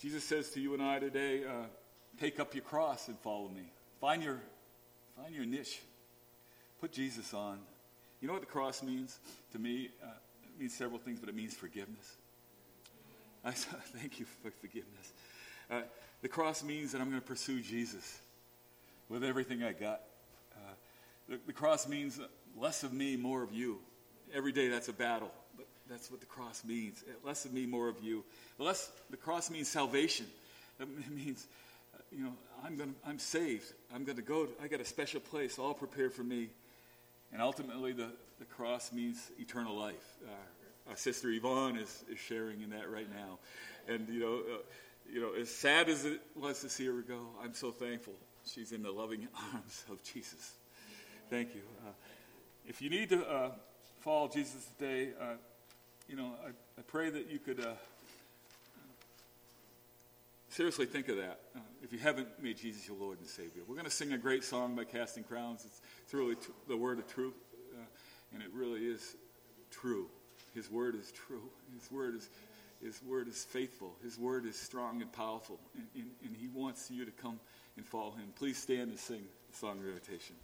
Jesus 0.00 0.22
says 0.22 0.50
to 0.50 0.60
you 0.60 0.72
and 0.74 0.80
I 0.80 1.00
today, 1.00 1.42
uh, 1.42 1.64
Take 2.20 2.38
up 2.38 2.54
your 2.54 2.62
cross 2.62 3.08
and 3.08 3.18
follow 3.18 3.48
me. 3.48 3.72
Find 4.00 4.22
your, 4.22 4.40
find 5.20 5.34
your 5.34 5.46
niche. 5.46 5.80
Put 6.80 6.92
Jesus 6.92 7.34
on. 7.34 7.58
You 8.20 8.28
know 8.28 8.34
what 8.34 8.42
the 8.42 8.46
cross 8.46 8.80
means 8.80 9.18
to 9.50 9.58
me? 9.58 9.88
Uh, 10.00 10.06
it 10.44 10.60
means 10.60 10.74
several 10.74 11.00
things, 11.00 11.18
but 11.18 11.28
it 11.28 11.34
means 11.34 11.54
forgiveness. 11.54 12.14
I 13.44 13.50
thank 13.50 14.20
you 14.20 14.26
for 14.44 14.52
forgiveness. 14.60 15.12
Uh, 15.68 15.80
the 16.22 16.28
cross 16.28 16.62
means 16.62 16.92
that 16.92 17.00
I'm 17.00 17.10
going 17.10 17.20
to 17.20 17.26
pursue 17.26 17.60
Jesus 17.60 18.20
with 19.08 19.24
everything 19.24 19.64
I 19.64 19.72
got. 19.72 20.02
The, 21.28 21.38
the, 21.46 21.52
cross 21.52 21.88
means 21.88 22.20
less 22.56 22.82
of 22.82 22.92
me, 22.92 23.16
more 23.16 23.42
of 23.42 23.52
you. 23.52 23.78
Every 24.34 24.52
day 24.52 24.68
that's 24.68 24.88
a 24.88 24.92
battle, 24.92 25.30
but 25.56 25.66
that's 25.88 26.10
what 26.10 26.20
the 26.20 26.26
cross 26.26 26.64
means. 26.64 27.02
Less 27.24 27.44
of 27.44 27.52
me, 27.52 27.66
more 27.66 27.88
of 27.88 28.02
you. 28.02 28.24
Less, 28.58 28.90
the 29.10 29.16
cross 29.16 29.50
means 29.50 29.68
salvation. 29.68 30.26
It 30.80 30.88
means, 31.10 31.46
you 32.10 32.24
know, 32.24 32.32
I'm 32.64 32.76
going 32.76 32.94
I'm 33.06 33.18
saved. 33.18 33.72
I'm 33.94 34.04
going 34.04 34.16
to 34.16 34.22
go. 34.22 34.48
I 34.62 34.68
got 34.68 34.80
a 34.80 34.84
special 34.84 35.20
place 35.20 35.58
all 35.58 35.74
prepared 35.74 36.12
for 36.12 36.24
me. 36.24 36.48
And 37.32 37.40
ultimately, 37.42 37.92
the, 37.92 38.10
the 38.38 38.44
cross 38.44 38.92
means 38.92 39.30
eternal 39.38 39.76
life. 39.76 40.16
Uh, 40.24 40.90
our 40.90 40.96
sister 40.96 41.30
Yvonne 41.30 41.76
is, 41.76 42.04
is 42.10 42.18
sharing 42.18 42.60
in 42.60 42.70
that 42.70 42.90
right 42.90 43.08
now. 43.10 43.38
And, 43.88 44.08
you 44.08 44.20
know, 44.20 44.42
uh, 44.54 44.58
you 45.10 45.20
know, 45.20 45.32
as 45.38 45.50
sad 45.50 45.88
as 45.88 46.04
it 46.04 46.20
was 46.34 46.60
to 46.60 46.68
see 46.68 46.86
her 46.86 47.02
go, 47.02 47.20
I'm 47.42 47.54
so 47.54 47.70
thankful 47.70 48.14
she's 48.46 48.72
in 48.72 48.82
the 48.82 48.90
loving 48.90 49.26
arms 49.52 49.84
of 49.90 50.02
Jesus. 50.02 50.52
Thank 51.30 51.54
you. 51.54 51.62
Uh, 51.86 51.90
if 52.66 52.82
you 52.82 52.90
need 52.90 53.08
to 53.08 53.26
uh, 53.26 53.50
follow 54.00 54.28
Jesus 54.28 54.66
today, 54.78 55.12
uh, 55.18 55.34
you 56.08 56.16
know, 56.16 56.32
I, 56.44 56.48
I, 56.48 56.82
pray 56.86 57.08
that 57.08 57.30
you 57.30 57.38
could 57.38 57.60
uh, 57.60 57.72
seriously 60.50 60.84
think 60.84 61.08
of 61.08 61.16
that. 61.16 61.40
Uh, 61.56 61.60
if 61.82 61.92
you 61.94 61.98
haven't 61.98 62.28
made 62.42 62.58
Jesus 62.58 62.86
your 62.86 62.98
Lord 62.98 63.18
and 63.20 63.26
Savior, 63.26 63.62
we're 63.66 63.74
going 63.74 63.86
to 63.86 63.90
sing 63.90 64.12
a 64.12 64.18
great 64.18 64.44
song 64.44 64.76
by 64.76 64.84
Casting 64.84 65.24
Crowns. 65.24 65.64
It's, 65.64 65.80
it's 66.04 66.12
really 66.12 66.34
t- 66.34 66.52
the 66.68 66.76
word 66.76 66.98
of 66.98 67.08
truth, 67.08 67.34
uh, 67.74 67.84
and 68.34 68.42
it 68.42 68.50
really 68.52 68.80
is 68.80 69.16
true. 69.70 70.08
His 70.54 70.70
word 70.70 70.94
is 70.94 71.10
true. 71.10 71.48
His 71.80 71.90
word 71.90 72.16
is, 72.16 72.28
His 72.82 73.02
word 73.02 73.28
is 73.28 73.44
faithful. 73.44 73.96
His 74.02 74.18
word 74.18 74.44
is 74.44 74.56
strong 74.56 75.00
and 75.00 75.10
powerful, 75.10 75.58
and, 75.74 75.86
and, 75.94 76.10
and 76.22 76.36
He 76.36 76.48
wants 76.48 76.90
you 76.90 77.06
to 77.06 77.10
come 77.10 77.40
and 77.78 77.86
follow 77.86 78.10
Him. 78.10 78.26
Please 78.36 78.58
stand 78.58 78.90
and 78.90 78.98
sing 78.98 79.22
the 79.50 79.56
song 79.56 79.78
of 79.78 79.86
invitation. 79.86 80.36